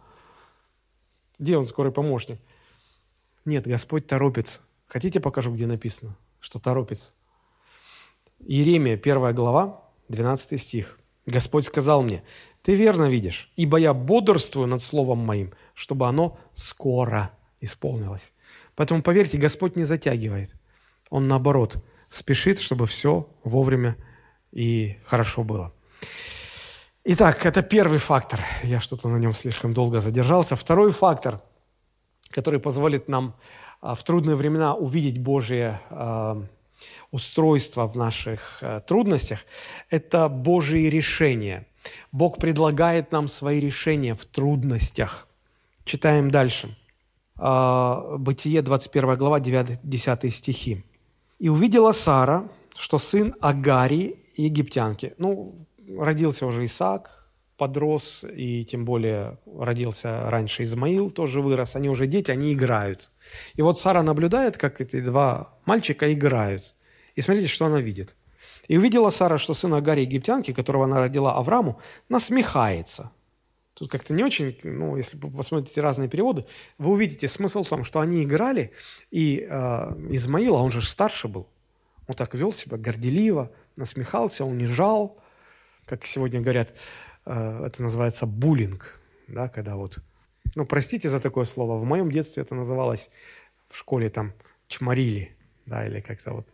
Где 1.38 1.58
он 1.58 1.66
скорый 1.66 1.92
помощник? 1.92 2.38
Нет, 3.44 3.66
Господь 3.66 4.06
торопится. 4.06 4.60
Хотите, 4.86 5.20
покажу, 5.20 5.52
где 5.52 5.66
написано, 5.66 6.16
что 6.40 6.58
торопится? 6.58 7.12
Иеремия, 8.40 8.96
первая 8.96 9.32
глава, 9.32 9.82
12 10.08 10.60
стих. 10.60 10.98
Господь 11.26 11.64
сказал 11.64 12.02
мне, 12.02 12.22
ты 12.62 12.74
верно 12.74 13.08
видишь, 13.08 13.50
ибо 13.56 13.78
я 13.78 13.94
бодрствую 13.94 14.66
над 14.66 14.82
словом 14.82 15.18
моим, 15.18 15.52
чтобы 15.74 16.06
оно 16.06 16.38
скоро 16.54 17.30
исполнилось. 17.60 18.32
Поэтому, 18.74 19.02
поверьте, 19.02 19.38
Господь 19.38 19.76
не 19.76 19.84
затягивает. 19.84 20.54
Он, 21.10 21.28
наоборот, 21.28 21.84
спешит, 22.08 22.60
чтобы 22.60 22.86
все 22.86 23.28
вовремя 23.44 23.96
и 24.52 24.98
хорошо 25.04 25.44
было. 25.44 25.72
Итак, 27.04 27.44
это 27.46 27.62
первый 27.62 27.98
фактор. 27.98 28.40
Я 28.62 28.80
что-то 28.80 29.08
на 29.08 29.16
нем 29.16 29.34
слишком 29.34 29.74
долго 29.74 30.00
задержался. 30.00 30.54
Второй 30.54 30.92
фактор, 30.92 31.40
который 32.32 32.58
позволит 32.58 33.08
нам 33.08 33.34
а, 33.80 33.94
в 33.94 34.02
трудные 34.02 34.36
времена 34.36 34.74
увидеть 34.74 35.18
Божие 35.18 35.80
а, 35.90 36.42
устройство 37.10 37.86
в 37.86 37.96
наших 37.96 38.58
а, 38.62 38.80
трудностях, 38.80 39.40
это 39.90 40.28
Божие 40.28 40.90
решения. 40.90 41.66
Бог 42.12 42.38
предлагает 42.38 43.12
нам 43.12 43.28
свои 43.28 43.60
решения 43.60 44.14
в 44.14 44.24
трудностях. 44.24 45.26
Читаем 45.84 46.30
дальше. 46.30 46.76
Бытие, 47.36 48.62
21 48.62 49.16
глава, 49.16 49.40
9-10 49.40 50.30
стихи. 50.30 50.84
«И 51.40 51.48
увидела 51.48 51.90
Сара, 51.90 52.44
что 52.76 53.00
сын 53.00 53.34
Агари, 53.40 54.16
египтянки». 54.36 55.14
Ну, 55.18 55.66
родился 55.98 56.46
уже 56.46 56.64
Исаак, 56.66 57.21
подрос, 57.56 58.24
и 58.24 58.64
тем 58.64 58.84
более 58.84 59.38
родился 59.46 60.30
раньше 60.30 60.64
Измаил, 60.64 61.10
тоже 61.10 61.40
вырос. 61.40 61.76
Они 61.76 61.88
уже 61.88 62.06
дети, 62.06 62.30
они 62.30 62.52
играют. 62.52 63.10
И 63.54 63.62
вот 63.62 63.78
Сара 63.78 64.02
наблюдает, 64.02 64.56
как 64.56 64.80
эти 64.80 65.00
два 65.00 65.54
мальчика 65.64 66.12
играют. 66.12 66.74
И 67.14 67.20
смотрите, 67.20 67.48
что 67.48 67.66
она 67.66 67.80
видит. 67.80 68.16
«И 68.68 68.76
увидела 68.76 69.10
Сара, 69.10 69.38
что 69.38 69.54
сын 69.54 69.74
Агари 69.74 70.02
египтянки, 70.02 70.52
которого 70.52 70.84
она 70.84 71.00
родила 71.00 71.36
Аврааму, 71.36 71.80
насмехается». 72.08 73.10
Тут 73.74 73.90
как-то 73.90 74.14
не 74.14 74.22
очень, 74.22 74.56
ну, 74.62 74.96
если 74.96 75.16
вы 75.16 75.30
посмотрите 75.30 75.80
разные 75.80 76.08
переводы, 76.08 76.44
вы 76.78 76.92
увидите 76.92 77.26
смысл 77.26 77.64
в 77.64 77.68
том, 77.68 77.84
что 77.84 78.00
они 78.00 78.22
играли, 78.22 78.72
и 79.10 79.46
э, 79.48 79.54
Измаил, 80.10 80.56
а 80.56 80.62
он 80.62 80.70
же 80.70 80.82
старше 80.82 81.26
был, 81.26 81.48
он 82.06 82.14
так 82.14 82.34
вел 82.34 82.52
себя 82.52 82.76
горделиво, 82.76 83.50
насмехался, 83.76 84.44
унижал, 84.44 85.18
как 85.86 86.06
сегодня 86.06 86.40
говорят, 86.40 86.74
это 87.24 87.82
называется 87.82 88.26
буллинг, 88.26 89.00
да, 89.28 89.48
когда 89.48 89.76
вот, 89.76 89.98
ну, 90.54 90.66
простите 90.66 91.08
за 91.08 91.20
такое 91.20 91.44
слово, 91.44 91.78
в 91.78 91.84
моем 91.84 92.10
детстве 92.10 92.42
это 92.42 92.54
называлось 92.54 93.10
в 93.68 93.76
школе 93.76 94.08
там 94.08 94.32
чморили, 94.68 95.36
да, 95.66 95.86
или 95.86 96.00
как-то 96.00 96.32
вот. 96.32 96.48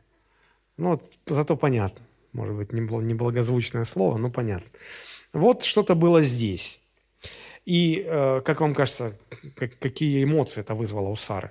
Ну, 0.77 0.91
вот, 0.91 1.03
зато 1.27 1.57
понятно, 1.57 2.05
может 2.33 2.55
быть, 2.55 2.73
неблагозвучное 2.73 3.85
слово, 3.85 4.19
но 4.19 4.31
понятно. 4.31 4.69
Вот 5.33 5.65
что-то 5.65 5.95
было 5.95 6.23
здесь. 6.23 6.81
И, 7.65 8.05
э, 8.07 8.41
как 8.43 8.61
вам 8.61 8.75
кажется, 8.75 9.13
как, 9.57 9.79
какие 9.79 10.23
эмоции 10.23 10.61
это 10.61 10.75
вызвало 10.75 11.09
у 11.09 11.17
Сары? 11.17 11.51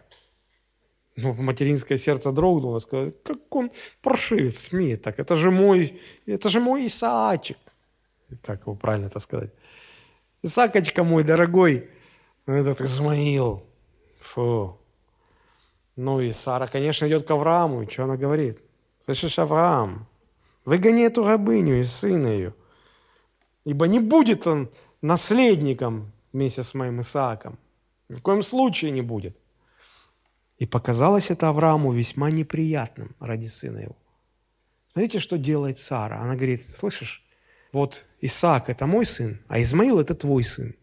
Ну, 1.16 1.34
материнское 1.34 1.98
сердце 1.98 2.32
дрогнуло, 2.32 2.80
сказать, 2.80 3.16
как 3.24 3.56
он 3.56 3.72
паршивец 4.02 4.60
смеет 4.60 5.02
так, 5.02 5.20
это 5.20 5.36
же 5.36 5.52
мой, 5.52 6.00
это 6.28 6.50
же 6.50 6.60
мой 6.60 6.86
Исаачик 6.86 7.58
как 8.44 8.62
его 8.62 8.76
правильно 8.76 9.08
это 9.08 9.20
сказать? 9.20 9.52
Исакочка 10.42 11.04
мой 11.04 11.24
дорогой, 11.24 11.90
этот 12.46 12.82
Измаил. 12.82 13.64
Фу. 14.20 14.78
Ну 15.96 16.22
и 16.22 16.32
Сара, 16.32 16.68
конечно, 16.68 17.08
идет 17.08 17.28
к 17.28 17.32
Аврааму. 17.32 17.82
И 17.82 17.90
что 17.90 18.04
она 18.04 18.18
говорит? 18.18 18.62
Слышишь, 19.04 19.40
Авраам, 19.40 20.08
выгони 20.66 21.06
эту 21.06 21.24
рабыню 21.24 21.80
и 21.80 21.84
сына 21.84 22.28
ее, 22.28 22.54
ибо 23.64 23.88
не 23.88 24.00
будет 24.00 24.48
он 24.48 24.70
наследником 25.02 26.12
вместе 26.34 26.62
с 26.62 26.74
моим 26.74 27.00
Исааком. 27.02 27.58
Ни 28.10 28.16
в 28.16 28.22
коем 28.22 28.44
случае 28.44 28.92
не 28.92 29.02
будет. 29.02 29.38
И 30.58 30.66
показалось 30.66 31.32
это 31.32 31.50
Аврааму 31.50 31.92
весьма 31.94 32.32
неприятным 32.32 33.16
ради 33.20 33.48
сына 33.48 33.80
его. 33.80 33.96
Смотрите, 34.92 35.20
что 35.20 35.38
делает 35.38 35.78
Сара. 35.78 36.20
Она 36.20 36.36
говорит, 36.36 36.66
слышишь, 36.66 37.27
вот 37.72 38.06
Исаак– 38.22 38.70
это 38.70 38.86
мой 38.88 39.06
сын, 39.06 39.40
а 39.48 39.62
Измаил– 39.62 40.00
это 40.02 40.16
твой 40.16 40.44
сын. 40.44 40.76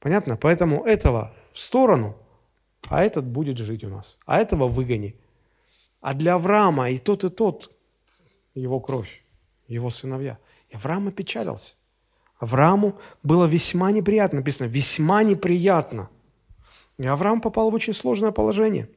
Понятно? 0.00 0.36
Поэтому 0.36 0.84
этого 0.84 1.34
в 1.52 1.58
сторону, 1.58 2.16
а 2.88 3.02
этот 3.02 3.26
будет 3.26 3.58
жить 3.58 3.84
у 3.84 3.88
нас. 3.88 4.18
А 4.26 4.38
этого 4.38 4.68
выгони. 4.68 5.16
А 6.00 6.14
для 6.14 6.34
Авраама 6.34 6.90
и 6.90 6.98
тот, 6.98 7.24
и 7.24 7.30
тот 7.30 7.72
его 8.54 8.80
кровь, 8.80 9.22
его 9.66 9.90
сыновья. 9.90 10.38
И 10.70 10.76
Авраам 10.76 11.08
опечалился. 11.08 11.74
Аврааму 12.38 12.98
было 13.22 13.46
весьма 13.46 13.90
неприятно, 13.90 14.38
написано, 14.38 14.68
весьма 14.68 15.22
неприятно. 15.22 16.08
И 16.98 17.06
Авраам 17.06 17.40
попал 17.40 17.70
в 17.70 17.74
очень 17.74 17.94
сложное 17.94 18.30
положение. 18.30 18.88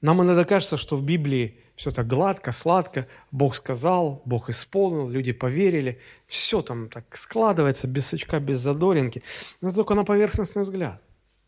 Нам 0.00 0.22
иногда 0.22 0.44
кажется, 0.44 0.76
что 0.76 0.96
в 0.96 1.02
Библии 1.02 1.58
все 1.76 1.90
так 1.90 2.06
гладко, 2.06 2.52
сладко, 2.52 3.06
Бог 3.30 3.54
сказал, 3.56 4.22
Бог 4.24 4.48
исполнил, 4.48 5.08
люди 5.08 5.32
поверили, 5.32 5.98
все 6.26 6.62
там 6.62 6.88
так 6.88 7.16
складывается, 7.16 7.88
без 7.88 8.06
сучка, 8.06 8.38
без 8.38 8.60
задоринки, 8.60 9.22
но 9.60 9.72
только 9.72 9.94
на 9.94 10.04
поверхностный 10.04 10.62
взгляд. 10.62 11.02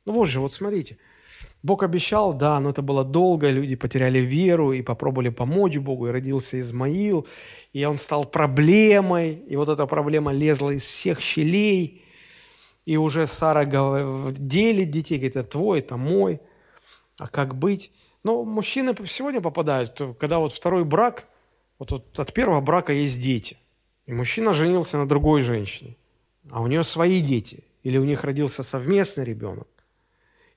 Ну 0.05 0.13
вот 0.13 0.27
же, 0.27 0.41
вот 0.41 0.53
смотрите, 0.53 0.99
Бог 1.63 1.83
обещал, 1.83 2.33
да, 2.33 2.61
но 2.61 2.71
это 2.71 2.83
было 2.83 3.05
долго, 3.05 3.51
люди 3.51 3.77
потеряли 3.77 4.19
веру 4.19 4.73
и 4.73 4.83
попробовали 4.83 5.29
помочь 5.31 5.79
Богу, 5.79 6.09
и 6.09 6.11
родился 6.11 6.59
Измаил, 6.59 7.27
и 7.73 7.85
он 7.85 7.99
стал 7.99 8.25
проблемой, 8.25 9.35
и 9.49 9.57
вот 9.57 9.69
эта 9.69 9.87
проблема 9.87 10.33
лезла 10.33 10.71
из 10.71 10.85
всех 10.85 11.21
щелей, 11.21 12.03
и 12.85 12.97
уже 12.97 13.27
Сара 13.27 13.65
делит 13.65 14.91
детей, 14.91 15.19
говорит, 15.19 15.37
это 15.37 15.49
твой, 15.49 15.81
это 15.81 15.97
мой, 15.97 16.41
а 17.19 17.29
как 17.29 17.57
быть? 17.57 17.93
Но 18.27 18.43
мужчины 18.45 18.93
сегодня 19.07 19.41
попадают, 19.41 20.03
когда 20.19 20.41
вот 20.41 20.53
второй 20.53 20.85
брак, 20.85 21.29
вот, 21.79 21.93
вот 21.93 22.19
от 22.19 22.33
первого 22.33 22.61
брака 22.61 22.93
есть 22.93 23.21
дети. 23.21 23.57
И 24.07 24.13
мужчина 24.13 24.53
женился 24.53 24.99
на 24.99 25.07
другой 25.07 25.43
женщине, 25.43 25.97
а 26.51 26.61
у 26.61 26.67
нее 26.67 26.83
свои 26.83 27.21
дети. 27.21 27.63
Или 27.85 27.99
у 27.99 28.05
них 28.05 28.25
родился 28.25 28.65
совместный 28.65 29.25
ребенок. 29.25 29.69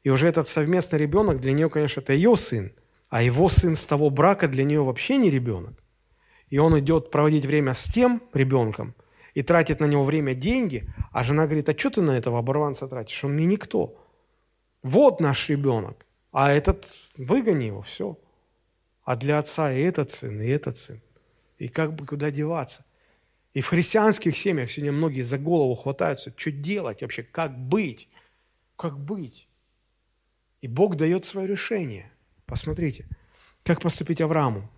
И 0.03 0.09
уже 0.09 0.27
этот 0.27 0.47
совместный 0.47 0.97
ребенок 0.97 1.39
для 1.41 1.51
нее, 1.51 1.69
конечно, 1.69 2.01
это 2.01 2.13
ее 2.13 2.35
сын. 2.37 2.71
А 3.07 3.21
его 3.21 3.49
сын 3.49 3.75
с 3.75 3.85
того 3.85 4.09
брака 4.09 4.47
для 4.47 4.63
нее 4.63 4.83
вообще 4.83 5.17
не 5.17 5.29
ребенок. 5.29 5.75
И 6.49 6.57
он 6.57 6.79
идет 6.79 7.11
проводить 7.11 7.45
время 7.45 7.75
с 7.75 7.83
тем 7.83 8.19
ребенком 8.33 8.95
и 9.35 9.43
тратит 9.43 9.79
на 9.79 9.85
него 9.85 10.03
время 10.03 10.33
деньги, 10.33 10.91
а 11.11 11.21
жена 11.21 11.45
говорит, 11.45 11.69
а 11.69 11.77
что 11.77 11.91
ты 11.91 12.01
на 12.01 12.17
этого 12.17 12.39
оборванца 12.39 12.87
тратишь? 12.87 13.23
Он 13.23 13.33
мне 13.33 13.45
никто. 13.45 13.95
Вот 14.81 15.21
наш 15.21 15.49
ребенок. 15.49 16.07
А 16.31 16.51
этот, 16.51 16.87
выгони 17.17 17.65
его, 17.65 17.81
все. 17.81 18.17
А 19.03 19.15
для 19.15 19.39
отца 19.39 19.73
и 19.73 19.81
этот 19.81 20.11
сын, 20.11 20.41
и 20.41 20.47
этот 20.47 20.77
сын. 20.77 21.01
И 21.57 21.67
как 21.67 21.93
бы 21.93 22.05
куда 22.05 22.31
деваться? 22.31 22.85
И 23.53 23.61
в 23.61 23.67
христианских 23.67 24.37
семьях 24.37 24.71
сегодня 24.71 24.91
многие 24.91 25.21
за 25.21 25.37
голову 25.37 25.75
хватаются, 25.75 26.33
что 26.35 26.51
делать 26.51 27.01
вообще, 27.01 27.23
как 27.23 27.57
быть? 27.57 28.07
Как 28.75 28.97
быть? 28.97 29.47
И 30.61 30.67
Бог 30.67 30.95
дает 30.95 31.25
свое 31.25 31.47
решение. 31.47 32.11
Посмотрите, 32.45 33.07
как 33.63 33.81
поступить 33.81 34.21
Аврааму. 34.21 34.69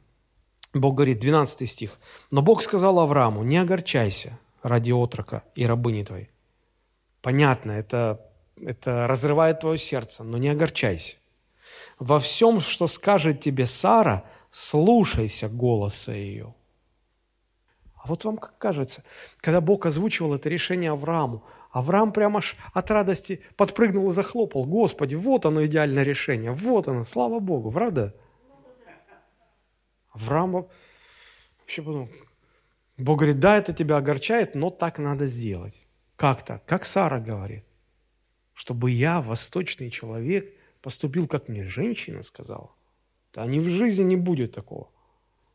Бог 0.74 0.96
говорит, 0.96 1.20
12 1.20 1.70
стих. 1.70 2.00
«Но 2.32 2.42
Бог 2.42 2.64
сказал 2.64 3.00
Аврааму, 3.00 3.44
не 3.44 3.58
огорчайся 3.58 4.40
ради 4.64 4.92
отрока 4.92 5.44
и 5.54 5.66
рабыни 5.66 6.04
твоей». 6.04 6.30
Понятно, 7.22 7.72
это, 7.72 8.26
это 8.60 9.06
разрывает 9.06 9.60
твое 9.60 9.78
сердце, 9.78 10.24
но 10.24 10.38
не 10.38 10.50
огорчайся. 10.50 11.18
Во 12.02 12.18
всем, 12.18 12.62
что 12.62 12.88
скажет 12.88 13.42
тебе 13.42 13.68
Сара, 13.68 14.24
слушайся 14.50 15.48
голоса 15.48 16.14
ее. 16.14 16.56
А 17.94 18.08
вот 18.08 18.26
вам 18.26 18.38
как 18.38 18.58
кажется, 18.58 19.04
когда 19.38 19.62
Бог 19.62 19.86
озвучивал 19.86 20.34
это 20.34 20.50
решение 20.50 20.90
Аврааму, 20.90 21.44
Авраам 21.70 22.12
прямо 22.12 22.40
аж 22.40 22.58
от 22.74 22.90
радости 22.90 23.42
подпрыгнул 23.56 24.10
и 24.10 24.14
захлопал. 24.14 24.66
Господи, 24.66 25.14
вот 25.14 25.46
оно 25.46 25.64
идеальное 25.68 26.02
решение, 26.02 26.52
вот 26.52 26.88
оно, 26.88 27.06
слава 27.06 27.38
Богу, 27.38 27.72
правда? 27.72 28.16
Авраам, 30.12 30.54
Вообще 31.60 31.84
подумал, 31.84 32.10
Бог 32.98 33.20
говорит, 33.20 33.40
да, 33.40 33.58
это 33.58 33.74
тебя 33.74 33.98
огорчает, 33.98 34.56
но 34.56 34.72
так 34.72 34.98
надо 34.98 35.28
сделать. 35.28 35.80
Как 36.16 36.44
так? 36.44 36.66
Как 36.66 36.84
Сара 36.84 37.20
говорит. 37.20 37.64
Чтобы 38.56 38.90
я, 38.90 39.22
восточный 39.22 39.92
человек, 39.92 40.52
поступил, 40.82 41.28
как 41.28 41.48
мне 41.48 41.64
женщина 41.64 42.24
сказала. 42.24 42.72
Да 43.34 43.46
ни 43.46 43.60
в 43.60 43.68
жизни 43.70 44.04
не 44.04 44.16
будет 44.16 44.54
такого. 44.54 44.90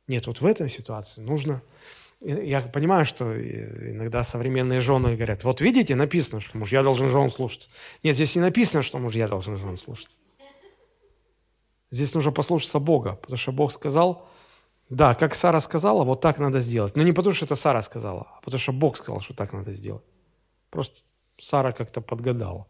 Нет, 0.06 0.26
вот 0.26 0.40
в 0.40 0.46
этой 0.46 0.70
ситуации 0.70 1.20
нужно... 1.20 1.62
Я 2.20 2.62
понимаю, 2.62 3.04
что 3.04 3.38
иногда 3.38 4.24
современные 4.24 4.80
жены 4.80 5.16
говорят, 5.16 5.44
вот 5.44 5.60
видите, 5.60 5.94
написано, 5.94 6.40
что 6.40 6.56
мужья 6.56 6.82
должен 6.82 7.08
жен 7.08 7.30
слушаться. 7.30 7.68
Нет, 8.02 8.14
здесь 8.14 8.34
не 8.36 8.40
написано, 8.40 8.82
что 8.82 8.98
мужья 8.98 9.28
должны 9.28 9.56
жен 9.56 9.76
слушаться. 9.76 10.18
Здесь 11.90 12.14
нужно 12.14 12.32
послушаться 12.32 12.78
Бога, 12.78 13.16
потому 13.16 13.36
что 13.36 13.52
Бог 13.52 13.70
сказал, 13.70 14.26
да, 14.88 15.14
как 15.14 15.34
Сара 15.34 15.60
сказала, 15.60 16.04
вот 16.04 16.20
так 16.20 16.38
надо 16.38 16.60
сделать. 16.60 16.96
Но 16.96 17.02
не 17.02 17.12
потому, 17.12 17.34
что 17.34 17.44
это 17.44 17.54
Сара 17.54 17.82
сказала, 17.82 18.26
а 18.36 18.40
потому 18.42 18.58
что 18.58 18.72
Бог 18.72 18.96
сказал, 18.96 19.20
что 19.20 19.34
так 19.34 19.52
надо 19.52 19.72
сделать. 19.72 20.04
Просто 20.70 21.00
Сара 21.38 21.72
как-то 21.72 22.00
подгадала. 22.00 22.66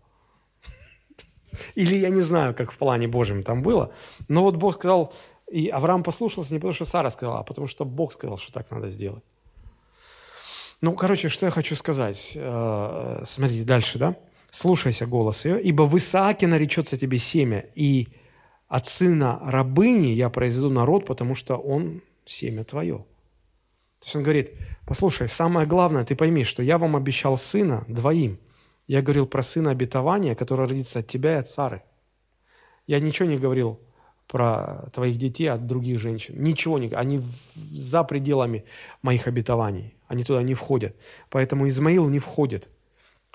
Или 1.75 1.97
я 1.97 2.11
не 2.11 2.23
знаю, 2.23 2.55
как 2.55 2.73
в 2.73 2.77
плане 2.77 3.09
Божьем 3.09 3.43
там 3.43 3.63
было, 3.63 3.93
но 4.29 4.43
вот 4.43 4.57
Бог 4.57 4.75
сказал, 4.75 5.13
и 5.51 5.69
Авраам 5.69 6.03
послушался 6.03 6.53
не 6.53 6.59
потому, 6.59 6.75
что 6.75 6.85
Сара 6.85 7.11
сказала, 7.11 7.41
а 7.41 7.43
потому 7.43 7.67
что 7.67 7.85
Бог 7.85 8.13
сказал, 8.13 8.39
что 8.39 8.53
так 8.53 8.71
надо 8.71 8.91
сделать. 8.91 9.25
Ну, 10.81 10.93
короче, 10.95 11.29
что 11.29 11.47
я 11.47 11.51
хочу 11.51 11.75
сказать. 11.77 12.33
Э, 12.35 13.23
смотрите, 13.25 13.65
дальше, 13.65 13.99
да? 13.99 14.17
Слушайся 14.51 15.07
голос 15.07 15.45
ее, 15.45 15.61
ибо 15.61 15.83
в 15.83 15.97
Исааке 15.97 16.47
наречется 16.47 16.99
тебе 16.99 17.19
семя, 17.19 17.65
и 17.75 18.09
от 18.69 18.87
сына 18.87 19.41
рабыни 19.43 20.09
я 20.09 20.29
произведу 20.29 20.71
народ, 20.71 21.07
потому 21.07 21.35
что 21.35 21.57
он 21.57 22.03
семя 22.25 22.65
твое. 22.65 22.99
То 24.01 24.05
есть 24.05 24.17
он 24.17 24.23
говорит, 24.23 24.53
послушай, 24.85 25.29
самое 25.29 25.67
главное, 25.67 26.05
ты 26.05 26.15
пойми, 26.15 26.45
что 26.45 26.63
я 26.63 26.79
вам 26.79 26.97
обещал 26.97 27.39
сына 27.39 27.85
двоим. 27.89 28.39
Я 28.87 29.03
говорил 29.03 29.27
про 29.27 29.43
сына 29.43 29.71
обетования, 29.71 30.35
который 30.35 30.67
родится 30.67 31.01
от 31.01 31.07
тебя 31.07 31.33
и 31.33 31.41
от 31.41 31.49
Сары. 31.49 31.83
Я 32.87 33.01
ничего 33.01 33.29
не 33.29 33.39
говорил 33.39 33.81
про 34.29 34.89
твоих 34.93 35.19
детей 35.19 35.47
от 35.47 35.67
других 35.67 35.99
женщин. 35.99 36.43
Ничего 36.43 36.79
не 36.79 36.89
Они 36.95 37.23
за 37.73 38.05
пределами 38.05 38.65
моих 39.03 39.27
обетований. 39.27 39.95
Они 40.09 40.25
туда 40.25 40.43
не 40.43 40.55
входят. 40.55 40.95
Поэтому 41.31 41.69
Измаил 41.69 42.09
не 42.09 42.19
входит. 42.19 42.69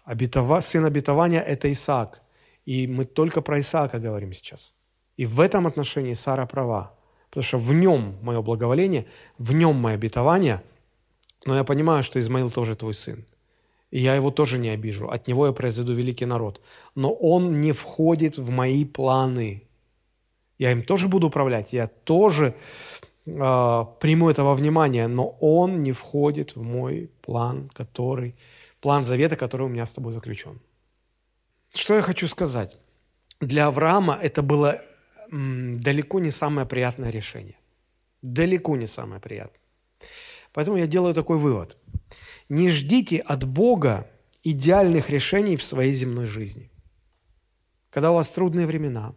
Обетова... 0.03 0.61
Сын 0.61 0.85
обетования– 0.85 1.41
это 1.47 1.71
Исаак. 1.71 2.21
И 2.65 2.87
мы 2.87 3.05
только 3.05 3.41
про 3.41 3.59
Исаака 3.59 3.99
говорим 3.99 4.33
сейчас. 4.33 4.73
И 5.17 5.25
в 5.25 5.39
этом 5.39 5.67
отношении 5.67 6.13
Сара 6.13 6.45
права. 6.45 6.93
Потому 7.29 7.43
что 7.43 7.57
в 7.57 7.73
нем 7.73 8.17
мое 8.21 8.41
благоволение, 8.41 9.05
в 9.37 9.53
нем 9.53 9.75
мое 9.75 9.95
обетование. 9.95 10.61
Но 11.45 11.55
я 11.55 11.63
понимаю, 11.63 12.03
что 12.03 12.19
Измаил 12.19 12.49
тоже 12.51 12.75
твой 12.75 12.93
сын. 12.93 13.25
Я 13.91 14.15
его 14.15 14.31
тоже 14.31 14.57
не 14.57 14.69
обижу. 14.69 15.09
От 15.09 15.27
него 15.27 15.47
я 15.47 15.51
произведу 15.51 15.93
великий 15.93 16.25
народ. 16.25 16.61
Но 16.95 17.13
он 17.13 17.59
не 17.59 17.73
входит 17.73 18.37
в 18.37 18.49
мои 18.49 18.85
планы. 18.85 19.63
Я 20.57 20.71
им 20.71 20.83
тоже 20.83 21.07
буду 21.07 21.27
управлять. 21.27 21.73
Я 21.73 21.87
тоже 21.87 22.55
э, 23.25 23.85
приму 23.99 24.29
этого 24.29 24.55
внимания. 24.55 25.07
Но 25.07 25.37
он 25.41 25.83
не 25.83 25.91
входит 25.91 26.55
в 26.55 26.61
мой 26.61 27.09
план, 27.21 27.69
который, 27.73 28.35
план 28.79 29.03
завета, 29.03 29.35
который 29.35 29.63
у 29.63 29.69
меня 29.69 29.85
с 29.85 29.93
тобой 29.93 30.13
заключен. 30.13 30.59
Что 31.73 31.95
я 31.95 32.01
хочу 32.01 32.27
сказать? 32.27 32.77
Для 33.41 33.67
Авраама 33.67 34.17
это 34.21 34.41
было 34.41 34.81
далеко 35.31 36.19
не 36.19 36.31
самое 36.31 36.67
приятное 36.67 37.11
решение. 37.11 37.55
Далеко 38.21 38.77
не 38.77 38.87
самое 38.87 39.19
приятное. 39.19 39.59
Поэтому 40.53 40.77
я 40.77 40.87
делаю 40.87 41.13
такой 41.13 41.37
вывод. 41.37 41.77
Не 42.51 42.69
ждите 42.69 43.17
от 43.17 43.43
Бога 43.43 44.07
идеальных 44.43 45.09
решений 45.09 45.55
в 45.55 45.63
своей 45.63 45.93
земной 45.93 46.25
жизни. 46.25 46.69
Когда 47.89 48.11
у 48.11 48.15
вас 48.15 48.29
трудные 48.29 48.67
времена, 48.67 49.13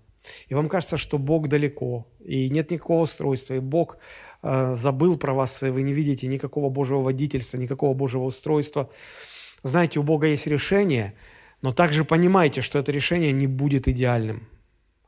и 0.48 0.54
вам 0.54 0.68
кажется, 0.68 0.96
что 0.96 1.18
Бог 1.18 1.48
далеко, 1.48 2.06
и 2.20 2.48
нет 2.48 2.70
никакого 2.70 3.02
устройства, 3.02 3.54
и 3.54 3.60
Бог 3.60 3.98
э, 4.42 4.76
забыл 4.76 5.18
про 5.18 5.34
вас, 5.34 5.62
и 5.62 5.70
вы 5.70 5.82
не 5.82 5.92
видите 5.92 6.28
никакого 6.28 6.70
Божьего 6.70 7.02
водительства, 7.02 7.58
никакого 7.58 7.94
Божьего 7.94 8.24
устройства. 8.24 8.88
Знаете, 9.62 9.98
у 9.98 10.02
Бога 10.02 10.26
есть 10.26 10.46
решение, 10.46 11.14
но 11.62 11.72
также 11.72 12.04
понимайте, 12.04 12.60
что 12.60 12.78
это 12.78 12.92
решение 12.92 13.32
не 13.32 13.46
будет 13.46 13.88
идеальным– 13.88 14.48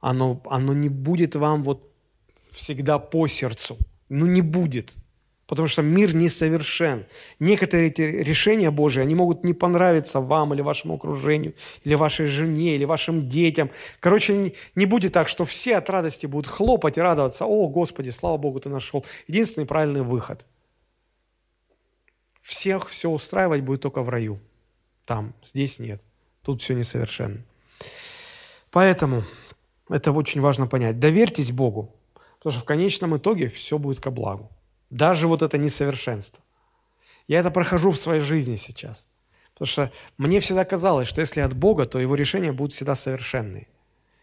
оно, 0.00 0.40
оно 0.46 0.72
не 0.72 0.88
будет 0.88 1.34
вам 1.34 1.64
вот 1.64 1.92
всегда 2.52 2.98
по 2.98 3.26
сердцу. 3.26 3.76
Ну, 4.08 4.26
не 4.26 4.42
будет. 4.42 4.94
Потому 5.46 5.68
что 5.68 5.82
мир 5.82 6.14
несовершен. 6.14 7.06
Некоторые 7.38 7.88
эти 7.88 8.02
решения 8.02 8.70
Божьи, 8.72 9.00
они 9.00 9.14
могут 9.14 9.44
не 9.44 9.54
понравиться 9.54 10.20
вам 10.20 10.52
или 10.52 10.60
вашему 10.60 10.94
окружению, 10.94 11.54
или 11.84 11.94
вашей 11.94 12.26
жене, 12.26 12.74
или 12.74 12.84
вашим 12.84 13.28
детям. 13.28 13.70
Короче, 14.00 14.54
не 14.74 14.86
будет 14.86 15.12
так, 15.12 15.28
что 15.28 15.44
все 15.44 15.76
от 15.76 15.88
радости 15.88 16.26
будут 16.26 16.48
хлопать 16.48 16.98
и 16.98 17.00
радоваться. 17.00 17.46
О, 17.46 17.68
Господи, 17.68 18.10
слава 18.10 18.36
Богу, 18.38 18.58
ты 18.58 18.68
нашел 18.68 19.04
единственный 19.28 19.66
правильный 19.66 20.02
выход. 20.02 20.44
Всех 22.42 22.88
все 22.88 23.08
устраивать 23.08 23.60
будет 23.60 23.82
только 23.82 24.02
в 24.02 24.08
раю. 24.08 24.40
Там, 25.04 25.32
здесь 25.44 25.78
нет. 25.78 26.02
Тут 26.42 26.60
все 26.60 26.74
несовершенно. 26.74 27.42
Поэтому 28.72 29.22
это 29.88 30.10
очень 30.10 30.40
важно 30.40 30.66
понять. 30.66 30.98
Доверьтесь 30.98 31.52
Богу, 31.52 31.94
потому 32.38 32.52
что 32.52 32.62
в 32.62 32.64
конечном 32.64 33.16
итоге 33.16 33.48
все 33.48 33.78
будет 33.78 34.00
ко 34.00 34.10
благу. 34.10 34.50
Даже 34.90 35.26
вот 35.26 35.42
это 35.42 35.58
несовершенство. 35.58 36.42
Я 37.28 37.40
это 37.40 37.50
прохожу 37.50 37.90
в 37.90 37.98
своей 37.98 38.20
жизни 38.20 38.56
сейчас. 38.56 39.08
Потому 39.52 39.66
что 39.66 39.92
мне 40.18 40.40
всегда 40.40 40.64
казалось, 40.64 41.08
что 41.08 41.20
если 41.20 41.40
от 41.40 41.54
Бога, 41.54 41.86
то 41.86 41.98
его 41.98 42.14
решения 42.14 42.52
будут 42.52 42.72
всегда 42.72 42.94
совершенные. 42.94 43.68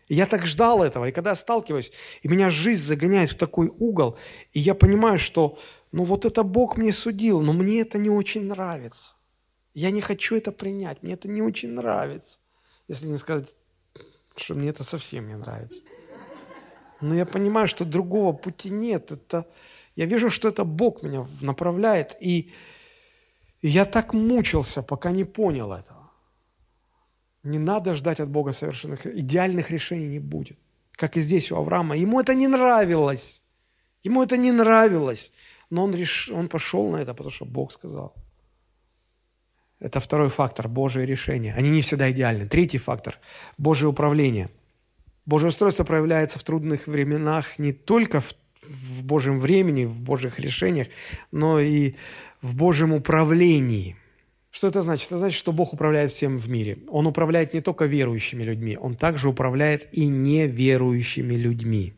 И 0.08 0.16
я 0.16 0.26
так 0.26 0.46
ждал 0.46 0.84
этого, 0.84 1.08
и 1.08 1.12
когда 1.12 1.32
я 1.32 1.36
сталкиваюсь, 1.36 1.92
и 2.22 2.28
меня 2.28 2.50
жизнь 2.50 2.84
загоняет 2.84 3.32
в 3.32 3.38
такой 3.38 3.68
угол, 3.80 4.18
и 4.52 4.60
я 4.60 4.76
понимаю, 4.76 5.18
что 5.18 5.58
ну 5.92 6.04
вот 6.04 6.26
это 6.26 6.44
Бог 6.44 6.78
мне 6.78 6.94
судил, 6.94 7.42
но 7.42 7.54
мне 7.54 7.82
это 7.82 7.98
не 7.98 8.10
очень 8.10 8.46
нравится. 8.46 9.16
Я 9.74 9.92
не 9.92 10.02
хочу 10.02 10.36
это 10.36 10.52
принять, 10.52 11.02
мне 11.02 11.14
это 11.14 11.28
не 11.28 11.42
очень 11.42 11.72
нравится. 11.72 12.40
Если 12.88 13.08
не 13.08 13.18
сказать 13.18 13.56
что 14.36 14.56
мне 14.56 14.70
это 14.70 14.84
совсем 14.84 15.28
не 15.28 15.36
нравится. 15.36 15.84
Но 17.02 17.14
я 17.16 17.26
понимаю, 17.26 17.68
что 17.68 17.86
другого 17.86 18.34
пути 18.34 18.70
нет. 18.70 19.12
Это, 19.12 19.46
я 19.96 20.06
вижу, 20.06 20.30
что 20.30 20.50
это 20.50 20.64
Бог 20.64 21.04
меня 21.04 21.28
направляет, 21.42 22.18
и, 22.22 22.52
я 23.62 23.86
так 23.86 24.14
мучился, 24.14 24.84
пока 24.84 25.12
не 25.12 25.24
понял 25.24 25.72
этого. 25.72 26.12
Не 27.44 27.60
надо 27.60 27.94
ждать 27.94 28.20
от 28.20 28.30
Бога 28.30 28.54
совершенных, 28.54 29.06
идеальных 29.06 29.72
решений 29.72 30.08
не 30.08 30.20
будет. 30.20 30.58
Как 30.92 31.18
и 31.18 31.22
здесь 31.22 31.52
у 31.52 31.58
Авраама. 31.58 31.96
Ему 31.96 32.20
это 32.20 32.36
не 32.36 32.48
нравилось. 32.48 33.44
Ему 34.04 34.24
это 34.24 34.38
не 34.38 34.52
нравилось. 34.52 35.34
Но 35.70 35.84
он, 35.84 35.96
реш... 35.96 36.30
он 36.30 36.48
пошел 36.48 36.92
на 36.92 36.98
это, 36.98 37.14
потому 37.14 37.32
что 37.32 37.46
Бог 37.46 37.72
сказал. 37.72 38.14
Это 39.80 40.00
второй 40.00 40.30
фактор– 40.30 40.68
Божие 40.70 41.06
решение. 41.06 41.54
Они 41.56 41.70
не 41.70 41.82
всегда 41.82 42.10
идеальны. 42.12 42.48
Третий 42.48 42.78
фактор– 42.78 43.20
Божие 43.58 43.90
управление. 43.90 44.50
Божье 45.26 45.50
устройство 45.50 45.84
проявляется 45.84 46.40
в 46.40 46.44
трудных 46.44 46.88
временах 46.88 47.60
не 47.60 47.74
только 47.74 48.22
в, 48.22 48.34
в 48.68 49.04
Божьем 49.04 49.40
времени, 49.40 49.86
в 49.86 50.00
Божьих 50.00 50.40
решениях, 50.40 50.88
но 51.32 51.60
и 51.60 51.96
в 52.42 52.56
Божьем 52.56 52.94
управлении. 52.94 53.96
Что 54.52 54.68
это 54.68 54.82
значит? 54.82 55.08
Это 55.08 55.18
значит, 55.18 55.40
что 55.40 55.52
Бог 55.52 55.74
управляет 55.74 56.12
всем 56.12 56.38
в 56.38 56.50
мире. 56.50 56.78
Он 56.88 57.08
управляет 57.08 57.54
не 57.54 57.62
только 57.62 57.86
верующими 57.86 58.44
людьми, 58.44 58.78
Он 58.80 58.96
также 58.96 59.30
управляет 59.30 59.88
и 59.92 60.08
неверующими 60.08 61.34
людьми. 61.34 61.94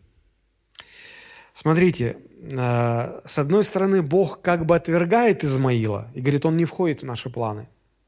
Смотрите, 1.53 2.17
э, 2.51 3.21
с 3.25 3.37
одной 3.39 3.63
стороны, 3.63 4.01
Бог 4.01 4.41
как 4.41 4.65
бы 4.65 4.75
отвергает 4.75 5.43
Измаила 5.43 6.11
и 6.13 6.21
говорит, 6.21 6.45
он 6.45 6.57
не 6.57 6.65
входит 6.65 7.01
в 7.01 7.05
наши 7.05 7.29
планы. 7.29 7.67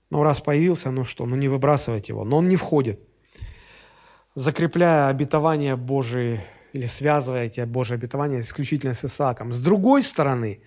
Ну, 0.09 0.23
раз 0.23 0.41
появился, 0.41 0.91
ну 0.91 1.05
что, 1.05 1.25
ну 1.25 1.35
не 1.35 1.47
выбрасывать 1.47 2.09
его. 2.09 2.25
Но 2.25 2.37
он 2.37 2.49
не 2.49 2.55
входит. 2.55 2.99
Закрепляя 4.35 5.07
обетование 5.07 5.75
Божие 5.75 6.45
или 6.77 6.85
связывая 6.85 7.45
эти 7.45 7.61
Божьи 7.65 7.95
обетования 7.95 8.39
исключительно 8.39 8.93
с 8.93 9.03
Исааком. 9.03 9.51
С 9.51 9.59
другой 9.59 10.03
стороны, 10.03 10.59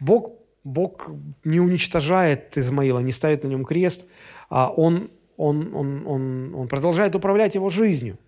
Бог, 0.00 0.32
Бог 0.64 1.10
не 1.44 1.60
уничтожает 1.60 2.56
Измаила, 2.56 3.00
не 3.00 3.12
ставит 3.12 3.44
на 3.44 3.48
нем 3.48 3.64
крест, 3.64 4.06
а 4.48 4.70
он, 4.70 5.10
он, 5.36 5.74
он, 5.74 6.06
он, 6.06 6.54
он 6.54 6.68
продолжает 6.68 7.14
управлять 7.14 7.54
его 7.54 7.68
жизнью. 7.68 8.18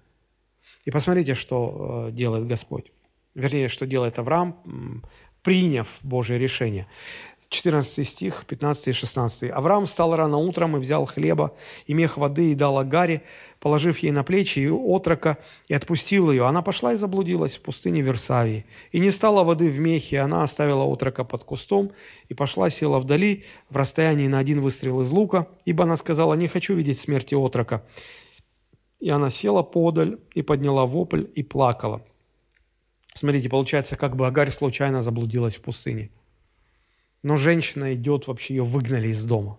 И 0.85 0.91
посмотрите, 0.91 1.35
что 1.35 2.09
э, 2.09 2.13
делает 2.13 2.47
Господь. 2.47 2.93
Вернее, 3.35 3.69
что 3.69 3.87
делает 3.87 4.19
Авраам, 4.19 5.03
приняв 5.43 5.89
Божье 6.03 6.39
решение. 6.39 6.87
14 7.51 8.07
стих, 8.07 8.45
15 8.47 8.89
и 8.89 8.93
16. 8.93 9.51
«Авраам 9.51 9.85
встал 9.85 10.15
рано 10.15 10.39
утром 10.39 10.77
и 10.77 10.81
взял 10.81 11.05
хлеба 11.05 11.53
и 11.87 11.95
мех 11.95 12.17
воды 12.17 12.53
и 12.53 12.55
дал 12.55 12.79
Агаре, 12.79 13.23
положив 13.59 13.99
ей 13.99 14.13
на 14.13 14.23
плечи 14.23 14.61
и 14.61 14.69
отрока, 14.69 15.37
и 15.67 15.75
отпустил 15.75 16.31
ее. 16.31 16.47
Она 16.47 16.63
пошла 16.63 16.93
и 16.93 16.97
заблудилась 16.97 17.57
в 17.57 17.63
пустыне 17.63 18.03
Версавии. 18.03 18.67
И 18.93 19.01
не 19.01 19.11
стала 19.11 19.43
воды 19.43 19.69
в 19.69 19.81
мехе, 19.81 20.21
она 20.21 20.45
оставила 20.45 20.85
отрока 20.85 21.25
под 21.25 21.43
кустом 21.43 21.91
и 22.29 22.35
пошла, 22.35 22.71
села 22.71 23.01
вдали, 23.01 23.43
в 23.69 23.77
расстоянии 23.77 24.29
на 24.29 24.39
один 24.39 24.61
выстрел 24.61 25.01
из 25.01 25.11
лука, 25.11 25.49
ибо 25.65 25.83
она 25.83 25.97
сказала, 25.97 26.35
не 26.35 26.47
хочу 26.47 26.75
видеть 26.75 27.01
смерти 27.01 27.35
отрока. 27.35 27.85
И 29.01 29.11
она 29.11 29.29
села 29.29 29.65
подаль 29.65 30.21
и 30.35 30.43
подняла 30.43 30.87
вопль 30.87 31.25
и 31.35 31.43
плакала. 31.43 32.07
Смотрите, 33.13 33.49
получается, 33.49 33.97
как 33.97 34.15
бы 34.15 34.29
Агарь 34.29 34.51
случайно 34.51 35.03
заблудилась 35.03 35.57
в 35.57 35.63
пустыне– 35.63 36.11
но 37.23 37.37
женщина 37.37 37.95
идет, 37.95 38.27
вообще 38.27 38.55
ее 38.55 38.65
выгнали 38.65 39.09
из 39.09 39.25
дома. 39.25 39.59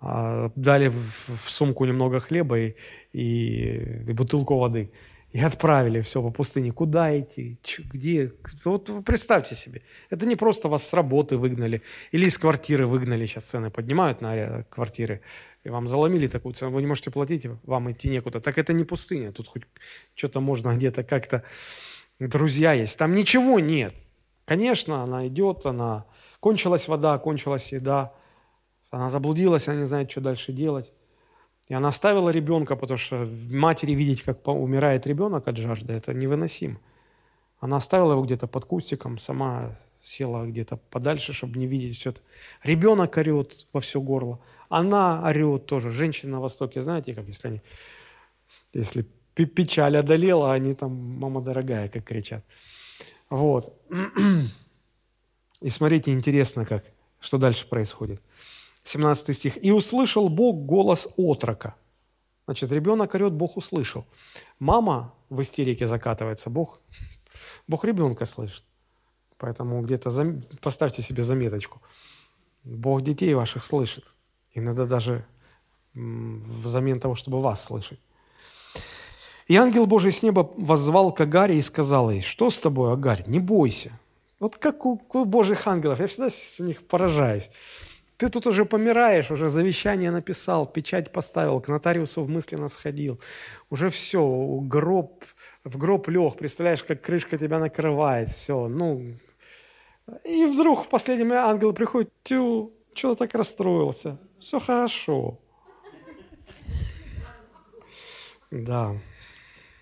А, 0.00 0.50
дали 0.56 0.88
в, 0.88 1.50
сумку 1.50 1.84
немного 1.84 2.20
хлеба 2.20 2.58
и, 2.58 2.74
и, 3.12 4.02
и 4.06 4.12
бутылку 4.12 4.58
воды. 4.58 4.90
И 5.32 5.40
отправили 5.40 6.00
все 6.00 6.22
по 6.22 6.30
пустыне. 6.30 6.72
Куда 6.72 7.18
идти? 7.18 7.58
Ч, 7.62 7.82
где? 7.82 8.32
Вот 8.64 8.90
представьте 9.04 9.54
себе. 9.54 9.82
Это 10.08 10.24
не 10.24 10.36
просто 10.36 10.68
вас 10.68 10.86
с 10.86 10.94
работы 10.94 11.36
выгнали 11.36 11.82
или 12.12 12.26
из 12.26 12.38
квартиры 12.38 12.86
выгнали. 12.86 13.26
Сейчас 13.26 13.44
цены 13.44 13.70
поднимают 13.70 14.20
на 14.20 14.62
квартиры. 14.70 15.20
И 15.64 15.68
вам 15.68 15.88
заломили 15.88 16.28
такую 16.28 16.54
цену. 16.54 16.70
Вы 16.72 16.82
не 16.82 16.86
можете 16.86 17.10
платить, 17.10 17.46
вам 17.64 17.90
идти 17.90 18.08
некуда. 18.08 18.40
Так 18.40 18.56
это 18.56 18.72
не 18.72 18.84
пустыня. 18.84 19.32
Тут 19.32 19.48
хоть 19.48 19.64
что-то 20.14 20.40
можно 20.40 20.74
где-то 20.74 21.04
как-то... 21.04 21.42
Друзья 22.18 22.72
есть. 22.72 22.98
Там 22.98 23.14
ничего 23.14 23.60
нет. 23.60 23.92
Конечно, 24.46 25.02
она 25.02 25.26
идет, 25.26 25.66
она 25.66 26.06
Кончилась 26.40 26.88
вода, 26.88 27.18
кончилась 27.18 27.72
еда. 27.72 28.12
Она 28.90 29.10
заблудилась, 29.10 29.68
она 29.68 29.80
не 29.80 29.86
знает, 29.86 30.10
что 30.10 30.20
дальше 30.20 30.52
делать. 30.52 30.92
И 31.68 31.74
она 31.74 31.88
оставила 31.88 32.30
ребенка, 32.30 32.76
потому 32.76 32.98
что 32.98 33.28
матери 33.50 33.92
видеть, 33.92 34.22
как 34.22 34.46
умирает 34.46 35.06
ребенок 35.06 35.48
от 35.48 35.56
жажды, 35.56 35.94
это 35.94 36.14
невыносимо. 36.14 36.78
Она 37.58 37.78
оставила 37.78 38.12
его 38.12 38.22
где-то 38.22 38.46
под 38.46 38.64
кустиком, 38.66 39.18
сама 39.18 39.76
села 40.00 40.46
где-то 40.46 40.76
подальше, 40.76 41.32
чтобы 41.32 41.58
не 41.58 41.66
видеть 41.66 41.96
все 41.96 42.10
это. 42.10 42.20
Ребенок 42.62 43.16
орет 43.16 43.66
во 43.72 43.80
все 43.80 44.00
горло. 44.00 44.38
Она 44.68 45.26
орет 45.26 45.66
тоже. 45.66 45.90
Женщины 45.90 46.32
на 46.32 46.40
Востоке, 46.40 46.82
знаете, 46.82 47.14
как 47.14 47.26
если 47.26 47.48
они, 47.48 47.62
если 48.72 49.04
печаль 49.34 49.96
одолела, 49.96 50.52
они 50.52 50.74
там, 50.74 50.92
мама 50.92 51.40
дорогая, 51.40 51.88
как 51.88 52.04
кричат. 52.04 52.44
Вот. 53.28 53.74
И 55.60 55.70
смотрите, 55.70 56.12
интересно 56.12 56.66
как, 56.66 56.84
что 57.20 57.38
дальше 57.38 57.68
происходит. 57.68 58.20
17 58.84 59.36
стих. 59.36 59.64
«И 59.64 59.72
услышал 59.72 60.28
Бог 60.28 60.66
голос 60.66 61.08
отрока». 61.16 61.74
Значит, 62.46 62.70
ребенок 62.72 63.14
орет, 63.14 63.32
Бог 63.32 63.56
услышал. 63.56 64.04
Мама 64.60 65.12
в 65.28 65.42
истерике 65.42 65.86
закатывается, 65.86 66.48
Бог, 66.48 66.80
Бог 67.66 67.84
ребенка 67.84 68.24
слышит. 68.24 68.64
Поэтому 69.38 69.82
где-то 69.82 70.10
зам... 70.10 70.42
поставьте 70.60 71.02
себе 71.02 71.22
заметочку. 71.22 71.82
Бог 72.62 73.02
детей 73.02 73.34
ваших 73.34 73.64
слышит. 73.64 74.04
Иногда 74.54 74.86
даже 74.86 75.26
взамен 75.94 77.00
того, 77.00 77.14
чтобы 77.14 77.40
вас 77.40 77.64
слышать. 77.64 78.00
И 79.48 79.56
ангел 79.56 79.86
Божий 79.86 80.12
с 80.12 80.22
неба 80.22 80.50
воззвал 80.56 81.12
к 81.12 81.20
Агаре 81.20 81.58
и 81.58 81.62
сказал 81.62 82.10
ей, 82.10 82.22
что 82.22 82.50
с 82.50 82.58
тобой, 82.58 82.92
Агарь, 82.92 83.24
не 83.26 83.38
бойся, 83.38 83.98
вот 84.38 84.56
как 84.56 84.84
у, 84.86 85.00
у 85.12 85.24
Божьих 85.24 85.66
ангелов, 85.66 86.00
я 86.00 86.06
всегда 86.06 86.30
с 86.30 86.60
них 86.60 86.86
поражаюсь. 86.86 87.50
Ты 88.16 88.30
тут 88.30 88.46
уже 88.46 88.64
помираешь, 88.64 89.30
уже 89.30 89.48
завещание 89.48 90.10
написал, 90.10 90.66
печать 90.66 91.12
поставил, 91.12 91.60
к 91.60 91.68
нотариусу 91.68 92.24
в 92.24 92.30
мысленно 92.30 92.68
сходил. 92.68 93.20
Уже 93.68 93.90
все, 93.90 94.58
гроб, 94.62 95.24
в 95.64 95.76
гроб 95.76 96.08
лег, 96.08 96.36
представляешь, 96.36 96.82
как 96.82 97.02
крышка 97.02 97.36
тебя 97.36 97.58
накрывает, 97.58 98.30
все. 98.30 98.68
Ну, 98.68 99.16
и 100.24 100.46
вдруг 100.46 100.84
в 100.84 100.88
последний 100.88 101.30
ангел 101.30 101.74
приходит, 101.74 102.10
тю, 102.22 102.72
что 102.94 103.14
ты 103.14 103.26
так 103.26 103.34
расстроился? 103.34 104.18
Все 104.38 104.60
хорошо. 104.60 105.38
Да. 108.50 108.96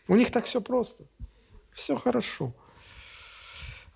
У 0.09 0.17
них 0.17 0.33
так 0.33 0.47
все 0.47 0.61
просто. 0.61 1.05
Все 1.73 1.97
хорошо. 1.97 2.53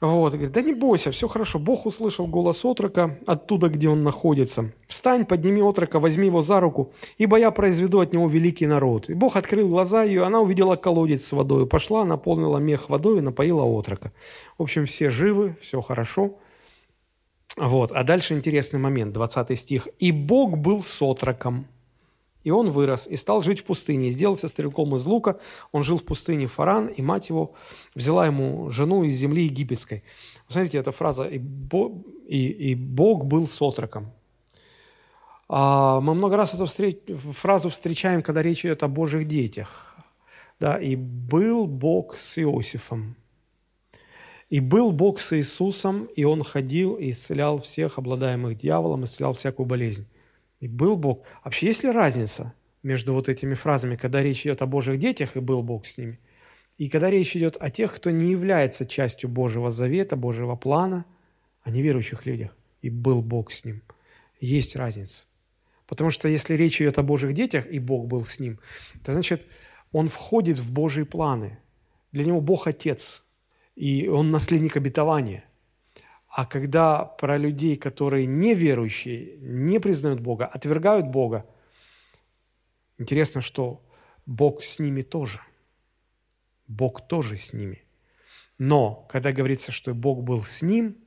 Вот, 0.00 0.32
говорит, 0.32 0.52
да 0.52 0.62
не 0.62 0.74
бойся, 0.74 1.10
все 1.10 1.26
хорошо. 1.26 1.58
Бог 1.58 1.84
услышал 1.84 2.28
голос 2.28 2.64
отрока 2.64 3.18
оттуда, 3.26 3.68
где 3.68 3.88
он 3.88 4.04
находится. 4.04 4.70
Встань, 4.86 5.26
подними 5.26 5.60
отрока, 5.60 5.98
возьми 5.98 6.26
его 6.26 6.40
за 6.40 6.60
руку, 6.60 6.92
ибо 7.18 7.36
я 7.36 7.50
произведу 7.50 7.98
от 7.98 8.12
него 8.12 8.28
великий 8.28 8.68
народ. 8.68 9.10
И 9.10 9.14
Бог 9.14 9.34
открыл 9.34 9.68
глаза 9.68 10.04
ее, 10.04 10.22
она 10.22 10.40
увидела 10.40 10.76
колодец 10.76 11.24
с 11.24 11.32
водой, 11.32 11.66
пошла, 11.66 12.04
наполнила 12.04 12.58
мех 12.58 12.88
водой 12.88 13.18
и 13.18 13.22
напоила 13.22 13.64
отрока. 13.64 14.12
В 14.56 14.62
общем, 14.62 14.86
все 14.86 15.10
живы, 15.10 15.56
все 15.60 15.80
хорошо. 15.80 16.38
Вот, 17.56 17.90
а 17.90 18.04
дальше 18.04 18.34
интересный 18.34 18.78
момент, 18.78 19.12
20 19.14 19.58
стих. 19.58 19.88
«И 19.98 20.12
Бог 20.12 20.58
был 20.58 20.84
с 20.84 21.02
отроком, 21.02 21.66
и 22.44 22.50
он 22.50 22.70
вырос 22.70 23.06
и 23.06 23.16
стал 23.16 23.42
жить 23.42 23.60
в 23.60 23.64
пустыне, 23.64 24.08
и 24.08 24.10
сделался 24.10 24.48
стрелком 24.48 24.94
из 24.94 25.06
лука. 25.06 25.38
Он 25.72 25.82
жил 25.82 25.98
в 25.98 26.04
пустыне 26.04 26.46
Фаран, 26.46 26.86
и 26.86 27.02
мать 27.02 27.28
его 27.28 27.54
взяла 27.94 28.26
ему 28.26 28.70
жену 28.70 29.04
из 29.04 29.16
земли 29.16 29.44
египетской. 29.44 30.02
Смотрите, 30.48 30.78
эта 30.78 30.92
фраза 30.92 31.24
«и, 31.24 31.38
Бог, 31.38 31.92
и, 32.26 32.48
и 32.48 32.74
Бог 32.74 33.24
был 33.24 33.48
с 33.48 33.60
отроком». 33.60 34.12
А, 35.48 36.00
мы 36.00 36.14
много 36.14 36.36
раз 36.36 36.54
эту 36.54 36.66
встреч, 36.66 36.98
фразу 37.32 37.70
встречаем, 37.70 38.22
когда 38.22 38.42
речь 38.42 38.64
идет 38.64 38.82
о 38.82 38.88
Божьих 38.88 39.26
детях. 39.26 39.96
Да, 40.60 40.78
«И 40.78 40.96
был 40.96 41.66
Бог 41.66 42.16
с 42.16 42.38
Иосифом». 42.38 43.16
И 44.50 44.60
был 44.60 44.92
Бог 44.92 45.20
с 45.20 45.36
Иисусом, 45.36 46.06
и 46.16 46.24
Он 46.24 46.42
ходил 46.42 46.94
и 46.94 47.10
исцелял 47.10 47.60
всех 47.60 47.98
обладаемых 47.98 48.56
дьяволом, 48.56 49.04
исцелял 49.04 49.34
всякую 49.34 49.66
болезнь. 49.66 50.06
И 50.60 50.68
был 50.68 50.96
Бог. 50.96 51.24
Вообще 51.44 51.66
есть 51.66 51.84
ли 51.84 51.90
разница 51.90 52.54
между 52.82 53.14
вот 53.14 53.28
этими 53.28 53.54
фразами, 53.54 53.96
когда 53.96 54.22
речь 54.22 54.42
идет 54.42 54.62
о 54.62 54.66
Божьих 54.66 54.98
детях 54.98 55.36
и 55.36 55.40
был 55.40 55.62
Бог 55.62 55.86
с 55.86 55.98
ними, 55.98 56.18
и 56.78 56.88
когда 56.88 57.10
речь 57.10 57.36
идет 57.36 57.56
о 57.60 57.70
тех, 57.70 57.94
кто 57.94 58.10
не 58.10 58.30
является 58.30 58.86
частью 58.86 59.28
Божьего 59.28 59.70
завета, 59.70 60.16
Божьего 60.16 60.54
плана, 60.54 61.04
о 61.62 61.70
неверующих 61.70 62.24
людях, 62.24 62.56
и 62.82 62.88
был 62.88 63.20
Бог 63.20 63.52
с 63.52 63.64
ним? 63.64 63.82
Есть 64.40 64.76
разница. 64.76 65.26
Потому 65.86 66.10
что 66.10 66.28
если 66.28 66.54
речь 66.54 66.80
идет 66.80 66.98
о 66.98 67.02
Божьих 67.02 67.34
детях, 67.34 67.66
и 67.66 67.78
Бог 67.80 68.06
был 68.06 68.24
с 68.24 68.38
ним, 68.38 68.60
это 68.94 69.12
значит, 69.12 69.44
он 69.90 70.08
входит 70.08 70.58
в 70.58 70.70
Божьи 70.72 71.02
планы. 71.02 71.58
Для 72.12 72.24
него 72.24 72.40
Бог– 72.40 72.66
Отец, 72.68 73.24
и 73.74 74.06
он 74.06 74.30
наследник 74.30 74.76
обетования. 74.76 75.44
А 76.38 76.46
когда 76.46 77.04
про 77.04 77.36
людей, 77.36 77.76
которые 77.76 78.26
неверующие, 78.26 79.38
не 79.38 79.80
признают 79.80 80.20
Бога, 80.20 80.46
отвергают 80.46 81.08
Бога, 81.08 81.44
интересно, 82.96 83.40
что 83.40 83.84
Бог 84.24 84.62
с 84.62 84.78
ними 84.78 85.02
тоже. 85.02 85.40
Бог 86.68 87.08
тоже 87.08 87.36
с 87.36 87.52
ними. 87.52 87.82
Но 88.56 89.04
когда 89.10 89.32
говорится, 89.32 89.72
что 89.72 89.94
Бог 89.94 90.22
был 90.22 90.44
с 90.44 90.62
ним, 90.62 90.98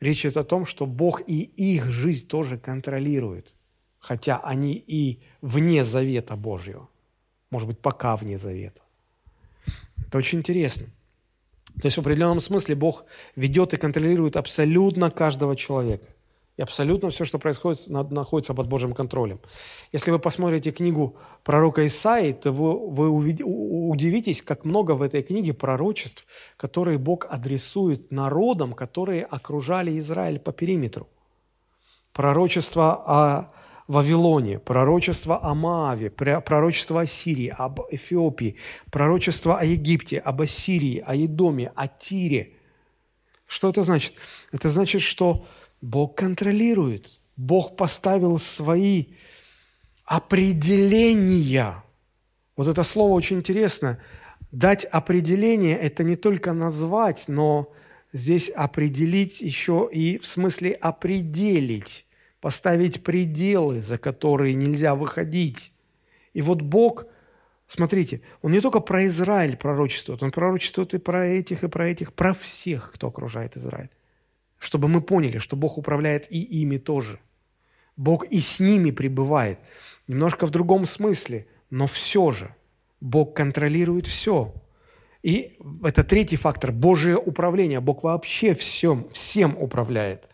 речь 0.00 0.26
идет 0.26 0.36
о 0.36 0.42
том, 0.42 0.66
что 0.66 0.84
Бог 0.84 1.22
и 1.28 1.42
их 1.42 1.92
жизнь 1.92 2.26
тоже 2.26 2.58
контролирует. 2.58 3.54
Хотя 4.00 4.38
они 4.38 4.74
и 4.74 5.22
вне 5.42 5.84
завета 5.84 6.34
Божьего. 6.34 6.88
Может 7.50 7.68
быть, 7.68 7.78
пока 7.78 8.16
вне 8.16 8.36
завета. 8.36 8.82
Это 10.08 10.18
очень 10.18 10.40
интересно. 10.40 10.88
То 11.80 11.86
есть 11.86 11.96
в 11.96 12.00
определенном 12.00 12.40
смысле 12.40 12.74
Бог 12.74 13.04
ведет 13.36 13.74
и 13.74 13.76
контролирует 13.76 14.36
абсолютно 14.36 15.10
каждого 15.10 15.56
человека. 15.56 16.06
И 16.56 16.62
абсолютно 16.62 17.08
все, 17.08 17.24
что 17.24 17.38
происходит, 17.38 17.88
находится 17.88 18.52
под 18.52 18.68
Божьим 18.68 18.92
контролем. 18.92 19.40
Если 19.92 20.10
вы 20.10 20.18
посмотрите 20.18 20.72
книгу 20.72 21.16
пророка 21.42 21.86
Исаи, 21.86 22.32
то 22.32 22.52
вы, 22.52 23.10
вы 23.10 23.10
удивитесь, 23.10 24.42
как 24.42 24.66
много 24.66 24.92
в 24.92 25.00
этой 25.00 25.22
книге 25.22 25.54
пророчеств, 25.54 26.26
которые 26.58 26.98
Бог 26.98 27.26
адресует 27.30 28.10
народам, 28.10 28.74
которые 28.74 29.24
окружали 29.24 29.98
Израиль 30.00 30.38
по 30.38 30.52
периметру. 30.52 31.08
Пророчество 32.12 32.92
о 33.06 33.52
Вавилоне, 33.90 34.60
пророчество 34.60 35.44
о 35.44 35.52
Мааве, 35.52 36.10
пророчество 36.10 37.00
о 37.00 37.06
Сирии, 37.06 37.48
об 37.48 37.80
Эфиопии, 37.90 38.54
пророчество 38.92 39.58
о 39.58 39.64
Египте, 39.64 40.18
об 40.18 40.42
Ассирии, 40.42 41.02
о 41.04 41.16
Едоме, 41.16 41.72
о 41.74 41.88
Тире. 41.88 42.52
Что 43.48 43.68
это 43.68 43.82
значит? 43.82 44.14
Это 44.52 44.68
значит, 44.68 45.02
что 45.02 45.44
Бог 45.80 46.16
контролирует. 46.16 47.18
Бог 47.36 47.76
поставил 47.76 48.38
свои 48.38 49.06
определения. 50.04 51.82
Вот 52.56 52.68
это 52.68 52.84
слово 52.84 53.14
очень 53.14 53.38
интересно. 53.38 53.98
Дать 54.52 54.84
определение– 54.84 55.76
это 55.80 56.04
не 56.04 56.14
только 56.14 56.52
назвать, 56.52 57.24
но 57.26 57.72
здесь 58.12 58.50
определить 58.50 59.40
еще 59.40 59.88
и 59.92 60.18
в 60.18 60.26
смысле 60.26 60.74
определить, 60.74 62.06
поставить 62.40 63.02
пределы, 63.04 63.82
за 63.82 63.98
которые 63.98 64.54
нельзя 64.54 64.94
выходить. 64.94 65.72
И 66.32 66.42
вот 66.42 66.62
Бог, 66.62 67.06
смотрите, 67.66 68.22
Он 68.42 68.52
не 68.52 68.60
только 68.60 68.80
про 68.80 69.06
Израиль 69.06 69.56
пророчествует, 69.56 70.22
Он 70.22 70.30
пророчествует 70.30 70.94
и 70.94 70.98
про 70.98 71.26
этих, 71.26 71.64
и 71.64 71.68
про 71.68 71.88
этих, 71.88 72.12
про 72.12 72.34
всех, 72.34 72.92
кто 72.94 73.08
окружает 73.08 73.56
Израиль. 73.56 73.90
Чтобы 74.58 74.88
мы 74.88 75.00
поняли, 75.00 75.38
что 75.38 75.56
Бог 75.56 75.78
управляет 75.78 76.30
и 76.30 76.40
ими 76.40 76.76
тоже. 76.78 77.18
Бог 77.96 78.24
и 78.26 78.40
с 78.40 78.60
ними 78.60 78.90
пребывает. 78.90 79.58
Немножко 80.08 80.46
в 80.46 80.50
другом 80.50 80.86
смысле, 80.86 81.46
но 81.70 81.86
все 81.86 82.30
же. 82.30 82.54
Бог 83.00 83.34
контролирует 83.34 84.06
все. 84.06 84.54
И 85.22 85.58
это 85.82 86.04
третий 86.04 86.36
фактор– 86.36 86.72
Божие 86.72 87.16
управление. 87.16 87.80
Бог 87.80 88.02
вообще 88.02 88.54
всем, 88.54 89.08
всем 89.10 89.56
управляет. 89.58 90.29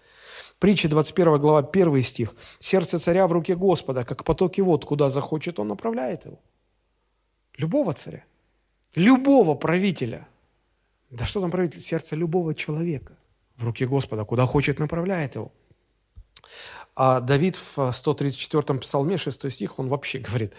Притча 0.59 0.89
21 0.89 1.39
глава, 1.39 1.59
1 1.59 2.03
стих. 2.03 2.35
«Сердце 2.61 2.99
царя 2.99 3.27
в 3.27 3.33
руке 3.33 3.55
Господа, 3.55 4.05
как 4.05 4.25
потоки 4.25 4.63
вод, 4.63 4.85
куда 4.85 5.11
захочет, 5.11 5.59
он 5.59 5.69
направляет 5.69 6.25
его». 6.25 6.39
Любого 7.59 7.93
царя, 7.93 8.25
любого 8.95 9.55
правителя. 9.55 10.27
Да 11.11 11.25
что 11.25 11.41
там 11.41 11.51
правитель? 11.51 11.81
Сердце 11.81 12.17
любого 12.17 12.55
человека 12.55 13.13
в 13.57 13.65
руке 13.65 13.87
Господа, 13.87 14.25
куда 14.25 14.47
хочет, 14.47 14.79
направляет 14.79 15.35
его. 15.35 15.53
А 16.95 17.21
Давид 17.21 17.57
в 17.57 17.79
134-м 17.79 18.79
псалме, 18.79 19.19
6 19.19 19.51
стих, 19.51 19.79
он 19.79 19.89
вообще 19.89 20.19
говорит, 20.19 20.55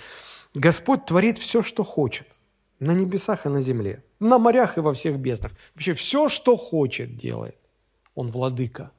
«Господь 0.53 1.05
творит 1.05 1.37
все, 1.37 1.63
что 1.63 1.83
хочет, 1.83 2.27
на 2.79 2.93
небесах 2.93 3.45
и 3.45 3.49
на 3.49 3.61
земле, 3.61 4.03
на 4.19 4.37
морях 4.37 4.77
и 4.77 4.81
во 4.81 4.93
всех 4.93 5.17
безднах. 5.17 5.53
Вообще 5.73 5.93
все, 5.93 6.29
что 6.29 6.55
хочет, 6.55 7.17
делает. 7.17 7.57
Он 8.15 8.29
владыка. 8.29 8.91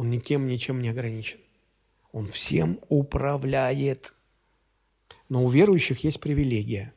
Он 0.00 0.08
никем, 0.08 0.46
ничем 0.46 0.80
не 0.80 0.88
ограничен. 0.88 1.40
Он 2.10 2.26
всем 2.26 2.80
управляет. 2.88 4.14
Но 5.28 5.44
у 5.44 5.50
верующих 5.50 6.04
есть 6.04 6.20
привилегия. 6.20 6.94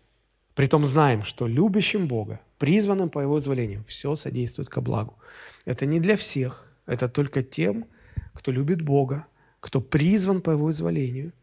Притом 0.56 0.86
знаем, 0.86 1.24
что 1.24 1.46
любящим 1.46 2.08
Бога, 2.08 2.40
призванным 2.60 3.10
по 3.10 3.20
Его 3.20 3.40
изволению, 3.40 3.84
все 3.90 4.16
содействует 4.16 4.70
ко 4.70 4.80
благу. 4.80 5.18
Это 5.66 5.86
не 5.86 6.00
для 6.00 6.16
всех, 6.16 6.72
это 6.86 7.10
только 7.10 7.44
тем, 7.44 7.88
кто 8.34 8.54
любит 8.54 8.82
Бога, 8.82 9.28
кто 9.60 9.82
призван 9.82 10.40
по 10.42 10.52
Его 10.52 10.72
изволению. 10.72 11.34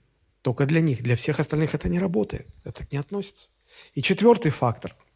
Только 0.40 0.64
для 0.64 0.80
них. 0.80 1.02
Для 1.02 1.14
всех 1.14 1.40
остальных 1.40 1.74
это 1.74 1.90
не 1.90 1.98
работает. 1.98 2.46
Это 2.64 2.86
не 2.90 2.96
относится. 2.96 3.50
И 3.92 4.00
четвертый 4.00 4.50
фактор– 4.50 4.96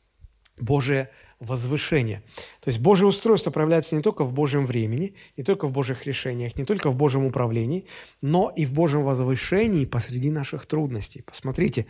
Божие 0.58 1.10
возвышение. 1.40 2.22
То 2.60 2.68
есть 2.68 2.78
Божье 2.80 3.06
устройство 3.06 3.50
проявляется 3.50 3.96
не 3.96 4.02
только 4.02 4.24
в 4.24 4.32
Божьем 4.32 4.66
времени, 4.66 5.14
не 5.36 5.44
только 5.44 5.66
в 5.66 5.72
Божьих 5.72 6.06
решениях, 6.06 6.56
не 6.56 6.64
только 6.64 6.90
в 6.90 6.96
Божьем 6.96 7.24
управлении, 7.24 7.86
но 8.22 8.52
и 8.54 8.64
в 8.64 8.72
Божьем 8.72 9.04
возвышении 9.04 9.84
посреди 9.84 10.30
наших 10.30 10.66
трудностей. 10.66 11.22
Посмотрите, 11.22 11.86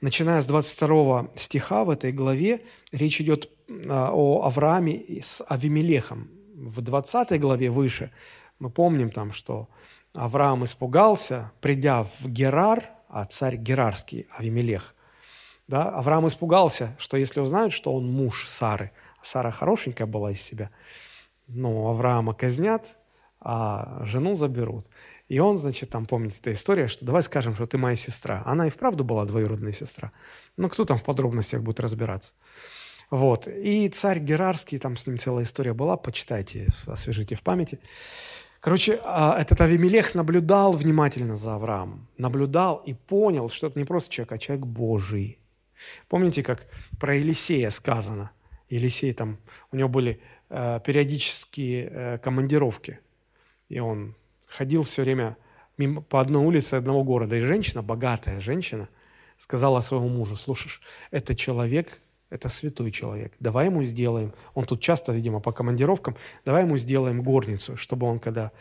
начиная 0.00 0.40
с 0.40 0.46
22 0.46 1.30
стиха 1.36 1.84
в 1.84 1.90
этой 1.90 2.12
главе, 2.12 2.62
речь 2.92 3.20
идет 3.20 3.50
а, 3.68 4.10
о 4.12 4.42
Аврааме 4.44 5.20
с 5.22 5.44
Авимелехом. 5.48 6.28
В 6.54 6.80
20 6.80 7.40
главе 7.40 7.70
выше 7.70 8.10
мы 8.58 8.70
помним 8.70 9.10
там, 9.10 9.32
что 9.32 9.68
Авраам 10.14 10.64
испугался, 10.64 11.52
придя 11.60 12.02
в 12.02 12.28
Герар, 12.28 12.90
а 13.08 13.24
царь 13.24 13.56
Герарский, 13.56 14.26
Авимелех, 14.36 14.94
да, 15.68 15.90
Авраам 15.90 16.26
испугался, 16.26 16.96
что 16.98 17.16
если 17.16 17.40
узнают, 17.40 17.72
что 17.72 17.94
он 17.94 18.10
муж 18.10 18.48
Сары, 18.48 18.90
а 19.20 19.24
Сара 19.24 19.50
хорошенькая 19.50 20.06
была 20.06 20.32
из 20.32 20.40
себя, 20.40 20.70
ну, 21.46 21.88
Авраама 21.88 22.34
казнят, 22.34 22.96
а 23.40 24.02
жену 24.04 24.34
заберут. 24.34 24.86
И 25.28 25.38
он, 25.40 25.58
значит, 25.58 25.90
там, 25.90 26.06
помните 26.06 26.38
эта 26.40 26.52
история, 26.52 26.88
что 26.88 27.04
давай 27.04 27.22
скажем, 27.22 27.54
что 27.54 27.66
ты 27.66 27.76
моя 27.76 27.96
сестра. 27.96 28.42
Она 28.46 28.66
и 28.66 28.70
вправду 28.70 29.04
была 29.04 29.26
двоюродная 29.26 29.72
сестра. 29.72 30.10
Ну, 30.56 30.70
кто 30.70 30.86
там 30.86 30.98
в 30.98 31.04
подробностях 31.04 31.62
будет 31.62 31.80
разбираться? 31.80 32.34
Вот. 33.10 33.46
И 33.46 33.88
царь 33.90 34.20
Герарский, 34.20 34.78
там 34.78 34.96
с 34.96 35.06
ним 35.06 35.18
целая 35.18 35.44
история 35.44 35.74
была, 35.74 35.96
почитайте, 35.96 36.68
освежите 36.86 37.36
в 37.36 37.42
памяти. 37.42 37.78
Короче, 38.60 39.00
а, 39.04 39.38
этот 39.38 39.60
Авимелех 39.60 40.14
наблюдал 40.14 40.72
внимательно 40.72 41.36
за 41.36 41.54
Авраамом. 41.54 42.08
Наблюдал 42.16 42.82
и 42.86 42.94
понял, 42.94 43.50
что 43.50 43.68
это 43.68 43.78
не 43.78 43.84
просто 43.84 44.10
человек, 44.10 44.32
а 44.32 44.38
человек 44.38 44.66
Божий. 44.66 45.38
Помните, 46.08 46.42
как 46.42 46.66
про 46.98 47.16
Елисея 47.16 47.70
сказано? 47.70 48.30
Елисей 48.68 49.12
там, 49.12 49.38
у 49.72 49.76
него 49.76 49.88
были 49.88 50.20
э, 50.50 50.80
периодические 50.84 51.88
э, 51.90 52.18
командировки, 52.18 53.00
и 53.68 53.78
он 53.80 54.14
ходил 54.46 54.82
все 54.82 55.02
время 55.02 55.36
мимо, 55.78 56.02
по 56.02 56.20
одной 56.20 56.44
улице 56.44 56.74
одного 56.74 57.04
города, 57.04 57.36
и 57.36 57.40
женщина, 57.40 57.82
богатая 57.82 58.40
женщина, 58.40 58.88
сказала 59.36 59.80
своему 59.80 60.08
мужу, 60.08 60.36
слушай, 60.36 60.82
это 61.10 61.34
человек, 61.34 62.00
это 62.30 62.48
святой 62.48 62.90
человек, 62.90 63.32
давай 63.40 63.66
ему 63.66 63.84
сделаем, 63.84 64.34
он 64.54 64.66
тут 64.66 64.80
часто, 64.80 65.12
видимо, 65.12 65.40
по 65.40 65.52
командировкам, 65.52 66.16
давай 66.44 66.64
ему 66.64 66.76
сделаем 66.76 67.22
горницу, 67.22 67.76
чтобы 67.76 68.06
он, 68.06 68.18
когда 68.18 68.52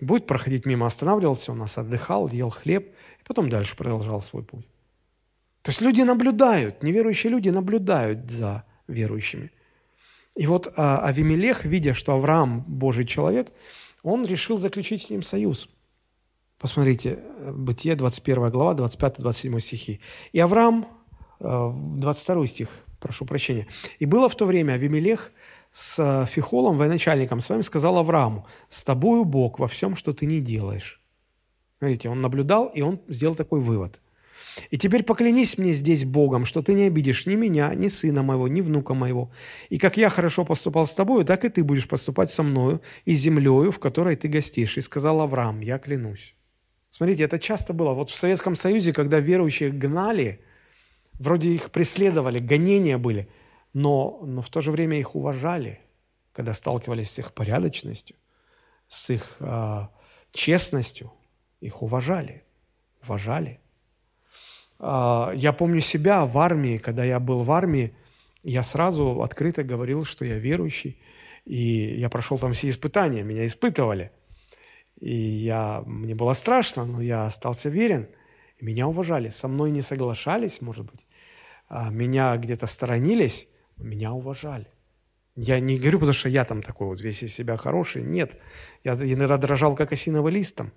будет 0.00 0.26
проходить 0.26 0.64
мимо, 0.64 0.86
останавливался, 0.86 1.52
у 1.52 1.56
нас 1.56 1.76
отдыхал, 1.76 2.28
ел 2.28 2.50
хлеб, 2.50 2.88
и 3.20 3.24
потом 3.26 3.50
дальше 3.50 3.76
продолжал 3.76 4.22
свой 4.22 4.42
путь. 4.42 4.66
То 5.62 5.70
есть 5.70 5.80
люди 5.82 6.00
наблюдают, 6.02 6.82
неверующие 6.82 7.30
люди 7.30 7.50
наблюдают 7.50 8.30
за 8.30 8.64
верующими. 8.88 9.50
И 10.34 10.46
вот 10.46 10.72
а, 10.76 11.06
Авимелех, 11.06 11.64
видя, 11.64 11.92
что 11.92 12.14
Авраам 12.14 12.64
Божий 12.66 13.04
человек, 13.04 13.52
он 14.02 14.24
решил 14.24 14.58
заключить 14.58 15.02
с 15.02 15.10
ним 15.10 15.22
союз. 15.22 15.68
Посмотрите, 16.58 17.18
Бытие, 17.52 17.94
21 17.94 18.50
глава, 18.50 18.74
25-27 18.74 19.60
стихи. 19.60 20.00
И 20.32 20.40
Авраам, 20.40 20.86
22 21.40 22.44
э, 22.44 22.46
стих, 22.46 22.68
прошу 23.00 23.24
прощения. 23.24 23.66
«И 23.98 24.06
было 24.06 24.28
в 24.28 24.34
то 24.34 24.46
время 24.46 24.74
Авимелех 24.74 25.32
с 25.72 26.26
Фихолом, 26.30 26.76
военачальником 26.76 27.40
своим, 27.40 27.62
сказал 27.62 27.98
Аврааму, 27.98 28.46
«С 28.68 28.82
тобою 28.82 29.24
Бог 29.24 29.58
во 29.58 29.68
всем, 29.68 29.96
что 29.96 30.12
ты 30.12 30.26
не 30.26 30.40
делаешь». 30.40 31.00
Смотрите, 31.78 32.10
он 32.10 32.20
наблюдал, 32.20 32.66
и 32.66 32.82
он 32.82 33.00
сделал 33.08 33.34
такой 33.34 33.60
вывод– 33.60 34.00
и 34.70 34.78
теперь 34.78 35.02
поклянись 35.02 35.58
мне 35.58 35.72
здесь 35.72 36.04
Богом, 36.04 36.44
что 36.44 36.62
ты 36.62 36.74
не 36.74 36.84
обидишь 36.84 37.26
ни 37.26 37.34
меня, 37.34 37.74
ни 37.74 37.88
сына 37.88 38.22
моего, 38.22 38.48
ни 38.48 38.60
внука 38.60 38.94
моего. 38.94 39.30
И 39.68 39.78
как 39.78 39.96
я 39.96 40.10
хорошо 40.10 40.44
поступал 40.44 40.86
с 40.86 40.94
тобою, 40.94 41.24
так 41.24 41.44
и 41.44 41.48
ты 41.48 41.64
будешь 41.64 41.88
поступать 41.88 42.30
со 42.30 42.42
мною 42.42 42.80
и 43.04 43.14
землею, 43.14 43.72
в 43.72 43.78
которой 43.78 44.16
ты 44.16 44.28
гостишь. 44.28 44.78
И 44.78 44.80
сказал 44.80 45.20
Авраам, 45.20 45.60
я 45.60 45.78
клянусь. 45.78 46.34
Смотрите, 46.90 47.22
это 47.22 47.38
часто 47.38 47.72
было. 47.72 47.92
Вот 47.92 48.10
в 48.10 48.16
Советском 48.16 48.56
Союзе, 48.56 48.92
когда 48.92 49.20
верующих 49.20 49.74
гнали, 49.74 50.40
вроде 51.14 51.50
их 51.50 51.70
преследовали, 51.70 52.40
гонения 52.40 52.98
были, 52.98 53.28
но, 53.72 54.20
но 54.22 54.42
в 54.42 54.48
то 54.48 54.60
же 54.60 54.72
время 54.72 54.98
их 54.98 55.14
уважали, 55.14 55.80
когда 56.32 56.52
сталкивались 56.52 57.10
с 57.10 57.18
их 57.20 57.32
порядочностью, 57.32 58.16
с 58.88 59.10
их 59.10 59.36
э, 59.38 59.86
честностью, 60.32 61.12
их 61.60 61.82
уважали, 61.82 62.42
уважали. 63.02 63.59
А, 64.80 65.32
я 65.34 65.52
помню 65.52 65.80
себя 65.80 66.24
в 66.24 66.38
армии, 66.38 66.78
когда 66.78 67.04
я 67.04 67.20
был 67.20 67.42
в 67.42 67.52
армии, 67.52 67.94
я 68.42 68.62
сразу 68.62 69.22
открыто 69.22 69.62
говорил, 69.62 70.04
что 70.06 70.24
я 70.24 70.38
верующий, 70.38 70.98
и 71.44 72.00
я 72.00 72.08
прошел 72.08 72.38
там 72.38 72.54
все 72.54 72.70
испытания, 72.70 73.22
меня 73.22 73.46
испытывали. 73.46 74.10
И 74.98 75.14
я, 75.14 75.82
мне 75.86 76.14
было 76.14 76.32
страшно, 76.32 76.86
но 76.86 77.02
я 77.02 77.26
остался 77.26 77.68
верен, 77.68 78.08
меня 78.60 78.88
уважали. 78.88 79.28
Со 79.28 79.48
мной 79.48 79.70
не 79.70 79.82
соглашались, 79.82 80.60
может 80.60 80.86
быть, 80.90 81.06
а 81.68 81.90
меня 81.90 82.36
где-то 82.36 82.66
сторонились, 82.66 83.48
меня 83.76 84.12
уважали. 84.12 84.66
Я 85.36 85.60
не 85.60 85.78
говорю, 85.78 85.98
потому 85.98 86.12
что 86.12 86.28
я 86.28 86.44
там 86.44 86.62
такой 86.62 86.88
вот 86.88 87.00
весь 87.00 87.22
из 87.22 87.34
себя 87.34 87.56
хороший. 87.56 88.02
Нет, 88.02 88.32
я 88.84 88.94
иногда 88.94 89.38
дрожал, 89.38 89.74
как 89.74 89.92
осиновый 89.92 90.32
листом. 90.32 90.72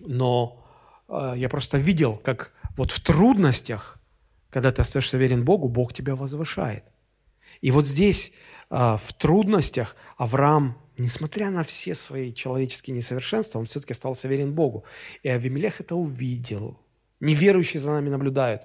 Но 0.00 0.62
э, 1.08 1.34
я 1.36 1.48
просто 1.48 1.78
видел, 1.78 2.16
как 2.16 2.52
вот 2.76 2.90
в 2.90 3.00
трудностях, 3.00 3.98
когда 4.50 4.70
ты 4.70 4.82
остаешься 4.82 5.16
верен 5.16 5.44
Богу, 5.44 5.68
Бог 5.68 5.92
тебя 5.92 6.14
возвышает. 6.14 6.84
И 7.60 7.70
вот 7.70 7.86
здесь, 7.86 8.32
а, 8.70 8.98
в 8.98 9.12
трудностях, 9.14 9.96
Авраам, 10.16 10.78
несмотря 10.98 11.50
на 11.50 11.64
все 11.64 11.94
свои 11.94 12.32
человеческие 12.32 12.96
несовершенства, 12.96 13.58
он 13.58 13.66
все-таки 13.66 13.92
остался 13.92 14.28
верен 14.28 14.52
Богу. 14.52 14.84
И 15.22 15.28
Авимелех 15.28 15.80
это 15.80 15.94
увидел. 15.94 16.78
Неверующие 17.20 17.80
за 17.80 17.92
нами 17.92 18.10
наблюдают. 18.10 18.62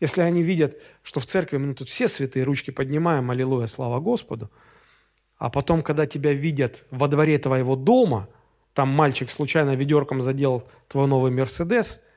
Если 0.00 0.20
они 0.20 0.42
видят, 0.42 0.76
что 1.02 1.20
в 1.20 1.26
церкви 1.26 1.56
мы 1.58 1.74
тут 1.74 1.88
все 1.88 2.08
святые 2.08 2.44
ручки 2.44 2.70
поднимаем, 2.70 3.30
аллилуйя, 3.30 3.66
слава 3.66 4.00
Господу, 4.00 4.50
а 5.38 5.48
потом, 5.48 5.82
когда 5.82 6.06
тебя 6.06 6.32
видят 6.32 6.86
во 6.90 7.08
дворе 7.08 7.38
твоего 7.38 7.76
дома, 7.76 8.28
там 8.74 8.88
мальчик 8.88 9.30
случайно 9.30 9.74
ведерком 9.74 10.22
задел 10.22 10.68
твой 10.88 11.06
новый 11.06 11.30
Мерседес– 11.30 12.00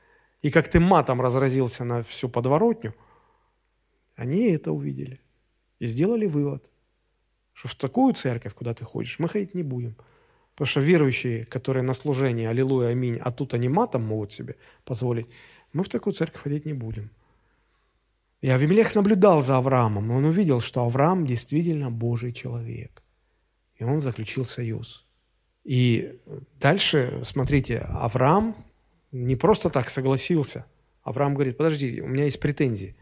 и 0.46 0.50
как 0.50 0.68
ты 0.68 0.78
матом 0.78 1.20
разразился 1.20 1.84
на 1.84 2.02
всю 2.02 2.28
подворотню, 2.28 2.94
они 4.14 4.44
это 4.52 4.70
увидели 4.70 5.20
и 5.80 5.88
сделали 5.88 6.26
вывод. 6.26 6.70
что 7.52 7.68
в 7.68 7.74
такую 7.74 8.14
церковь, 8.14 8.54
куда 8.54 8.72
ты 8.72 8.84
ходишь, 8.84 9.18
мы 9.18 9.28
ходить 9.28 9.54
не 9.54 9.64
будем. 9.64 9.96
Потому 10.52 10.66
что 10.66 10.80
верующие, 10.80 11.44
которые 11.46 11.82
на 11.82 11.94
служении, 11.94 12.46
аллилуйя, 12.46 12.90
аминь, 12.90 13.18
а 13.24 13.32
тут 13.32 13.54
они 13.54 13.68
матом 13.68 14.02
могут 14.02 14.32
себе 14.32 14.54
позволить, 14.84 15.26
мы 15.72 15.82
в 15.82 15.88
такую 15.88 16.14
церковь 16.14 16.42
ходить 16.42 16.64
не 16.64 16.74
будем. 16.74 17.10
И 18.40 18.48
Авимелех 18.48 18.94
наблюдал 18.94 19.42
за 19.42 19.56
Авраамом, 19.56 20.12
он 20.12 20.24
увидел, 20.26 20.60
что 20.60 20.84
Авраам 20.84 21.26
действительно 21.26 21.90
Божий 21.90 22.32
человек. 22.32 23.02
И 23.80 23.84
он 23.84 24.00
заключил 24.00 24.44
союз. 24.44 25.04
И 25.64 26.20
дальше, 26.60 27.22
смотрите, 27.24 27.78
Авраам 27.78 28.54
не 29.24 29.36
просто 29.36 29.70
так 29.70 29.90
согласился. 29.90 30.66
Авраам 31.02 31.34
говорит, 31.34 31.56
подожди, 31.56 32.00
у 32.00 32.08
меня 32.08 32.24
есть 32.24 32.40
претензии. 32.40 32.96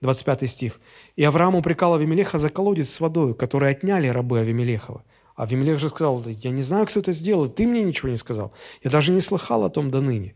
25 0.00 0.50
стих. 0.50 0.80
«И 1.16 1.24
Авраам 1.24 1.54
упрекал 1.54 1.94
Авимелеха 1.94 2.38
за 2.38 2.48
колодец 2.48 2.88
с 2.88 3.00
водой, 3.00 3.34
который 3.34 3.70
отняли 3.70 4.08
рабы 4.08 4.40
Авимелехова. 4.40 5.04
Авимелех 5.36 5.78
же 5.78 5.88
сказал, 5.88 6.24
я 6.26 6.50
не 6.50 6.62
знаю, 6.62 6.86
кто 6.86 7.00
это 7.00 7.12
сделал, 7.12 7.48
ты 7.48 7.66
мне 7.66 7.82
ничего 7.82 8.08
не 8.08 8.16
сказал. 8.16 8.52
Я 8.82 8.90
даже 8.90 9.12
не 9.12 9.20
слыхал 9.20 9.64
о 9.64 9.70
том 9.70 9.90
до 9.90 10.00
ныне. 10.00 10.34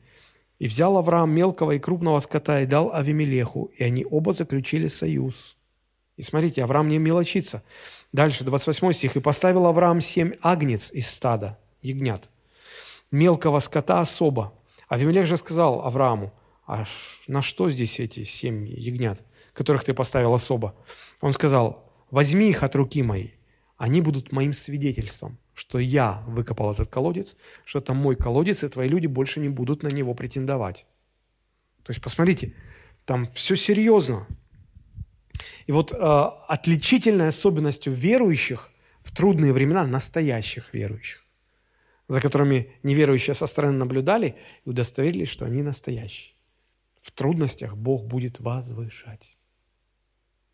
И 0.59 0.69
взял 0.69 0.97
Авраам 0.97 1.31
мелкого 1.31 1.73
и 1.73 1.79
крупного 1.79 2.21
скота 2.21 2.61
и 2.61 2.67
дал 2.67 2.95
Авимелеху, 2.95 3.71
и 3.77 3.83
они 3.85 4.07
оба 4.09 4.33
заключили 4.33 4.89
союз. 4.89 5.57
И 6.17 6.23
смотрите, 6.23 6.63
Авраам 6.63 6.89
не 6.89 6.99
мелочится. 6.99 7.63
Дальше, 8.13 8.45
28 8.45 8.93
стих. 8.93 9.17
«И 9.17 9.21
поставил 9.21 9.67
Авраам 9.67 10.01
семь 10.01 10.35
агнец 10.41 10.93
из 10.93 11.11
стада, 11.11 11.59
ягнят, 11.83 12.31
мелкого 13.11 13.59
скота 13.59 14.01
особо. 14.01 14.53
Авимелех 14.95 15.27
же 15.27 15.37
сказал 15.37 15.85
Аврааму, 15.87 16.33
а 16.67 16.85
на 17.29 17.43
что 17.43 17.71
здесь 17.71 18.01
эти 18.01 18.25
семь 18.25 18.67
ягнят, 18.67 19.21
которых 19.53 19.85
ты 19.85 19.95
поставил 19.95 20.35
особо? 20.35 20.75
Он 21.21 21.33
сказал, 21.33 21.93
возьми 22.11 22.49
их 22.49 22.63
от 22.63 22.75
руки 22.75 23.03
моей, 23.03 23.35
они 23.77 24.01
будут 24.01 24.33
моим 24.33 24.53
свидетельством 24.53 25.39
что 25.55 25.79
я 25.79 26.23
выкопал 26.27 26.73
этот 26.73 26.91
колодец, 26.91 27.37
что 27.65 27.79
это 27.79 27.95
мой 27.95 28.17
колодец, 28.17 28.65
и 28.65 28.69
твои 28.69 28.89
люди 28.89 29.07
больше 29.07 29.41
не 29.41 29.49
будут 29.49 29.83
на 29.83 29.89
него 29.89 30.15
претендовать. 30.15 30.87
То 31.85 31.91
есть, 31.91 32.03
посмотрите, 32.03 32.55
там 33.05 33.31
все 33.33 33.57
серьезно. 33.57 34.27
И 35.67 35.73
вот 35.73 35.93
э, 35.93 35.97
отличительной 35.97 37.29
особенностью 37.29 37.93
верующих 37.93 38.71
в 39.03 39.15
трудные 39.15 39.53
времена, 39.53 39.87
настоящих 39.87 40.75
верующих, 40.75 41.24
за 42.09 42.21
которыми 42.21 42.73
неверующие 42.83 43.35
со 43.35 43.47
стороны 43.47 43.79
наблюдали 43.79 44.37
и 44.65 44.69
удостоверились, 44.69 45.29
что 45.29 45.45
они 45.45 45.63
настоящие. 45.63 46.35
В 47.01 47.11
трудностях 47.11 47.77
Бог 47.77 48.05
будет 48.05 48.41
возвышать. 48.41 49.37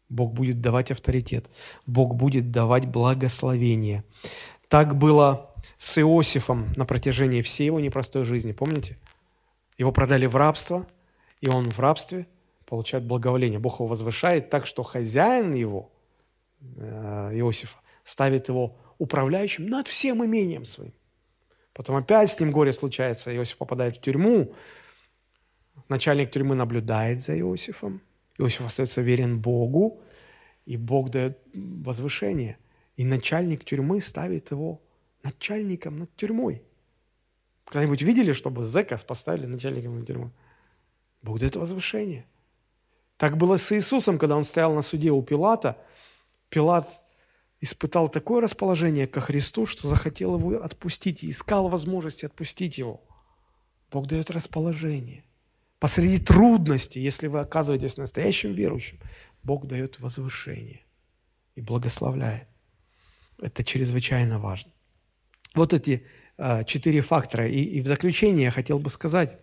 Бог 0.09 0.33
будет 0.33 0.61
давать 0.61 0.91
авторитет. 0.91 1.49
Бог 1.87 2.17
будет 2.17 2.51
давать 2.51 2.87
благословение. 2.87 4.05
Так 4.69 4.97
было 4.97 5.53
с 5.79 5.99
Иосифом 5.99 6.73
на 6.77 6.85
протяжении 6.85 7.43
всей 7.43 7.67
его 7.67 7.81
непростой 7.81 8.25
жизни. 8.25 8.53
Помните? 8.53 8.99
Его 9.79 9.93
продали 9.93 10.27
в 10.27 10.37
рабство, 10.37 10.87
и 11.41 11.49
он 11.49 11.71
в 11.71 11.79
рабстве 11.79 12.27
получает 12.67 13.05
благоволение. 13.05 13.59
Бог 13.59 13.81
его 13.81 13.87
возвышает 13.87 14.51
так, 14.51 14.67
что 14.67 14.83
хозяин 14.83 15.55
его, 15.55 15.91
э, 16.77 17.31
Иосифа, 17.35 17.79
ставит 18.05 18.49
его 18.49 18.77
управляющим 18.99 19.67
над 19.67 19.87
всем 19.89 20.25
имением 20.25 20.65
своим. 20.65 20.93
Потом 21.73 21.97
опять 21.97 22.31
с 22.31 22.41
ним 22.41 22.51
горе 22.51 22.73
случается, 22.73 23.35
Иосиф 23.35 23.57
попадает 23.57 23.97
в 23.97 24.01
тюрьму, 24.01 24.55
начальник 25.89 26.31
тюрьмы 26.31 26.55
наблюдает 26.55 27.21
за 27.21 27.39
Иосифом, 27.39 28.03
Иосиф 28.39 28.63
остается 28.63 29.03
верен 29.03 29.41
Богу, 29.41 30.03
и 30.67 30.77
Бог 30.77 31.11
дает 31.11 31.39
возвышение– 31.55 32.59
и 33.01 33.05
начальник 33.05 33.65
тюрьмы 33.65 33.99
ставит 34.03 34.51
его 34.51 34.83
начальником 35.23 36.01
над 36.01 36.15
тюрьмой. 36.17 36.63
Когда-нибудь 37.65 38.03
видели, 38.03 38.35
чтобы 38.35 38.67
зэка 38.67 38.99
поставили 38.99 39.47
начальником 39.47 40.01
над 40.01 40.07
тюрьмой? 40.07 40.31
Бог 41.23 41.39
дает 41.39 41.57
возвышение. 41.57 42.27
Так 43.17 43.39
было 43.39 43.57
с 43.57 43.73
Иисусом, 43.73 44.19
когда 44.19 44.37
он 44.37 44.45
стоял 44.45 44.75
на 44.75 44.83
суде 44.83 45.11
у 45.13 45.23
Пилата. 45.23 45.79
Пилат 46.51 47.03
испытал 47.61 48.09
такое 48.09 48.41
расположение 48.41 49.07
ко 49.07 49.21
Христу, 49.21 49.67
что 49.67 49.89
захотел 49.89 50.39
его 50.39 50.63
отпустить 50.63 51.23
и 51.23 51.31
искал 51.31 51.69
возможности 51.69 52.25
отпустить 52.25 52.79
его. 52.79 53.03
Бог 53.91 54.07
дает 54.07 54.31
расположение. 54.31 55.25
Посреди 55.79 56.19
трудностей, 56.19 57.01
если 57.01 57.27
вы 57.27 57.41
оказываетесь 57.41 57.97
настоящим 57.97 58.53
верующим, 58.53 58.99
Бог 59.43 59.67
дает 59.67 60.01
возвышение 60.01 60.81
и 61.55 61.61
благословляет. 61.61 62.49
Это 63.41 63.65
чрезвычайно 63.65 64.39
важно. 64.39 64.73
Вот 65.55 65.73
эти 65.73 66.07
э, 66.37 66.65
четыре 66.65 67.01
фактора. 67.01 67.49
И, 67.49 67.63
и 67.63 67.81
в 67.81 67.87
заключение 67.87 68.45
я 68.45 68.51
хотел 68.51 68.79
бы 68.79 68.91
сказать, 68.91 69.39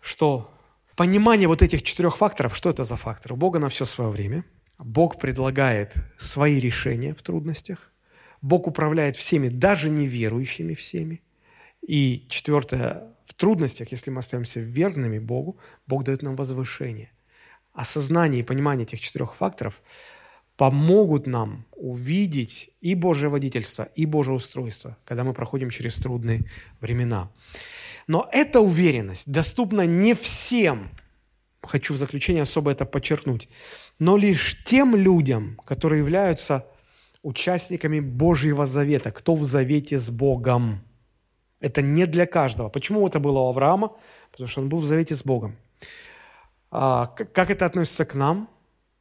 что 0.00 0.54
понимание 0.96 1.48
вот 1.48 1.62
этих 1.62 1.82
четырех 1.82 2.16
факторов, 2.16 2.56
что 2.56 2.70
это 2.70 2.84
за 2.84 2.96
факторы? 2.96 3.34
У 3.34 3.38
Бога 3.38 3.58
на 3.58 3.68
все 3.68 3.84
свое 3.84 4.10
время. 4.10 4.44
Бог 4.78 5.18
предлагает 5.18 5.94
свои 6.16 6.58
решения 6.60 7.14
в 7.14 7.22
трудностях. 7.22 7.92
Бог 8.42 8.66
управляет 8.66 9.16
всеми, 9.16 9.48
даже 9.48 9.90
неверующими 9.90 10.74
всеми. 10.74 11.22
И 11.86 12.26
четвертое, 12.28 13.14
в 13.24 13.34
трудностях, 13.34 13.92
если 13.92 14.10
мы 14.10 14.20
остаемся 14.20 14.60
верными 14.60 15.18
Богу, 15.18 15.58
Бог 15.86 16.04
дает 16.04 16.22
нам 16.22 16.36
возвышение. 16.36 17.10
Осознание 17.72 18.40
и 18.40 18.44
понимание 18.44 18.84
этих 18.84 19.00
четырех 19.00 19.34
факторов– 19.34 19.82
помогут 20.56 21.26
нам 21.26 21.66
увидеть 21.72 22.70
и 22.80 22.94
Божье 22.94 23.28
водительство, 23.28 23.88
и 23.94 24.06
Божье 24.06 24.32
устройство, 24.32 24.96
когда 25.04 25.24
мы 25.24 25.34
проходим 25.34 25.70
через 25.70 25.96
трудные 25.96 26.44
времена. 26.80 27.30
Но 28.06 28.28
эта 28.32 28.60
уверенность 28.60 29.30
доступна 29.30 29.86
не 29.86 30.14
всем, 30.14 30.90
хочу 31.62 31.94
в 31.94 31.96
заключение 31.96 32.42
особо 32.42 32.70
это 32.70 32.84
подчеркнуть, 32.84 33.48
но 33.98 34.16
лишь 34.16 34.64
тем 34.64 34.96
людям, 34.96 35.58
которые 35.64 36.00
являются 36.00 36.66
участниками 37.22 38.00
Божьего 38.00 38.66
завета, 38.66 39.10
кто 39.10 39.34
в 39.34 39.44
завете 39.44 39.98
с 39.98 40.10
Богом. 40.10 40.80
Это 41.60 41.80
не 41.80 42.06
для 42.06 42.26
каждого. 42.26 42.68
Почему 42.68 43.06
это 43.06 43.20
было 43.20 43.40
у 43.40 43.48
Авраама? 43.48 43.92
Потому 44.30 44.48
что 44.48 44.60
он 44.60 44.68
был 44.68 44.78
в 44.78 44.86
завете 44.86 45.14
с 45.14 45.24
Богом. 45.24 45.56
А, 46.70 47.06
как 47.06 47.50
это 47.50 47.64
относится 47.66 48.04
к 48.04 48.14
нам? 48.14 48.48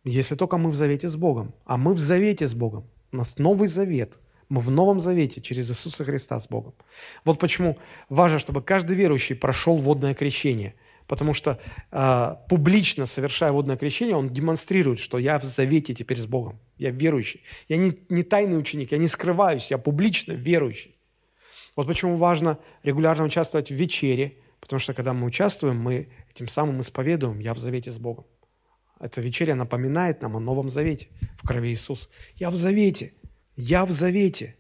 если 0.03 0.35
только 0.35 0.57
мы 0.57 0.69
в 0.69 0.75
завете 0.75 1.07
с 1.07 1.15
Богом. 1.15 1.53
А 1.65 1.77
мы 1.77 1.93
в 1.93 1.99
завете 1.99 2.47
с 2.47 2.53
Богом. 2.53 2.85
У 3.11 3.17
нас 3.17 3.37
новый 3.37 3.67
завет. 3.67 4.19
Мы 4.49 4.59
в 4.61 4.69
новом 4.69 4.99
завете 4.99 5.41
через 5.41 5.71
Иисуса 5.71 6.03
Христа 6.03 6.39
с 6.39 6.47
Богом. 6.47 6.73
Вот 7.25 7.39
почему 7.39 7.77
важно, 8.09 8.39
чтобы 8.39 8.61
каждый 8.61 8.95
верующий 8.95 9.35
прошел 9.35 9.77
водное 9.77 10.13
крещение. 10.13 10.75
Потому 11.08 11.34
что 11.34 11.60
э, 11.91 12.36
публично 12.49 13.06
совершая 13.06 13.51
водное 13.51 13.78
крещение, 13.78 14.16
он 14.16 14.30
демонстрирует, 14.30 14.99
что 14.99 15.18
я 15.18 15.39
в 15.39 15.43
завете 15.43 15.93
теперь 15.93 16.18
с 16.18 16.26
Богом. 16.26 16.60
Я 16.78 16.91
верующий. 16.91 17.43
Я 17.67 17.78
не, 17.78 17.97
не 18.09 18.24
тайный 18.24 18.58
ученик, 18.58 18.92
я 18.92 18.97
не 18.97 19.08
скрываюсь, 19.08 19.71
я 19.71 19.78
публично 19.78 20.34
верующий. 20.34 20.96
Вот 21.75 21.88
почему 21.88 22.17
важно 22.17 22.59
регулярно 22.84 23.24
участвовать 23.24 23.70
в 23.70 23.75
вечере, 23.75 24.38
потому 24.59 24.80
что 24.80 24.93
когда 24.93 25.13
мы 25.13 25.25
участвуем, 25.25 25.78
мы 25.78 26.09
этим 26.34 26.47
самым 26.47 26.82
исповедуем, 26.82 27.39
я 27.39 27.54
в 27.54 27.59
завете 27.59 27.92
с 27.92 27.97
Богом. 27.97 28.25
Эта 29.00 29.20
вечеря 29.20 29.55
напоминает 29.55 30.21
нам 30.21 30.38
о 30.38 30.39
Новом 30.39 30.70
Завете 30.70 31.09
в 31.36 31.46
крови 31.46 31.71
Иисуса. 31.71 32.08
Я 32.36 32.50
в 32.50 32.55
Завете. 32.55 33.12
Я 33.58 33.86
в 33.86 33.92
Завете. 33.92 34.55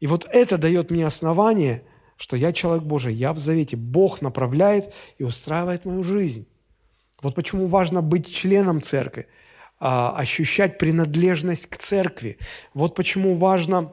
И 0.00 0.06
вот 0.06 0.28
это 0.30 0.58
дает 0.58 0.90
мне 0.90 1.06
основание, 1.06 1.82
что 2.20 2.36
я 2.36 2.52
человек 2.52 2.84
Божий, 2.84 3.14
я 3.14 3.32
в 3.32 3.38
Завете. 3.38 3.76
Бог 3.76 4.20
направляет 4.20 4.92
и 5.16 5.24
устраивает 5.24 5.86
мою 5.86 6.02
жизнь. 6.02 6.46
Вот 7.22 7.34
почему 7.34 7.66
важно 7.66 8.02
быть 8.02 8.30
членом 8.30 8.82
церкви, 8.82 9.26
а, 9.78 10.14
ощущать 10.14 10.76
принадлежность 10.76 11.66
к 11.66 11.78
церкви. 11.78 12.36
Вот 12.74 12.94
почему 12.94 13.36
важно 13.36 13.92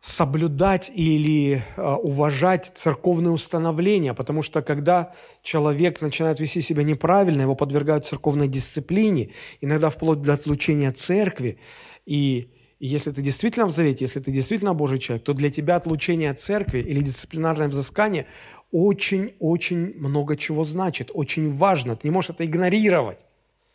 соблюдать 0.00 0.90
или 0.94 1.62
э, 1.76 1.82
уважать 1.82 2.72
церковные 2.74 3.32
установления, 3.32 4.12
потому 4.12 4.42
что 4.42 4.60
когда 4.60 5.14
человек 5.42 6.02
начинает 6.02 6.40
вести 6.40 6.60
себя 6.60 6.82
неправильно, 6.82 7.40
его 7.40 7.54
подвергают 7.54 8.04
церковной 8.04 8.46
дисциплине, 8.46 9.30
иногда 9.62 9.88
вплоть 9.88 10.20
до 10.20 10.34
отлучения 10.34 10.92
церкви, 10.92 11.58
и, 12.04 12.50
и 12.78 12.86
если 12.86 13.12
ты 13.12 13.22
действительно 13.22 13.66
в 13.66 13.70
завете, 13.70 14.04
если 14.04 14.20
ты 14.20 14.30
действительно 14.30 14.74
Божий 14.74 14.98
человек, 14.98 15.24
то 15.24 15.32
для 15.32 15.50
тебя 15.50 15.76
отлучение 15.76 16.30
от 16.30 16.40
церкви 16.40 16.78
или 16.80 17.00
дисциплинарное 17.00 17.68
взыскание 17.68 18.26
очень-очень 18.72 19.94
много 19.98 20.36
чего 20.36 20.64
значит, 20.64 21.10
очень 21.14 21.52
важно, 21.52 21.94
ты 21.94 22.08
не 22.08 22.10
можешь 22.10 22.30
это 22.30 22.44
игнорировать. 22.44 23.24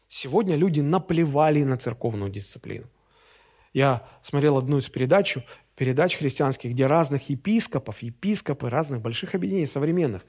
Сегодня 0.07 0.55
люди 0.55 0.81
наплевали 0.81 1.63
на 1.63 1.77
церковную 1.77 2.31
дисциплину. 2.31 2.87
Я 3.73 4.07
смотрел 4.21 4.57
одну 4.57 4.79
из 4.79 4.89
передач, 4.89 5.37
передач 5.79 6.17
христианских, 6.17 6.71
где 6.71 6.87
разных 6.87 7.29
епископов, 7.29 8.03
епископы 8.03 8.69
разных 8.69 8.99
больших 8.99 9.33
объединений 9.33 9.65
современных, 9.65 10.25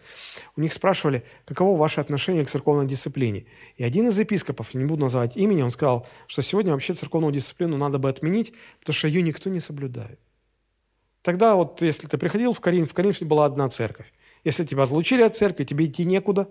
у 0.55 0.61
них 0.61 0.73
спрашивали, 0.73 1.25
каково 1.45 1.77
ваше 1.77 2.01
отношение 2.01 2.45
к 2.45 2.49
церковной 2.49 2.87
дисциплине. 2.87 3.47
И 3.77 3.83
один 3.83 4.07
из 4.07 4.17
епископов, 4.17 4.75
не 4.75 4.85
буду 4.85 5.03
называть 5.03 5.37
имени, 5.37 5.63
он 5.63 5.73
сказал, 5.73 6.07
что 6.29 6.41
сегодня 6.43 6.71
вообще 6.71 6.93
церковную 6.93 7.33
дисциплину 7.33 7.77
надо 7.77 7.99
бы 7.99 8.09
отменить, 8.09 8.55
потому 8.79 8.95
что 8.95 9.09
ее 9.09 9.23
никто 9.23 9.51
не 9.51 9.59
соблюдает. 9.59 10.21
Тогда 11.23 11.57
вот, 11.57 11.83
если 11.83 12.07
ты 12.07 12.17
приходил 12.17 12.53
в 12.53 12.61
Коринф, 12.61 12.93
в 12.93 12.95
Коринфе 12.95 13.25
была 13.25 13.45
одна 13.45 13.69
церковь. 13.71 14.13
Если 14.45 14.65
тебя 14.65 14.85
отлучили 14.85 15.23
от 15.23 15.35
церкви, 15.35 15.65
тебе 15.65 15.87
идти 15.87 16.05
некуда, 16.05 16.49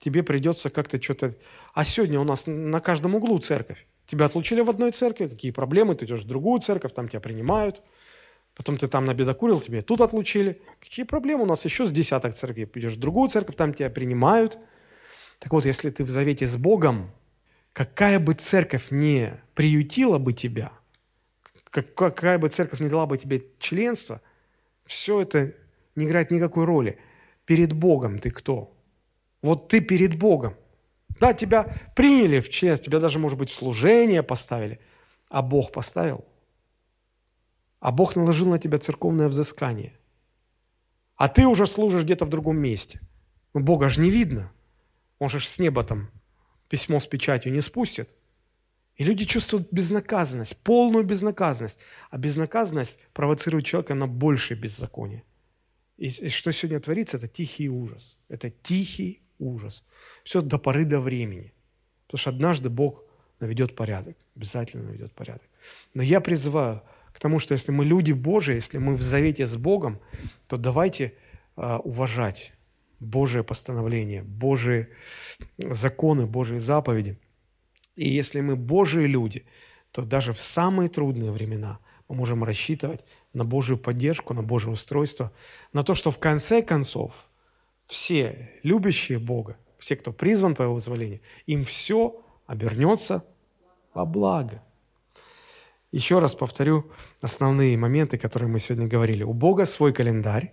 тебе 0.00 0.24
придется 0.24 0.70
как-то 0.70 1.00
что-то... 1.00 1.36
А 1.72 1.84
сегодня 1.84 2.18
у 2.18 2.24
нас 2.24 2.48
на 2.48 2.80
каждом 2.80 3.14
углу 3.14 3.38
церковь. 3.38 3.86
Тебя 4.06 4.24
отлучили 4.24 4.60
в 4.60 4.68
одной 4.68 4.90
церкви, 4.90 5.28
какие 5.28 5.52
проблемы, 5.52 5.94
ты 5.94 6.04
идешь 6.04 6.22
в 6.22 6.26
другую 6.26 6.60
церковь, 6.60 6.92
там 6.92 7.08
тебя 7.08 7.20
принимают. 7.20 7.80
Потом 8.60 8.76
ты 8.76 8.88
там 8.88 9.06
набедокурил, 9.06 9.58
тебе 9.62 9.80
тут 9.80 10.02
отлучили. 10.02 10.60
Какие 10.80 11.06
проблемы 11.06 11.44
у 11.44 11.46
нас 11.46 11.64
еще 11.64 11.86
с 11.86 11.92
десяток 11.92 12.34
церквей? 12.34 12.68
Идешь 12.74 12.92
в 12.92 13.00
другую 13.00 13.30
церковь, 13.30 13.56
там 13.56 13.72
тебя 13.72 13.88
принимают. 13.88 14.58
Так 15.38 15.50
вот, 15.52 15.64
если 15.64 15.88
ты 15.88 16.04
в 16.04 16.10
завете 16.10 16.46
с 16.46 16.58
Богом, 16.58 17.10
какая 17.72 18.20
бы 18.20 18.34
церковь 18.34 18.90
не 18.90 19.32
приютила 19.54 20.18
бы 20.18 20.34
тебя, 20.34 20.72
какая 21.70 22.38
бы 22.38 22.50
церковь 22.50 22.80
не 22.80 22.90
дала 22.90 23.06
бы 23.06 23.16
тебе 23.16 23.42
членство, 23.58 24.20
все 24.84 25.22
это 25.22 25.54
не 25.96 26.04
играет 26.04 26.30
никакой 26.30 26.66
роли. 26.66 26.98
Перед 27.46 27.72
Богом 27.72 28.18
ты 28.18 28.30
кто? 28.30 28.76
Вот 29.40 29.68
ты 29.68 29.80
перед 29.80 30.18
Богом. 30.18 30.54
Да, 31.18 31.32
тебя 31.32 31.64
приняли 31.96 32.40
в 32.40 32.50
членство, 32.50 32.84
тебя 32.84 33.00
даже, 33.00 33.18
может 33.18 33.38
быть, 33.38 33.48
в 33.48 33.54
служение 33.54 34.22
поставили, 34.22 34.80
а 35.30 35.40
Бог 35.40 35.72
поставил. 35.72 36.26
А 37.80 37.92
Бог 37.92 38.14
наложил 38.14 38.48
на 38.48 38.58
тебя 38.58 38.78
церковное 38.78 39.28
взыскание. 39.28 39.92
А 41.16 41.28
ты 41.28 41.46
уже 41.46 41.66
служишь 41.66 42.04
где-то 42.04 42.26
в 42.26 42.28
другом 42.28 42.58
месте. 42.58 43.00
Но 43.54 43.60
Бога 43.60 43.88
же 43.88 44.00
не 44.00 44.10
видно. 44.10 44.52
Он 45.18 45.28
же 45.28 45.40
с 45.40 45.58
неба 45.58 45.82
там 45.82 46.10
письмо 46.68 47.00
с 47.00 47.06
печатью 47.06 47.52
не 47.52 47.60
спустит. 47.60 48.10
И 48.96 49.04
люди 49.04 49.24
чувствуют 49.24 49.72
безнаказанность, 49.72 50.56
полную 50.62 51.04
безнаказанность. 51.04 51.78
А 52.10 52.18
безнаказанность 52.18 52.98
провоцирует 53.12 53.64
человека 53.64 53.94
на 53.94 54.06
большее 54.06 54.58
беззаконие. 54.60 55.24
И, 55.96 56.06
и 56.06 56.28
что 56.28 56.52
сегодня 56.52 56.80
творится, 56.80 57.16
это 57.16 57.28
тихий 57.28 57.68
ужас. 57.68 58.18
Это 58.28 58.50
тихий 58.50 59.22
ужас. 59.38 59.84
Все 60.22 60.42
до 60.42 60.58
поры 60.58 60.84
до 60.84 61.00
времени. 61.00 61.52
Потому 62.06 62.18
что 62.18 62.30
однажды 62.30 62.68
Бог 62.68 63.04
наведет 63.40 63.74
порядок. 63.74 64.16
Обязательно 64.36 64.84
наведет 64.84 65.12
порядок. 65.14 65.48
Но 65.94 66.02
я 66.02 66.20
призываю 66.20 66.82
к 67.20 67.22
тому, 67.22 67.38
что 67.38 67.52
если 67.52 67.70
мы 67.70 67.84
люди 67.84 68.12
Божии, 68.12 68.54
если 68.54 68.78
мы 68.78 68.96
в 68.96 69.02
завете 69.02 69.46
с 69.46 69.54
Богом, 69.54 70.00
то 70.46 70.56
давайте 70.56 71.12
э, 71.58 71.76
уважать 71.84 72.54
Божие 72.98 73.44
постановление, 73.44 74.22
Божие 74.22 74.88
законы, 75.58 76.24
Божьи 76.24 76.56
заповеди. 76.56 77.18
И 77.94 78.08
если 78.08 78.40
мы 78.40 78.56
Божьи 78.56 79.02
люди, 79.02 79.44
то 79.92 80.06
даже 80.06 80.32
в 80.32 80.40
самые 80.40 80.88
трудные 80.88 81.30
времена 81.30 81.78
мы 82.08 82.14
можем 82.16 82.42
рассчитывать 82.42 83.04
на 83.34 83.44
Божью 83.44 83.76
поддержку, 83.76 84.32
на 84.32 84.42
Божье 84.42 84.70
устройство, 84.70 85.30
на 85.74 85.82
то, 85.82 85.94
что 85.94 86.10
в 86.10 86.18
конце 86.18 86.62
концов– 86.62 87.12
все 87.86 88.50
любящие 88.62 89.18
Бога, 89.18 89.58
все, 89.78 89.94
кто 89.94 90.10
призван 90.10 90.54
по 90.54 90.62
Его 90.62 90.72
вызволению, 90.72 91.20
им 91.44 91.66
все 91.66 92.18
обернется 92.46 93.26
во 93.92 94.06
благо. 94.06 94.62
Еще 95.92 96.18
раз 96.18 96.34
повторю 96.34 96.90
основные 97.20 97.76
моменты, 97.76 98.16
которые 98.18 98.48
мы 98.48 98.60
сегодня 98.60 98.86
говорили. 98.86 99.24
У 99.24 99.32
Бога 99.32 99.66
свой 99.66 99.92
календарь, 99.92 100.52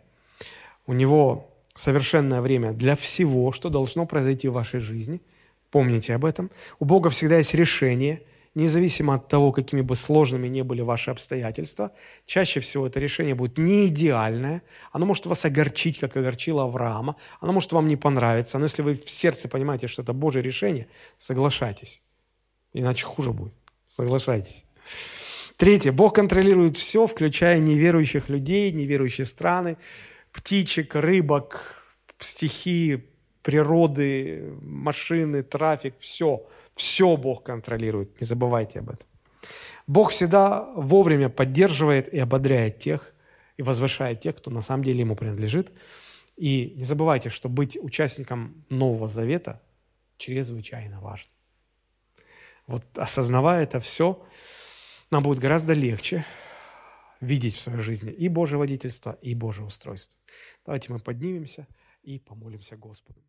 у 0.87 0.93
Него 0.93 1.53
совершенное 1.75 2.41
время 2.41 2.73
для 2.73 2.95
всего, 2.95 3.51
что 3.51 3.69
должно 3.69 4.05
произойти 4.05 4.47
в 4.47 4.53
вашей 4.53 4.79
жизни. 4.79 5.21
Помните 5.69 6.15
об 6.15 6.25
этом. 6.25 6.49
У 6.79 6.85
Бога 6.85 7.09
всегда 7.09 7.37
есть 7.37 7.53
решение– 7.53 8.21
независимо 8.57 9.13
от 9.13 9.27
того, 9.27 9.51
какими 9.51 9.81
бы 9.81 9.95
сложными 9.95 10.47
ни 10.47 10.63
были 10.63 10.81
ваши 10.81 11.11
обстоятельства, 11.11 11.91
чаще 12.25 12.59
всего 12.59 12.87
это 12.87 12.99
решение 12.99 13.35
будет 13.35 13.59
не 13.59 13.85
идеальное, 13.85 14.63
оно 14.91 15.05
может 15.05 15.27
вас 15.27 15.45
огорчить, 15.45 15.99
как 15.99 16.17
огорчило 16.17 16.63
Авраама, 16.63 17.15
оно 17.39 17.53
может 17.53 17.71
вам 17.71 17.87
не 17.87 17.95
понравиться, 17.95 18.57
но 18.57 18.65
если 18.65 18.81
вы 18.81 18.95
в 18.95 19.11
сердце 19.11 19.47
понимаете, 19.47 19.85
что 19.87 20.01
это 20.01 20.11
Божье 20.11 20.41
решение, 20.41 20.87
соглашайтесь, 21.17 22.01
иначе 22.73 23.05
хуже 23.05 23.31
будет. 23.31 23.53
Соглашайтесь. 23.95 24.65
Третье. 25.57 25.91
Бог 25.91 26.15
контролирует 26.15 26.77
все, 26.77 27.07
включая 27.07 27.59
неверующих 27.59 28.29
людей, 28.29 28.71
неверующие 28.71 29.25
страны, 29.25 29.77
птичек, 30.31 30.95
рыбок, 30.95 31.83
стихии, 32.19 33.05
природы, 33.41 34.53
машины, 34.61 35.43
трафик, 35.43 35.95
все– 35.99 36.47
все 36.77 37.17
Бог 37.17 37.43
контролирует, 37.43 38.21
не 38.21 38.27
забывайте 38.27 38.79
об 38.79 38.89
этом. 38.89 39.07
Бог 39.87 40.11
всегда 40.11 40.63
вовремя 40.75 41.27
поддерживает 41.29 42.13
и 42.13 42.19
ободряет 42.19 42.79
тех, 42.79 43.13
и 43.57 43.63
возвышает 43.63 44.21
тех, 44.21 44.35
кто 44.35 44.51
на 44.51 44.61
самом 44.61 44.83
деле 44.83 44.99
ему 44.99 45.15
принадлежит. 45.15 45.71
И 46.35 46.73
не 46.77 46.83
забывайте, 46.83 47.29
что 47.29 47.49
быть 47.49 47.77
участником 47.81 48.63
Нового 48.69 49.07
Завета 49.07 49.59
чрезвычайно 50.17 51.01
важно. 51.01 51.31
Вот 52.67 52.83
осознавая 52.95 53.63
это 53.63 53.79
все, 53.79 54.23
нам 55.11 55.23
будет 55.23 55.39
гораздо 55.39 55.73
легче 55.73 56.25
видеть 57.21 57.55
в 57.55 57.61
своей 57.61 57.79
жизни 57.79 58.11
и 58.11 58.27
Божье 58.29 58.57
водительство, 58.57 59.17
и 59.21 59.33
Божье 59.33 59.65
устройство. 59.65 60.19
Давайте 60.65 60.91
мы 60.91 60.99
поднимемся 60.99 61.67
и 62.03 62.19
помолимся 62.19 62.77
Господу. 62.77 63.21